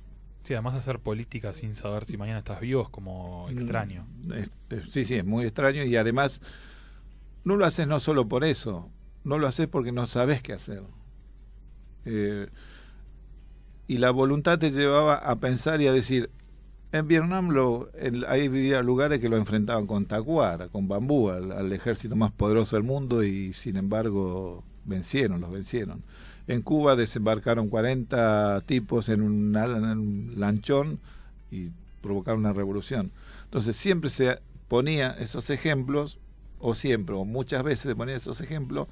Sí, 0.43 0.53
además 0.53 0.75
hacer 0.75 0.99
política 0.99 1.51
sin 1.51 1.75
saber 1.75 2.05
si 2.05 2.15
mañana 2.15 2.39
estás 2.39 2.61
vivo 2.61 2.83
es 2.83 2.89
como 2.89 3.49
extraño. 3.49 4.07
Es, 4.33 4.49
es, 4.69 4.89
sí, 4.91 5.03
sí, 5.03 5.15
es 5.15 5.25
muy 5.25 5.45
extraño 5.45 5.83
y 5.83 5.95
además 5.97 6.41
no 7.43 7.57
lo 7.57 7.65
haces 7.65 7.85
no 7.87 7.99
solo 7.99 8.27
por 8.29 8.45
eso, 8.45 8.89
no 9.23 9.37
lo 9.37 9.47
haces 9.47 9.67
porque 9.67 9.91
no 9.91 10.07
sabes 10.07 10.41
qué 10.41 10.53
hacer. 10.53 10.83
Eh, 12.05 12.47
y 13.88 13.97
la 13.97 14.11
voluntad 14.11 14.59
te 14.59 14.71
llevaba 14.71 15.15
a 15.15 15.38
pensar 15.38 15.81
y 15.81 15.88
a 15.88 15.93
decir, 15.93 16.29
en 16.91 17.07
Vietnam 17.07 17.49
lo, 17.49 17.89
el, 17.93 18.25
ahí 18.25 18.47
vivía 18.47 18.81
lugares 18.81 19.19
que 19.19 19.29
lo 19.29 19.38
enfrentaban 19.38 19.88
con 19.88 20.05
Tacuara, 20.05 20.67
con 20.67 20.88
Bambú, 20.88 21.29
al, 21.29 21.71
ejército 21.71 22.15
más 22.15 22.31
poderoso 22.31 22.75
del 22.75 22.83
mundo 22.83 23.23
y 23.23 23.53
sin 23.53 23.77
embargo 23.77 24.63
vencieron, 24.85 25.41
los 25.41 25.51
vencieron. 25.51 26.03
En 26.47 26.61
Cuba 26.61 26.95
desembarcaron 26.95 27.69
40 27.69 28.61
tipos 28.65 29.09
en, 29.09 29.21
en 29.55 29.99
un 29.99 30.33
lanchón 30.38 30.99
y 31.51 31.69
provocaron 32.01 32.39
una 32.41 32.53
revolución. 32.53 33.11
Entonces 33.45 33.75
siempre 33.75 34.09
se 34.09 34.39
ponía 34.67 35.11
esos 35.11 35.49
ejemplos, 35.49 36.19
o 36.59 36.73
siempre, 36.73 37.15
o 37.15 37.25
muchas 37.25 37.63
veces 37.63 37.89
se 37.89 37.95
ponía 37.95 38.15
esos 38.15 38.41
ejemplos, 38.41 38.88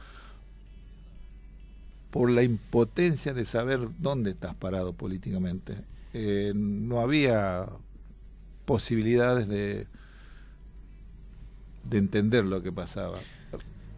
por 2.15 2.29
la 2.29 2.43
impotencia 2.43 3.33
de 3.33 3.43
saber 3.43 3.89
dónde 3.99 4.31
estás 4.31 4.55
parado 4.55 4.93
políticamente. 4.93 5.75
Eh, 6.13 6.53
no 6.55 7.01
había 7.01 7.65
posibilidades 8.63 9.49
de, 9.49 9.85
de 11.83 11.97
entender 11.97 12.45
lo 12.45 12.63
que 12.63 12.71
pasaba. 12.71 13.19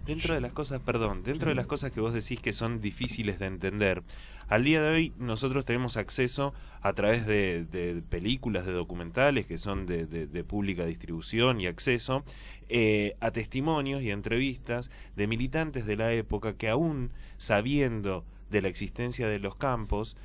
Dentro 0.08 0.34
de 0.34 0.42
las 0.42 0.52
cosas, 0.52 0.82
perdón, 0.82 1.22
dentro 1.22 1.50
de 1.50 1.56
las 1.56 1.68
cosas 1.68 1.92
que 1.92 2.00
vos 2.02 2.12
decís 2.12 2.40
que 2.40 2.54
son 2.54 2.82
difíciles 2.82 3.38
de 3.38 3.46
entender, 3.46 4.02
al 4.48 4.64
día 4.64 4.82
de 4.82 4.90
hoy 4.90 5.14
nosotros 5.18 5.66
tenemos 5.66 5.98
acceso 5.98 6.54
a 6.82 6.94
través 6.94 7.26
de, 7.26 8.02
películas, 8.10 8.66
de 8.66 8.72
documentales 8.72 9.46
que 9.46 9.58
son 9.58 9.86
de 9.86 10.44
pública 10.48 10.86
distribución 10.86 11.60
y 11.60 11.68
acceso, 11.68 12.24
eh, 12.70 13.16
a 13.22 13.32
testimonios 13.32 14.02
y 14.02 14.12
entrevistas 14.12 14.92
de 15.16 15.28
militantes 15.28 15.86
de 15.86 15.96
la 15.96 16.12
época 16.12 16.58
que 16.58 16.70
aún 16.70 17.12
sabiendo 17.38 18.26
de 18.50 18.62
la 18.62 18.68
existencia 18.68 19.30
de 19.30 19.40
los 19.40 19.56
campos, 19.56 20.18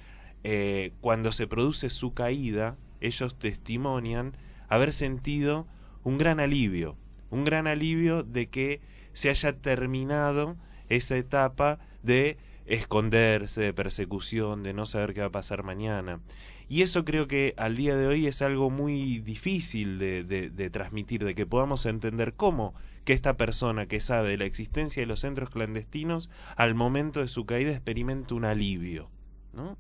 eh, 0.43 0.93
cuando 1.01 1.31
se 1.31 1.47
produce 1.47 1.89
su 1.89 2.15
caída, 2.15 2.77
ellos 3.01 3.39
testimonian 3.39 4.33
haber 4.69 4.93
sentido 4.93 5.69
un 6.03 6.19
gran 6.19 6.41
alivio, 6.41 6.97
un 7.31 7.45
gran 7.45 7.69
alivio 7.69 8.25
de 8.25 8.49
que 8.49 8.81
se 9.13 9.31
haya 9.31 9.53
terminado 9.53 10.57
esa 10.89 11.17
etapa 11.17 11.79
de 12.03 12.39
esconderse, 12.67 13.61
de 13.61 13.75
persecución, 13.75 14.63
de 14.63 14.73
no 14.73 14.87
saber 14.87 15.15
qué 15.15 15.21
va 15.21 15.27
a 15.27 15.33
pasar 15.33 15.63
mañana. 15.63 16.21
Y 16.69 16.83
eso 16.83 17.05
creo 17.05 17.29
que 17.29 17.55
al 17.57 17.77
día 17.77 17.97
de 17.97 18.07
hoy 18.07 18.27
es 18.27 18.41
algo 18.41 18.71
muy 18.71 19.19
difícil 19.19 19.99
de, 19.99 20.25
de, 20.25 20.49
de, 20.49 20.71
transmitir, 20.71 21.25
de 21.25 21.35
que 21.35 21.45
podamos 21.45 21.85
entender 21.87 22.35
cómo 22.35 22.75
que 23.05 23.13
esta 23.13 23.37
persona 23.37 23.87
que 23.87 24.01
sabe 24.01 24.31
de 24.31 24.39
la 24.39 24.45
existencia 24.45 25.03
de 25.03 25.07
los 25.07 25.21
centros 25.21 25.51
clandestinos, 25.51 26.31
al 26.57 26.75
momento 26.75 27.21
de 27.21 27.29
su 27.29 27.45
caída 27.45 27.73
experimenta 27.73 28.35
un 28.35 28.45
alivio. 28.45 29.11
¿no? 29.53 29.77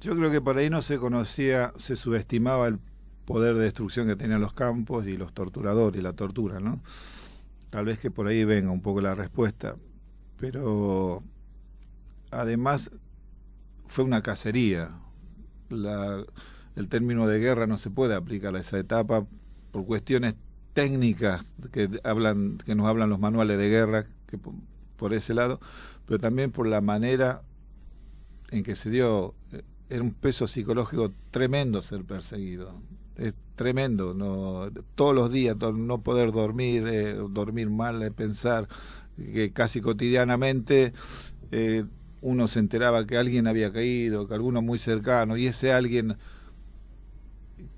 Yo 0.00 0.16
creo 0.16 0.30
que 0.30 0.40
por 0.40 0.58
ahí 0.58 0.70
no 0.70 0.82
se 0.82 0.98
conocía, 0.98 1.72
se 1.76 1.96
subestimaba 1.96 2.66
el 2.66 2.78
poder 3.24 3.54
de 3.54 3.64
destrucción 3.64 4.08
que 4.08 4.16
tenían 4.16 4.40
los 4.40 4.52
campos 4.52 5.06
y 5.06 5.16
los 5.16 5.32
torturadores 5.32 6.00
y 6.00 6.02
la 6.02 6.14
tortura, 6.14 6.60
¿no? 6.60 6.82
Tal 7.70 7.84
vez 7.84 7.98
que 7.98 8.10
por 8.10 8.26
ahí 8.26 8.44
venga 8.44 8.70
un 8.70 8.82
poco 8.82 9.00
la 9.00 9.14
respuesta, 9.14 9.76
pero 10.42 11.22
además 12.32 12.90
fue 13.86 14.02
una 14.02 14.22
cacería. 14.22 14.90
La, 15.68 16.24
el 16.74 16.88
término 16.88 17.28
de 17.28 17.38
guerra 17.38 17.68
no 17.68 17.78
se 17.78 17.90
puede 17.90 18.16
aplicar 18.16 18.56
a 18.56 18.58
esa 18.58 18.76
etapa 18.76 19.24
por 19.70 19.86
cuestiones 19.86 20.34
técnicas 20.74 21.54
que 21.70 21.88
hablan 22.02 22.58
que 22.58 22.74
nos 22.74 22.88
hablan 22.88 23.08
los 23.08 23.20
manuales 23.20 23.56
de 23.56 23.68
guerra 23.68 24.06
que 24.26 24.36
por, 24.96 25.14
ese 25.14 25.32
lado, 25.32 25.60
pero 26.06 26.18
también 26.18 26.50
por 26.50 26.66
la 26.66 26.80
manera 26.80 27.42
en 28.50 28.64
que 28.64 28.74
se 28.74 28.90
dio 28.90 29.36
era 29.88 30.02
un 30.02 30.12
peso 30.12 30.48
psicológico 30.48 31.12
tremendo 31.30 31.82
ser 31.82 32.04
perseguido 32.04 32.82
es 33.16 33.34
tremendo 33.56 34.14
no 34.14 34.70
todos 34.94 35.14
los 35.14 35.30
días 35.30 35.56
no 35.56 36.02
poder 36.02 36.32
dormir 36.32 36.86
eh, 36.86 37.14
dormir 37.30 37.70
mal 37.70 38.02
eh, 38.02 38.10
pensar 38.10 38.68
que 39.32 39.52
casi 39.52 39.80
cotidianamente 39.80 40.92
eh, 41.50 41.84
uno 42.22 42.48
se 42.48 42.60
enteraba 42.60 43.06
que 43.06 43.18
alguien 43.18 43.46
había 43.46 43.72
caído 43.72 44.26
que 44.26 44.34
alguno 44.34 44.62
muy 44.62 44.78
cercano 44.78 45.36
y 45.36 45.48
ese 45.48 45.72
alguien 45.72 46.16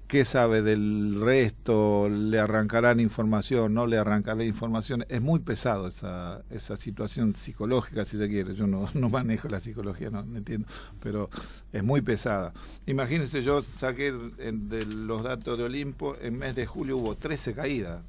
qué 0.07 0.25
sabe 0.25 0.63
del 0.63 1.21
resto 1.21 2.09
le 2.09 2.39
arrancarán 2.39 3.01
información 3.01 3.73
no 3.73 3.87
le 3.87 3.97
arrancarán 3.97 4.47
información 4.47 5.05
es 5.09 5.23
muy 5.23 5.41
pesado 5.41 5.89
esa 5.89 6.45
esa 6.51 6.77
situación 6.77 7.35
psicológica 7.35 8.05
si 8.05 8.19
se 8.19 8.29
quiere. 8.29 8.55
Yo 8.55 8.67
no, 8.67 8.89
no 8.95 9.09
manejo 9.09 9.49
la 9.49 9.61
psicología 9.61 10.11
no, 10.11 10.21
entiendo 10.37 10.69
pero 11.01 11.31
es 11.73 11.83
muy 11.83 12.03
pesada. 12.03 12.53
Imagínense 12.87 13.43
yo 13.43 13.63
saqué 13.63 14.13
de 14.13 14.87
los 14.87 15.23
datos 15.23 15.57
de 15.59 15.65
Olimpo 15.65 16.17
en 16.21 16.39
mes 16.39 16.55
de 16.55 16.67
julio 16.67 16.99
hubo 16.99 17.17
13 17.17 17.55
caídas. 17.55 18.05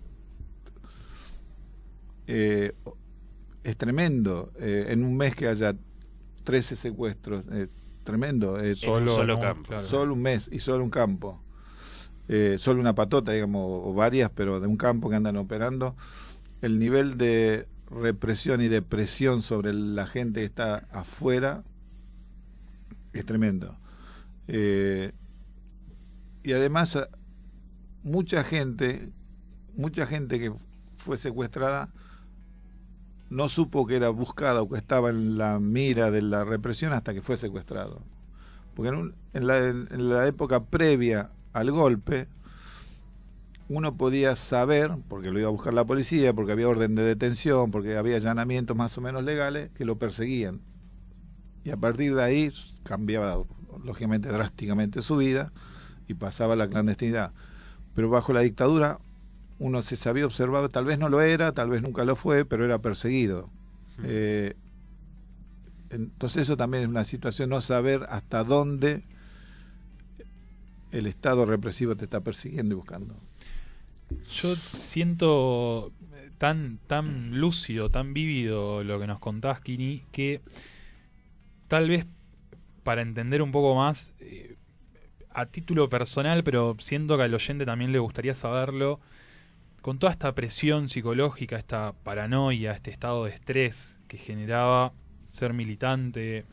Eh, 2.28 2.74
es 3.66 3.78
tremendo 3.78 4.52
eh, 4.60 4.86
en 4.90 5.04
un 5.04 5.18
mes 5.18 5.36
que 5.36 5.48
haya 5.48 5.76
13 6.44 6.76
secuestros 6.76 7.46
eh, 7.52 7.68
tremendo 8.04 8.60
eh, 8.60 8.76
solo, 8.76 9.12
solo 9.12 9.40
campo 9.40 9.70
claro. 9.70 9.88
solo 9.88 10.14
un 10.14 10.22
mes 10.22 10.50
y 10.52 10.60
solo 10.60 10.84
un 10.84 10.90
campo 10.90 11.42
eh, 12.28 12.58
solo 12.60 12.80
una 12.80 12.96
patota, 12.96 13.32
digamos, 13.34 13.64
o 13.64 13.94
varias, 13.94 14.32
pero 14.34 14.60
de 14.60 14.68
un 14.68 14.78
campo 14.78 15.10
que 15.10 15.16
andan 15.16 15.38
operando, 15.38 15.96
el 16.62 16.80
nivel 16.80 17.18
de 17.18 17.68
represión 17.92 18.62
y 18.62 18.68
de 18.68 18.82
presión 18.82 19.44
sobre 19.44 19.74
la 19.74 20.08
gente 20.08 20.40
que 20.40 20.46
está 20.46 20.88
afuera 20.92 21.64
es 23.14 23.26
tremendo. 23.26 23.78
Eh, 24.48 25.12
y 26.44 26.54
además, 26.54 26.98
mucha 28.02 28.44
gente, 28.44 29.12
mucha 29.76 30.08
gente 30.08 30.40
que 30.40 30.52
fue 30.98 31.18
secuestrada 31.18 31.94
no 33.36 33.50
supo 33.50 33.86
que 33.86 33.98
era 33.98 34.10
buscada 34.10 34.62
o 34.62 34.70
que 34.70 34.78
estaba 34.78 35.10
en 35.10 35.38
la 35.38 35.60
mira 35.60 36.10
de 36.10 36.22
la 36.22 36.46
represión 36.46 36.94
hasta 36.94 37.14
que 37.14 37.22
fue 37.22 37.36
secuestrado. 37.36 38.02
Porque 38.74 38.90
en, 38.90 38.96
un, 38.96 39.16
en, 39.34 39.48
la, 39.48 39.58
en 39.58 40.10
la 40.10 40.26
época 40.26 40.64
previa 40.64 41.32
al 41.52 41.70
golpe, 41.72 42.28
uno 43.68 43.98
podía 43.98 44.38
saber, 44.38 44.96
porque 45.10 45.32
lo 45.32 45.40
iba 45.40 45.50
a 45.50 45.52
buscar 45.52 45.74
la 45.74 45.84
policía, 45.84 46.34
porque 46.34 46.54
había 46.54 46.70
orden 46.70 46.96
de 46.96 47.04
detención, 47.04 47.72
porque 47.72 47.98
había 47.98 48.16
allanamientos 48.16 48.78
más 48.78 48.98
o 48.98 49.02
menos 49.02 49.24
legales, 49.26 49.70
que 49.72 49.84
lo 49.84 49.98
perseguían. 49.98 50.62
Y 51.66 51.72
a 51.72 51.78
partir 51.78 52.16
de 52.16 52.24
ahí 52.24 52.54
cambiaba 52.84 53.44
lógicamente 53.84 54.30
drásticamente 54.30 55.02
su 55.02 55.18
vida 55.18 55.52
y 56.08 56.14
pasaba 56.14 56.54
a 56.54 56.58
la 56.58 56.70
clandestinidad. 56.70 57.34
Pero 57.96 58.10
bajo 58.10 58.32
la 58.32 58.42
dictadura 58.42 59.00
uno 59.60 59.82
se 59.82 59.96
sabía 59.96 60.26
observado, 60.26 60.70
tal 60.70 60.86
vez 60.86 61.00
no 61.00 61.10
lo 61.10 61.22
era, 61.22 61.54
tal 61.54 61.70
vez 61.70 61.82
nunca 61.82 62.04
lo 62.06 62.16
fue, 62.16 62.46
pero 62.46 62.66
era 62.66 62.80
perseguido. 62.80 63.50
Eh, 64.04 64.56
entonces 65.90 66.44
eso 66.44 66.58
también 66.58 66.84
es 66.84 66.90
una 66.90 67.06
situación, 67.06 67.50
no 67.50 67.62
saber 67.62 68.06
hasta 68.10 68.44
dónde 68.44 69.04
el 70.92 71.08
Estado 71.08 71.46
represivo 71.46 71.96
te 71.96 72.06
está 72.06 72.22
persiguiendo 72.22 72.74
y 72.74 72.78
buscando. 72.78 73.16
Yo 74.32 74.56
siento 74.56 75.92
tan, 76.38 76.80
tan 76.88 77.40
lúcido, 77.40 77.90
tan 77.90 78.14
vívido 78.14 78.84
lo 78.84 79.00
que 79.00 79.08
nos 79.08 79.20
contás, 79.20 79.62
Kini, 79.62 80.04
que 80.12 80.42
tal 81.68 81.90
vez 81.90 82.06
para 82.84 83.02
entender 83.02 83.42
un 83.42 83.52
poco 83.52 83.76
más, 83.76 84.14
eh, 84.20 84.58
a 85.32 85.48
título 85.48 85.90
personal, 85.90 86.44
pero 86.44 86.76
siento 86.80 87.18
que 87.18 87.24
al 87.24 87.34
oyente 87.34 87.66
también 87.66 87.92
le 87.92 88.00
gustaría 88.00 88.34
saberlo, 88.34 89.00
con 89.86 90.00
toda 90.00 90.12
esta 90.14 90.34
presión 90.34 90.90
psicológica, 90.90 91.58
esta 91.58 91.94
paranoia, 92.04 92.72
este 92.72 92.90
estado 92.90 93.26
de 93.26 93.30
estrés 93.30 94.00
que 94.08 94.18
generaba 94.18 94.94
ser 95.28 95.54
militante, 95.54 96.44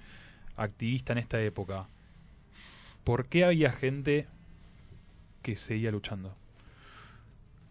activista 0.58 1.14
en 1.14 1.18
esta 1.20 1.40
época, 1.40 1.86
¿por 3.04 3.24
qué 3.24 3.46
había 3.46 3.72
gente 3.72 4.26
que 5.42 5.56
seguía 5.56 5.90
luchando? 5.90 6.34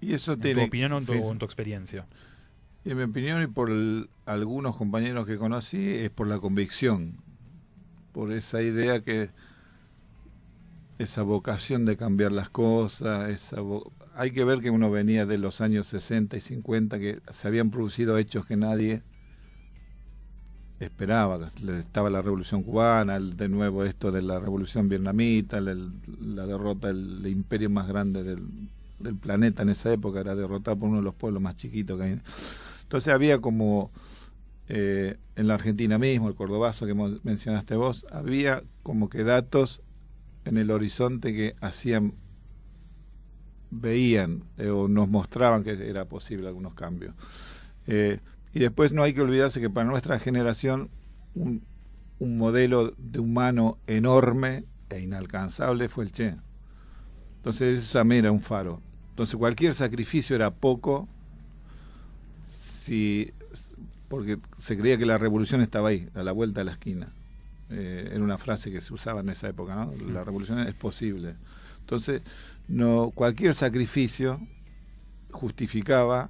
Y 0.01 0.15
eso 0.15 0.33
en 0.33 0.41
tiene, 0.41 0.61
tu 0.61 0.67
opinión 0.67 0.93
o 0.93 0.97
en 0.97 1.05
tu, 1.05 1.13
sí, 1.13 1.19
en 1.19 1.37
tu 1.37 1.45
experiencia. 1.45 2.07
En 2.83 2.97
mi 2.97 3.03
opinión 3.03 3.43
y 3.43 3.45
por 3.45 3.69
el- 3.69 4.09
algunos 4.25 4.75
compañeros 4.75 5.27
que 5.27 5.37
conocí 5.37 5.89
es 5.91 6.09
por 6.09 6.25
la 6.25 6.39
convicción, 6.39 7.17
por 8.13 8.31
esa 8.31 8.63
idea 8.63 9.01
que 9.01 9.29
esa 10.97 11.21
vocación 11.21 11.85
de 11.85 11.97
cambiar 11.97 12.31
las 12.31 12.49
cosas, 12.49 13.29
esa 13.29 13.57
vo- 13.61 13.91
hay 14.15 14.31
que 14.31 14.43
ver 14.43 14.59
que 14.59 14.69
uno 14.69 14.91
venía 14.91 15.25
de 15.25 15.37
los 15.37 15.61
años 15.61 15.87
60 15.87 16.37
y 16.37 16.41
50 16.41 16.99
que 16.99 17.19
se 17.29 17.47
habían 17.47 17.71
producido 17.71 18.17
hechos 18.17 18.45
que 18.45 18.57
nadie 18.57 19.03
esperaba, 20.79 21.47
estaba 21.47 22.09
la 22.09 22.21
revolución 22.21 22.63
cubana, 22.63 23.15
el- 23.15 23.37
de 23.37 23.49
nuevo 23.49 23.83
esto 23.85 24.11
de 24.11 24.21
la 24.21 24.39
revolución 24.39 24.89
vietnamita, 24.89 25.59
el- 25.59 25.91
la 26.19 26.45
derrota 26.47 26.87
del 26.87 27.25
imperio 27.27 27.69
más 27.69 27.87
grande 27.87 28.23
del, 28.23 28.43
planeta 29.19 29.63
en 29.63 29.69
esa 29.69 29.91
época, 29.91 30.19
era 30.19 30.35
derrotado 30.35 30.77
por 30.77 30.89
uno 30.89 30.99
de 30.99 31.03
los 31.03 31.15
pueblos 31.15 31.41
más 31.41 31.55
chiquitos 31.55 31.97
que 31.97 32.03
hay. 32.05 32.21
Entonces 32.83 33.11
había 33.13 33.39
como 33.39 33.89
eh, 34.69 35.17
en 35.35 35.47
la 35.47 35.55
Argentina 35.55 35.97
mismo, 35.97 36.29
el 36.29 36.35
cordobazo 36.35 36.85
que 36.85 36.93
mencionaste 37.23 37.75
vos, 37.75 38.05
había 38.11 38.63
como 38.83 39.09
que 39.09 39.23
datos 39.23 39.81
en 40.45 40.57
el 40.57 40.71
horizonte 40.71 41.33
que 41.33 41.55
hacían, 41.61 42.13
veían 43.71 44.43
eh, 44.57 44.69
o 44.69 44.87
nos 44.87 45.09
mostraban 45.09 45.63
que 45.63 45.71
era 45.89 46.05
posible 46.05 46.47
algunos 46.47 46.73
cambios. 46.73 47.15
Eh, 47.87 48.19
y 48.53 48.59
después 48.59 48.91
no 48.91 49.01
hay 49.01 49.13
que 49.13 49.21
olvidarse 49.21 49.61
que 49.61 49.69
para 49.69 49.89
nuestra 49.89 50.19
generación 50.19 50.89
un, 51.33 51.63
un 52.19 52.37
modelo 52.37 52.93
de 52.97 53.19
humano 53.19 53.79
enorme 53.87 54.65
e 54.89 54.99
inalcanzable 54.99 55.89
fue 55.89 56.03
el 56.03 56.11
Che. 56.11 56.35
Entonces 57.37 57.79
eso 57.79 57.99
también 57.99 58.25
era 58.25 58.31
un 58.31 58.41
faro. 58.41 58.81
Entonces 59.09 59.35
cualquier 59.35 59.73
sacrificio 59.73 60.35
era 60.35 60.51
poco 60.51 61.07
si 62.45 63.33
porque 64.07 64.37
se 64.57 64.77
creía 64.77 64.97
que 64.97 65.05
la 65.05 65.17
revolución 65.17 65.61
estaba 65.61 65.89
ahí, 65.89 66.09
a 66.13 66.21
la 66.21 66.33
vuelta 66.33 66.59
de 66.59 66.65
la 66.65 66.73
esquina. 66.73 67.13
Eh, 67.69 68.09
era 68.11 68.21
una 68.21 68.37
frase 68.37 68.69
que 68.69 68.81
se 68.81 68.93
usaba 68.93 69.21
en 69.21 69.29
esa 69.29 69.47
época, 69.47 69.73
¿no? 69.73 69.93
La 70.11 70.25
revolución 70.25 70.59
es 70.59 70.73
posible. 70.73 71.35
Entonces, 71.81 72.21
no 72.67 73.11
cualquier 73.11 73.53
sacrificio 73.53 74.39
justificaba 75.31 76.29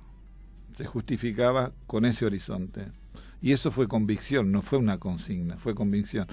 se 0.74 0.86
justificaba 0.86 1.72
con 1.88 2.06
ese 2.06 2.26
horizonte. 2.26 2.88
Y 3.42 3.54
eso 3.54 3.72
fue 3.72 3.88
convicción, 3.88 4.52
no 4.52 4.62
fue 4.62 4.80
una 4.80 5.00
consigna, 5.00 5.58
fue 5.58 5.76
convicción. 5.76 6.28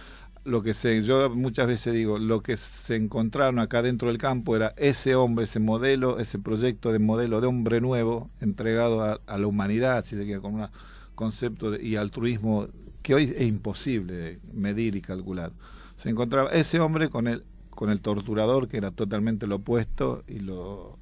Lo 0.45 0.63
que 0.63 0.75
se, 0.75 1.03
yo 1.03 1.29
muchas 1.31 1.67
veces 1.67 1.95
digo, 1.95 2.19
lo 2.19 2.43
que 2.43 2.57
se 2.57 2.97
encontraron 2.97 3.59
acá 3.59 3.83
dentro 3.83 4.09
del 4.09 4.19
campo 4.19 4.57
era 4.57 4.73
ese 4.77 5.15
hombre, 5.15 5.45
ese 5.45 5.59
modelo, 5.59 6.19
ese 6.19 6.39
proyecto 6.39 6.93
de 6.93 6.99
modelo 6.99 7.41
de 7.41 7.47
hombre 7.47 7.81
nuevo 7.81 8.31
entregado 8.41 9.03
a, 9.03 9.39
la 9.39 9.47
humanidad, 9.47 10.05
si 10.05 10.17
se 10.17 10.25
quiere, 10.25 10.41
con 10.41 10.55
un 10.55 10.67
concepto 11.15 11.71
de, 11.71 11.85
y 11.85 11.97
altruismo 11.97 12.67
que 13.03 13.15
hoy 13.15 13.25
es 13.25 13.47
imposible 13.47 14.39
medir 14.53 14.97
y 14.97 15.01
calcular. 15.01 15.53
Se 15.97 16.11
encontraba 16.11 16.51
ese 16.51 16.79
hombre 16.79 17.09
con 17.09 17.27
el, 17.27 17.43
con 17.79 17.91
el 17.91 18.01
torturador, 18.01 18.67
que 18.67 18.77
era 18.77 18.91
totalmente 18.91 19.47
lo 19.47 19.55
opuesto 19.55 20.25
y 20.27 20.41
lo, 20.41 20.99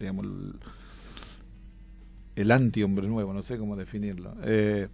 digamos, 0.00 0.24
el 2.36 2.50
anti-hombre 2.50 3.06
nuevo, 3.06 3.34
no 3.34 3.42
sé 3.42 3.58
cómo 3.58 3.76
definirlo. 3.76 4.34
Eh, 4.44 4.88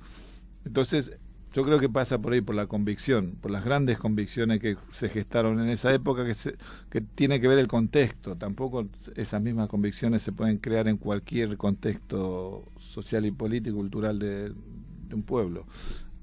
entonces, 0.65 1.13
yo 1.53 1.63
creo 1.63 1.79
que 1.79 1.89
pasa 1.89 2.19
por 2.19 2.33
ahí, 2.33 2.41
por 2.41 2.57
la 2.57 2.67
convicción, 2.67 3.37
por 3.41 3.53
las 3.53 3.65
grandes 3.65 3.99
convicciones 3.99 4.59
que 4.59 4.77
se 4.89 5.09
gestaron 5.09 5.61
en 5.61 5.69
esa 5.69 5.95
época, 5.95 6.27
que, 6.27 6.35
se, 6.35 6.57
que 6.91 7.01
tiene 7.01 7.41
que 7.41 7.47
ver 7.47 7.61
el 7.61 7.69
contexto. 7.69 8.35
Tampoco 8.35 8.89
esas 9.15 9.41
mismas 9.41 9.69
convicciones 9.69 10.23
se 10.23 10.33
pueden 10.33 10.59
crear 10.59 10.89
en 10.89 10.97
cualquier 10.97 11.57
contexto 11.57 12.65
social 12.79 13.25
y 13.27 13.31
político, 13.31 13.77
cultural 13.77 14.19
de, 14.19 14.49
de 14.49 15.15
un 15.15 15.23
pueblo. 15.23 15.67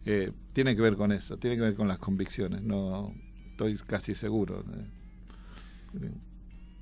Eh, 0.06 0.34
tiene 0.52 0.76
que 0.76 0.82
ver 0.82 0.98
con 0.98 1.14
eso, 1.14 1.38
tiene 1.38 1.56
que 1.56 1.62
ver 1.62 1.76
con 1.76 1.88
las 1.88 2.00
convicciones, 2.00 2.62
no 2.64 3.14
estoy 3.66 3.88
casi 3.88 4.16
seguro. 4.16 4.64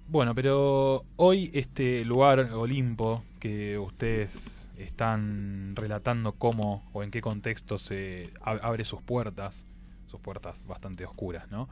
Bueno, 0.07 0.33
pero 0.33 1.03
hoy 1.17 1.51
este 1.53 2.03
lugar 2.03 2.39
Olimpo 2.53 3.23
que 3.39 3.77
ustedes 3.77 4.67
están 4.77 5.75
relatando 5.75 6.33
cómo 6.33 6.83
o 6.93 7.03
en 7.03 7.11
qué 7.11 7.21
contexto 7.21 7.77
se 7.77 8.33
ab- 8.41 8.59
abre 8.63 8.85
sus 8.85 9.01
puertas, 9.01 9.65
sus 10.07 10.19
puertas 10.19 10.65
bastante 10.65 11.05
oscuras, 11.05 11.49
¿no? 11.51 11.69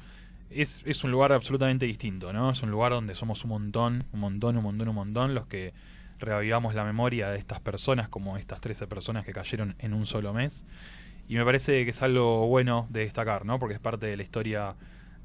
Es, 0.50 0.84
es 0.86 1.04
un 1.04 1.12
lugar 1.12 1.34
absolutamente 1.34 1.86
distinto, 1.86 2.32
¿no? 2.32 2.52
Es 2.52 2.62
un 2.62 2.70
lugar 2.72 2.92
donde 2.92 3.16
somos 3.16 3.44
un 3.44 3.50
montón, 3.50 4.04
un 4.14 4.20
montón, 4.20 4.56
un 4.58 4.64
montón, 4.64 4.88
un 4.90 4.96
montón 4.96 5.34
los 5.34 5.48
que 5.48 5.74
reavivamos 6.20 6.76
la 6.76 6.86
memoria 6.86 7.30
de 7.30 7.38
estas 7.38 7.60
personas, 7.60 8.08
como 8.08 8.38
estas 8.38 8.62
13 8.62 8.88
personas 8.88 9.26
que 9.26 9.34
cayeron 9.34 9.76
en 9.80 9.94
un 9.94 10.06
solo 10.06 10.34
mes. 10.34 10.64
Y 11.28 11.36
me 11.36 11.44
parece 11.46 11.84
que 11.84 11.92
es 11.92 12.02
algo 12.02 12.48
bueno 12.48 12.88
de 12.90 13.02
destacar, 13.02 13.46
¿no? 13.46 13.60
Porque 13.60 13.76
es 13.76 13.80
parte 13.82 14.06
de 14.08 14.18
la 14.18 14.24
historia 14.24 14.76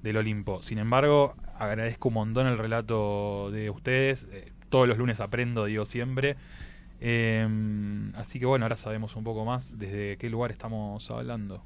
del 0.02 0.16
Olimpo. 0.16 0.62
Sin 0.62 0.78
embargo, 0.78 1.34
agradezco 1.58 2.08
un 2.08 2.14
montón 2.14 2.46
el 2.46 2.58
relato 2.58 3.50
de 3.52 3.70
ustedes. 3.70 4.26
Eh, 4.32 4.52
todos 4.68 4.88
los 4.88 4.98
lunes 4.98 5.20
aprendo, 5.20 5.64
digo 5.66 5.84
siempre. 5.84 6.36
Eh, 7.00 7.48
así 8.14 8.38
que 8.38 8.46
bueno, 8.46 8.64
ahora 8.64 8.76
sabemos 8.76 9.16
un 9.16 9.24
poco 9.24 9.44
más 9.44 9.78
desde 9.78 10.16
qué 10.18 10.30
lugar 10.30 10.50
estamos 10.52 11.10
hablando. 11.10 11.62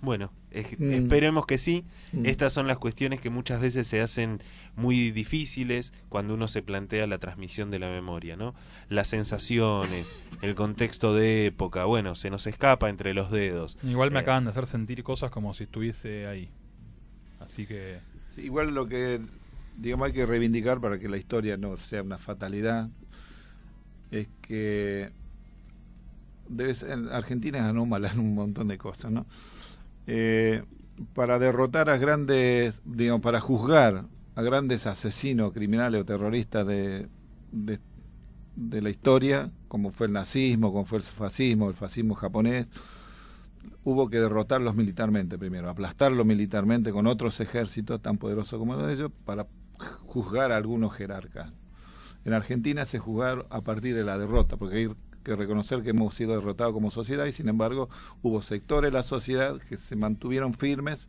Bueno, 0.00 0.30
es- 0.52 0.78
Mm. 0.78 0.92
esperemos 0.92 1.44
que 1.46 1.58
sí. 1.58 1.84
Mm. 2.12 2.26
Estas 2.26 2.52
son 2.52 2.68
las 2.68 2.78
cuestiones 2.78 3.20
que 3.20 3.30
muchas 3.30 3.60
veces 3.60 3.86
se 3.88 4.00
hacen 4.00 4.40
muy 4.76 5.10
difíciles 5.10 5.92
cuando 6.08 6.34
uno 6.34 6.46
se 6.46 6.62
plantea 6.62 7.08
la 7.08 7.18
transmisión 7.18 7.70
de 7.72 7.80
la 7.80 7.88
memoria, 7.90 8.36
¿no? 8.36 8.54
Las 8.88 9.08
sensaciones, 9.08 10.14
el 10.40 10.54
contexto 10.54 11.14
de 11.14 11.46
época, 11.46 11.84
bueno, 11.84 12.14
se 12.14 12.30
nos 12.30 12.46
escapa 12.46 12.88
entre 12.90 13.12
los 13.12 13.32
dedos. 13.32 13.76
Igual 13.82 14.12
me 14.12 14.18
Eh, 14.20 14.22
acaban 14.22 14.44
de 14.44 14.50
hacer 14.50 14.66
sentir 14.66 15.02
cosas 15.02 15.32
como 15.32 15.52
si 15.52 15.64
estuviese 15.64 16.28
ahí. 16.28 16.48
Así 17.48 17.66
que... 17.66 17.98
Igual 18.36 18.72
lo 18.72 18.86
que 18.86 19.20
digamos 19.78 20.08
hay 20.08 20.12
que 20.12 20.26
reivindicar 20.26 20.80
para 20.80 20.98
que 20.98 21.08
la 21.08 21.16
historia 21.16 21.56
no 21.56 21.76
sea 21.76 22.02
una 22.02 22.18
fatalidad 22.18 22.88
es 24.10 24.28
que 24.42 25.10
debe 26.48 26.74
ser, 26.74 26.98
Argentina 27.10 27.58
es 27.58 27.64
anómala 27.64 28.10
en 28.12 28.20
un 28.20 28.34
montón 28.34 28.68
de 28.68 28.78
cosas, 28.78 29.10
¿no? 29.10 29.26
Eh, 30.06 30.62
para 31.14 31.38
derrotar 31.38 31.90
a 31.90 31.96
grandes, 31.96 32.80
digamos, 32.84 33.22
para 33.22 33.40
juzgar 33.40 34.04
a 34.34 34.42
grandes 34.42 34.86
asesinos, 34.86 35.52
criminales 35.52 36.00
o 36.00 36.04
terroristas 36.04 36.66
de, 36.66 37.08
de 37.52 38.82
la 38.82 38.90
historia, 38.90 39.50
como 39.68 39.90
fue 39.90 40.06
el 40.06 40.12
nazismo, 40.12 40.72
como 40.72 40.84
fue 40.84 40.98
el 40.98 41.04
fascismo, 41.04 41.68
el 41.68 41.74
fascismo 41.74 42.14
japonés, 42.14 42.68
hubo 43.84 44.08
que 44.08 44.20
derrotarlos 44.20 44.74
militarmente 44.74 45.38
primero, 45.38 45.68
aplastarlos 45.68 46.26
militarmente 46.26 46.92
con 46.92 47.06
otros 47.06 47.40
ejércitos 47.40 48.00
tan 48.00 48.18
poderosos 48.18 48.58
como 48.58 48.88
ellos 48.88 49.10
para 49.24 49.46
juzgar 50.06 50.52
a 50.52 50.56
algunos 50.56 50.94
jerarcas. 50.94 51.52
En 52.24 52.32
Argentina 52.32 52.84
se 52.86 52.98
juzgaron 52.98 53.46
a 53.50 53.60
partir 53.62 53.94
de 53.94 54.04
la 54.04 54.18
derrota, 54.18 54.56
porque 54.56 54.76
hay 54.76 54.90
que 55.22 55.36
reconocer 55.36 55.82
que 55.82 55.90
hemos 55.90 56.14
sido 56.14 56.34
derrotados 56.34 56.72
como 56.72 56.90
sociedad 56.90 57.26
y 57.26 57.32
sin 57.32 57.48
embargo 57.48 57.88
hubo 58.22 58.42
sectores 58.42 58.90
de 58.90 58.96
la 58.96 59.02
sociedad 59.02 59.58
que 59.60 59.76
se 59.76 59.96
mantuvieron 59.96 60.54
firmes 60.54 61.08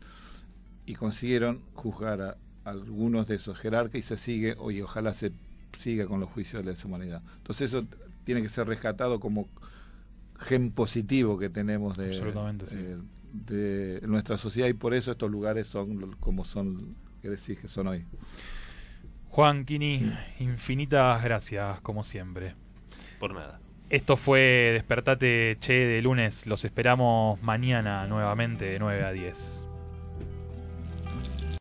y 0.86 0.96
consiguieron 0.96 1.62
juzgar 1.74 2.22
a 2.22 2.38
algunos 2.66 3.28
de 3.28 3.36
esos 3.36 3.58
jerarcas 3.58 4.00
y 4.00 4.02
se 4.02 4.18
sigue, 4.18 4.56
y 4.72 4.82
ojalá 4.82 5.14
se 5.14 5.32
siga 5.74 6.06
con 6.06 6.20
los 6.20 6.30
juicios 6.30 6.64
de 6.64 6.74
la 6.74 6.78
humanidad. 6.86 7.22
Entonces 7.38 7.74
eso 7.74 7.86
tiene 8.24 8.42
que 8.42 8.50
ser 8.50 8.68
rescatado 8.68 9.20
como 9.20 9.48
gen 10.40 10.72
positivo 10.72 11.38
que 11.38 11.50
tenemos 11.50 11.98
de, 11.98 12.08
Absolutamente, 12.08 12.68
sí. 12.68 12.76
eh, 12.78 12.98
de 13.34 14.08
nuestra 14.08 14.38
sociedad 14.38 14.68
y 14.68 14.74
por 14.74 14.94
eso 14.94 15.12
estos 15.12 15.30
lugares 15.30 15.68
son 15.68 16.14
como 16.20 16.46
son, 16.46 16.96
que 17.22 17.30
decís 17.30 17.60
que 17.60 17.68
son 17.68 17.88
hoy. 17.88 18.06
Juan 19.30 19.66
Kini, 19.66 20.12
infinitas 20.40 21.24
gracias, 21.24 21.80
como 21.82 22.04
siempre. 22.04 22.56
Por 23.20 23.34
nada. 23.34 23.60
Esto 23.90 24.18
fue 24.18 24.72
Despertate 24.74 25.58
Che 25.60 25.74
de 25.74 26.02
lunes. 26.02 26.46
Los 26.46 26.66
esperamos 26.66 27.42
mañana 27.42 28.06
nuevamente 28.08 28.66
de 28.66 28.80
9 28.80 29.04
a 29.04 29.12
10. 29.12 29.69